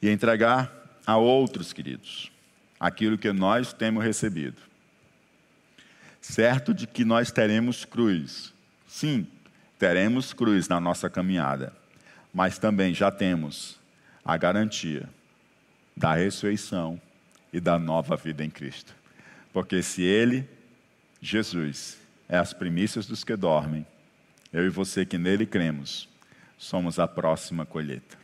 E 0.00 0.08
entregar 0.08 0.81
a 1.06 1.16
outros, 1.16 1.72
queridos, 1.72 2.30
aquilo 2.78 3.18
que 3.18 3.32
nós 3.32 3.72
temos 3.72 4.04
recebido. 4.04 4.60
Certo 6.20 6.72
de 6.72 6.86
que 6.86 7.04
nós 7.04 7.32
teremos 7.32 7.84
cruz. 7.84 8.52
Sim, 8.86 9.26
teremos 9.78 10.32
cruz 10.32 10.68
na 10.68 10.80
nossa 10.80 11.10
caminhada, 11.10 11.72
mas 12.32 12.58
também 12.58 12.94
já 12.94 13.10
temos 13.10 13.78
a 14.24 14.36
garantia 14.36 15.08
da 15.96 16.14
ressurreição 16.14 17.00
e 17.52 17.60
da 17.60 17.78
nova 17.78 18.16
vida 18.16 18.44
em 18.44 18.50
Cristo. 18.50 18.94
Porque 19.52 19.82
se 19.82 20.02
Ele, 20.02 20.48
Jesus, 21.20 21.98
é 22.28 22.38
as 22.38 22.52
primícias 22.52 23.06
dos 23.06 23.24
que 23.24 23.36
dormem, 23.36 23.84
eu 24.52 24.64
e 24.64 24.70
você 24.70 25.04
que 25.04 25.18
nele 25.18 25.46
cremos, 25.46 26.08
somos 26.56 26.98
a 26.98 27.08
próxima 27.08 27.66
colheita, 27.66 28.16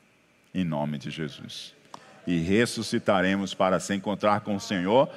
em 0.55 0.64
nome 0.64 0.99
de 0.99 1.11
Jesus. 1.11 1.74
E 2.29 2.39
ressuscitaremos 2.39 3.55
para 3.55 3.81
se 3.81 3.93
encontrar 3.95 4.43
com 4.43 4.55
o 4.55 4.61
Senhor 4.61 5.09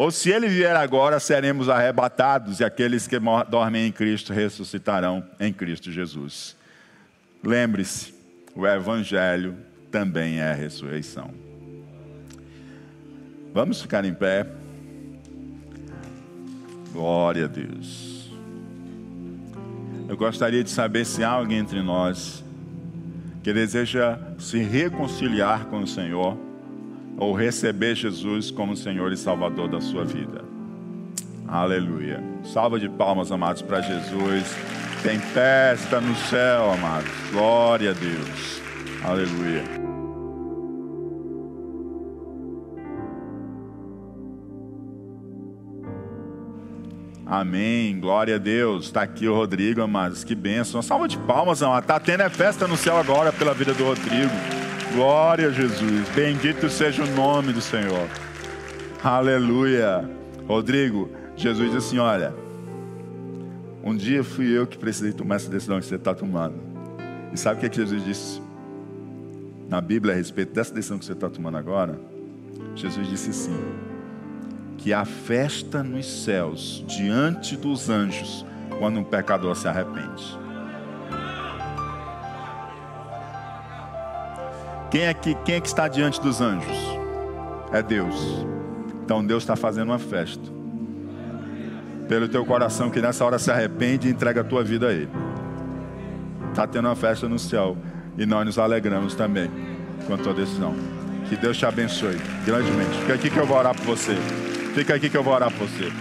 ou 0.00 0.10
se 0.10 0.30
ele 0.30 0.48
vier 0.48 0.74
agora, 0.74 1.20
seremos 1.20 1.68
arrebatados 1.68 2.58
e 2.58 2.64
aqueles 2.64 3.06
que 3.06 3.18
dormem 3.50 3.86
em 3.86 3.92
Cristo 3.92 4.32
ressuscitarão 4.32 5.22
em 5.38 5.52
Cristo 5.52 5.92
Jesus. 5.92 6.56
Lembre-se, 7.44 8.14
o 8.54 8.66
Evangelho 8.66 9.58
também 9.90 10.40
é 10.40 10.52
a 10.52 10.54
ressurreição. 10.54 11.30
Vamos 13.52 13.82
ficar 13.82 14.06
em 14.06 14.14
pé. 14.14 14.46
Glória 16.94 17.44
a 17.44 17.48
Deus. 17.48 18.30
Eu 20.08 20.16
gostaria 20.16 20.64
de 20.64 20.70
saber 20.70 21.04
se 21.04 21.22
há 21.22 21.28
alguém 21.28 21.58
entre 21.58 21.82
nós 21.82 22.42
que 23.42 23.52
deseja 23.52 24.18
se 24.38 24.62
reconciliar 24.62 25.66
com 25.66 25.80
o 25.80 25.86
Senhor 25.86 26.48
ou 27.16 27.34
receber 27.34 27.94
Jesus 27.94 28.50
como 28.50 28.76
Senhor 28.76 29.12
e 29.12 29.16
Salvador 29.16 29.68
da 29.68 29.80
sua 29.80 30.04
vida. 30.04 30.44
Aleluia. 31.46 32.22
Salva 32.44 32.78
de 32.78 32.88
palmas, 32.88 33.32
amados, 33.32 33.60
para 33.62 33.80
Jesus. 33.80 34.56
Tem 35.02 35.18
festa 35.18 36.00
no 36.00 36.14
céu, 36.14 36.72
amados. 36.72 37.10
Glória 37.32 37.90
a 37.90 37.94
Deus. 37.94 38.60
Aleluia. 39.02 39.64
Amém. 47.26 47.98
Glória 47.98 48.34
a 48.34 48.38
Deus. 48.38 48.86
Está 48.86 49.02
aqui 49.02 49.26
o 49.28 49.34
Rodrigo, 49.34 49.80
amados. 49.80 50.24
Que 50.24 50.34
bênção. 50.34 50.82
Salva 50.82 51.08
de 51.08 51.16
palmas, 51.16 51.62
amados. 51.62 51.82
Está 51.82 51.98
tendo 51.98 52.28
festa 52.30 52.66
no 52.66 52.76
céu 52.76 52.96
agora 52.96 53.32
pela 53.32 53.54
vida 53.54 53.72
do 53.72 53.84
Rodrigo. 53.84 54.69
Glória 54.92 55.48
a 55.48 55.50
Jesus. 55.52 56.08
Bendito 56.16 56.68
seja 56.68 57.04
o 57.04 57.06
nome 57.14 57.52
do 57.52 57.60
Senhor. 57.60 58.08
Aleluia. 59.02 60.08
Rodrigo, 60.48 61.08
Jesus 61.36 61.70
disse 61.70 61.86
assim: 61.88 61.98
Olha, 61.98 62.34
um 63.84 63.96
dia 63.96 64.24
fui 64.24 64.46
eu 64.46 64.66
que 64.66 64.76
precisei 64.76 65.12
tomar 65.12 65.36
essa 65.36 65.48
decisão 65.48 65.78
que 65.78 65.86
você 65.86 65.94
está 65.94 66.12
tomando. 66.12 66.56
E 67.32 67.38
sabe 67.38 67.56
o 67.56 67.60
que, 67.60 67.66
é 67.66 67.68
que 67.68 67.76
Jesus 67.76 68.04
disse 68.04 68.42
na 69.68 69.80
Bíblia 69.80 70.12
a 70.12 70.16
respeito 70.16 70.52
dessa 70.52 70.74
decisão 70.74 70.98
que 70.98 71.04
você 71.04 71.12
está 71.12 71.30
tomando 71.30 71.56
agora? 71.56 71.96
Jesus 72.74 73.08
disse 73.08 73.30
assim: 73.30 73.58
que 74.76 74.92
há 74.92 75.04
festa 75.04 75.84
nos 75.84 76.24
céus 76.24 76.84
diante 76.88 77.56
dos 77.56 77.88
anjos 77.88 78.44
quando 78.78 78.98
um 78.98 79.04
pecador 79.04 79.54
se 79.54 79.68
arrepende. 79.68 80.36
Quem 84.90 85.02
é 85.02 85.14
que, 85.14 85.34
quem 85.44 85.54
é 85.54 85.60
que 85.60 85.68
está 85.68 85.86
diante 85.86 86.20
dos 86.20 86.40
anjos? 86.40 86.76
É 87.72 87.80
Deus. 87.80 88.44
Então 89.04 89.24
Deus 89.24 89.42
está 89.44 89.54
fazendo 89.54 89.90
uma 89.90 89.98
festa. 89.98 90.42
Pelo 92.08 92.28
teu 92.28 92.44
coração 92.44 92.90
que 92.90 93.00
nessa 93.00 93.24
hora 93.24 93.38
se 93.38 93.50
arrepende 93.50 94.08
e 94.08 94.10
entrega 94.10 94.40
a 94.40 94.44
tua 94.44 94.64
vida 94.64 94.88
a 94.88 94.92
Ele. 94.92 95.08
Está 96.50 96.66
tendo 96.66 96.88
uma 96.88 96.96
festa 96.96 97.28
no 97.28 97.38
céu. 97.38 97.76
E 98.18 98.26
nós 98.26 98.44
nos 98.44 98.58
alegramos 98.58 99.14
também 99.14 99.48
com 100.06 100.14
a 100.14 100.18
tua 100.18 100.34
decisão. 100.34 100.74
Que 101.28 101.36
Deus 101.36 101.56
te 101.56 101.64
abençoe 101.64 102.16
grandemente. 102.44 102.90
Fica 103.00 103.14
aqui 103.14 103.30
que 103.30 103.38
eu 103.38 103.46
vou 103.46 103.56
orar 103.56 103.74
por 103.76 103.84
você. 103.84 104.16
Fica 104.74 104.96
aqui 104.96 105.08
que 105.08 105.16
eu 105.16 105.22
vou 105.22 105.32
orar 105.32 105.52
por 105.52 105.68
você. 105.68 105.92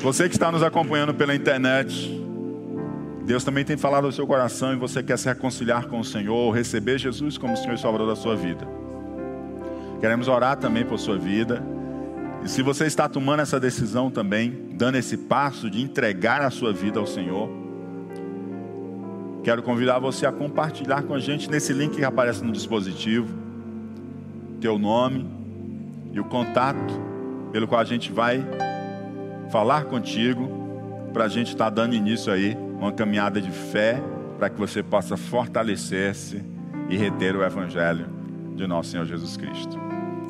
Você 0.00 0.28
que 0.28 0.34
está 0.34 0.50
nos 0.50 0.62
acompanhando 0.62 1.14
pela 1.14 1.34
internet, 1.34 2.15
Deus 3.26 3.42
também 3.42 3.64
tem 3.64 3.76
falado 3.76 4.04
ao 4.04 4.12
seu 4.12 4.24
coração 4.24 4.72
e 4.72 4.76
você 4.76 5.02
quer 5.02 5.18
se 5.18 5.26
reconciliar 5.26 5.88
com 5.88 5.98
o 5.98 6.04
Senhor, 6.04 6.54
receber 6.54 6.96
Jesus 6.96 7.36
como 7.36 7.56
Senhor 7.56 7.74
e 7.74 7.78
Salvador 7.78 8.06
da 8.06 8.14
sua 8.14 8.36
vida. 8.36 8.64
Queremos 10.00 10.28
orar 10.28 10.56
também 10.56 10.84
por 10.84 10.96
sua 10.96 11.18
vida. 11.18 11.60
E 12.44 12.48
se 12.48 12.62
você 12.62 12.86
está 12.86 13.08
tomando 13.08 13.40
essa 13.40 13.58
decisão 13.58 14.12
também, 14.12 14.68
dando 14.74 14.94
esse 14.94 15.16
passo 15.16 15.68
de 15.68 15.82
entregar 15.82 16.40
a 16.40 16.50
sua 16.50 16.72
vida 16.72 17.00
ao 17.00 17.06
Senhor, 17.06 17.50
quero 19.42 19.60
convidar 19.60 19.98
você 19.98 20.24
a 20.24 20.30
compartilhar 20.30 21.02
com 21.02 21.12
a 21.12 21.18
gente 21.18 21.50
nesse 21.50 21.72
link 21.72 21.96
que 21.96 22.04
aparece 22.04 22.44
no 22.44 22.52
dispositivo, 22.52 23.34
teu 24.60 24.78
nome 24.78 25.28
e 26.12 26.20
o 26.20 26.24
contato 26.24 26.94
pelo 27.50 27.66
qual 27.66 27.80
a 27.80 27.84
gente 27.84 28.12
vai 28.12 28.46
falar 29.50 29.86
contigo, 29.86 30.48
para 31.12 31.24
a 31.24 31.28
gente 31.28 31.48
estar 31.48 31.64
tá 31.64 31.70
dando 31.70 31.94
início 31.96 32.32
aí 32.32 32.65
uma 32.78 32.92
caminhada 32.92 33.40
de 33.40 33.50
fé 33.50 34.02
para 34.38 34.50
que 34.50 34.58
você 34.58 34.82
possa 34.82 35.16
fortalecer-se 35.16 36.42
e 36.88 36.96
reter 36.96 37.34
o 37.34 37.42
Evangelho 37.42 38.06
de 38.54 38.66
nosso 38.66 38.90
Senhor 38.90 39.06
Jesus 39.06 39.36
Cristo. 39.36 39.78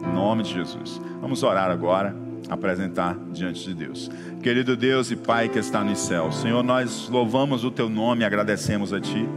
Em 0.04 0.14
nome 0.14 0.42
de 0.42 0.52
Jesus. 0.54 1.00
Vamos 1.20 1.42
orar 1.42 1.70
agora, 1.70 2.14
apresentar 2.48 3.18
diante 3.32 3.64
de 3.64 3.74
Deus. 3.74 4.10
Querido 4.42 4.76
Deus 4.76 5.10
e 5.10 5.16
Pai 5.16 5.48
que 5.48 5.58
está 5.58 5.82
nos 5.82 5.98
céus, 5.98 6.36
Senhor, 6.36 6.62
nós 6.62 7.08
louvamos 7.08 7.64
o 7.64 7.70
Teu 7.70 7.88
nome 7.88 8.22
e 8.22 8.24
agradecemos 8.24 8.92
a 8.92 9.00
Ti. 9.00 9.28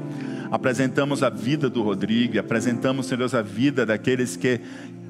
Apresentamos 0.51 1.21
a 1.21 1.29
vida 1.29 1.69
do 1.69 1.81
Rodrigo, 1.81 2.39
apresentamos, 2.39 3.05
Senhor 3.05 3.19
Deus, 3.19 3.35
a 3.35 3.41
vida 3.41 3.85
daqueles 3.85 4.35
que 4.35 4.59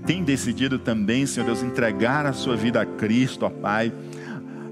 têm 0.05 0.23
decidido 0.23 0.79
também, 0.79 1.25
Senhor 1.25 1.45
Deus, 1.45 1.63
entregar 1.63 2.25
a 2.25 2.33
sua 2.33 2.55
vida 2.55 2.81
a 2.81 2.85
Cristo, 2.85 3.45
ó 3.45 3.49
Pai 3.49 3.91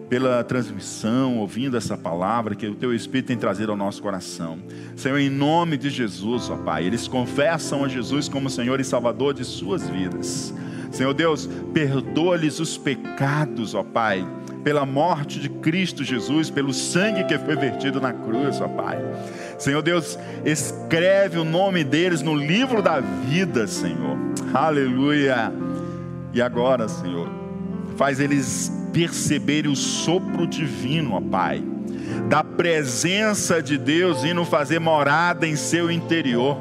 pela 0.09 0.43
transmissão, 0.43 1.37
ouvindo 1.37 1.75
essa 1.75 1.97
palavra 1.97 2.55
que 2.55 2.67
o 2.67 2.75
teu 2.75 2.93
Espírito 2.93 3.27
tem 3.27 3.37
trazido 3.37 3.71
ao 3.71 3.77
nosso 3.77 4.01
coração. 4.01 4.59
Senhor, 4.95 5.17
em 5.17 5.29
nome 5.29 5.77
de 5.77 5.89
Jesus, 5.89 6.49
ó 6.49 6.55
Pai, 6.55 6.85
eles 6.85 7.07
confessam 7.07 7.83
a 7.83 7.87
Jesus 7.87 8.29
como 8.29 8.49
Senhor 8.49 8.79
e 8.79 8.83
Salvador 8.83 9.33
de 9.33 9.43
suas 9.43 9.89
vidas. 9.89 10.53
Senhor 10.91 11.13
Deus, 11.13 11.49
perdoa-lhes 11.73 12.59
os 12.59 12.77
pecados, 12.77 13.75
ó 13.75 13.83
Pai, 13.83 14.25
pela 14.63 14.85
morte 14.85 15.39
de 15.39 15.49
Cristo 15.49 16.03
Jesus, 16.03 16.49
pelo 16.49 16.73
sangue 16.73 17.25
que 17.25 17.37
foi 17.37 17.55
vertido 17.55 17.99
na 17.99 18.13
cruz, 18.13 18.61
ó 18.61 18.67
Pai. 18.67 18.97
Senhor 19.59 19.81
Deus, 19.81 20.17
escreve 20.45 21.37
o 21.37 21.43
nome 21.43 21.83
deles 21.83 22.21
no 22.21 22.33
livro 22.33 22.81
da 22.81 22.99
vida, 22.99 23.67
Senhor. 23.67 24.17
Aleluia. 24.53 25.51
E 26.33 26.41
agora, 26.41 26.87
Senhor, 26.87 27.29
faz 27.97 28.19
eles 28.19 28.71
perceberem 28.97 29.71
o 29.71 29.75
sopro 29.75 30.47
divino, 30.47 31.13
ó 31.13 31.21
Pai, 31.21 31.63
da 32.27 32.43
presença 32.43 33.61
de 33.61 33.77
Deus 33.77 34.23
indo 34.23 34.43
fazer 34.43 34.79
morada 34.79 35.45
em 35.47 35.55
seu 35.55 35.91
interior 35.91 36.57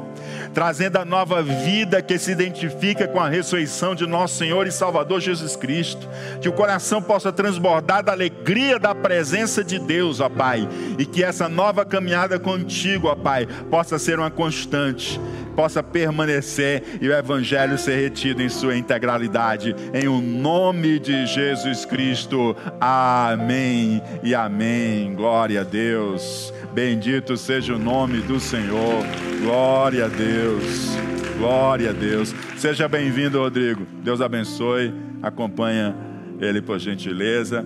trazendo 0.57 0.97
a 0.97 1.05
nova 1.05 1.43
vida 1.43 2.01
que 2.01 2.17
se 2.17 2.31
identifica 2.31 3.07
com 3.07 3.19
a 3.19 3.29
ressurreição 3.29 3.93
de 3.93 4.07
nosso 4.07 4.37
Senhor 4.39 4.65
e 4.65 4.71
Salvador 4.71 5.21
Jesus 5.21 5.55
Cristo. 5.55 6.09
Que 6.41 6.49
o 6.49 6.51
coração 6.51 6.99
possa 6.99 7.31
transbordar 7.31 8.03
da 8.03 8.11
alegria 8.11 8.79
da 8.79 8.95
presença 8.95 9.63
de 9.63 9.77
Deus, 9.77 10.19
ó 10.19 10.27
Pai, 10.27 10.67
e 10.97 11.05
que 11.05 11.23
essa 11.23 11.47
nova 11.47 11.85
caminhada 11.85 12.39
contigo, 12.39 13.07
ó 13.07 13.13
Pai, 13.13 13.47
possa 13.69 13.99
ser 13.99 14.17
uma 14.17 14.31
constante 14.31 15.21
possa 15.55 15.81
permanecer 15.81 16.99
e 17.01 17.09
o 17.09 17.13
Evangelho 17.13 17.79
ser 17.79 17.99
retido 17.99 18.43
em 18.43 18.49
sua 18.49 18.77
integralidade. 18.77 19.75
Em 19.91 20.07
o 20.07 20.21
nome 20.21 20.99
de 20.99 21.25
Jesus 21.25 21.83
Cristo. 21.83 22.55
Amém 22.79 23.99
e 24.21 24.35
amém. 24.35 25.15
Glória 25.15 25.61
a 25.61 25.63
Deus. 25.63 26.53
Bendito 26.77 27.35
seja 27.35 27.73
o 27.73 27.79
nome 27.79 28.21
do 28.21 28.39
Senhor. 28.39 29.03
Glória 29.41 30.05
a 30.05 30.07
Deus. 30.07 30.95
Glória 31.39 31.89
a 31.89 31.91
Deus. 31.91 32.35
Seja 32.55 32.87
bem-vindo, 32.87 33.39
Rodrigo. 33.39 33.83
Deus 34.03 34.21
abençoe. 34.21 34.93
Acompanha 35.23 35.97
ele 36.39 36.61
por 36.61 36.77
gentileza. 36.77 37.65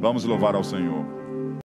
Vamos 0.00 0.24
louvar 0.24 0.56
ao 0.56 0.64
Senhor. 0.64 1.19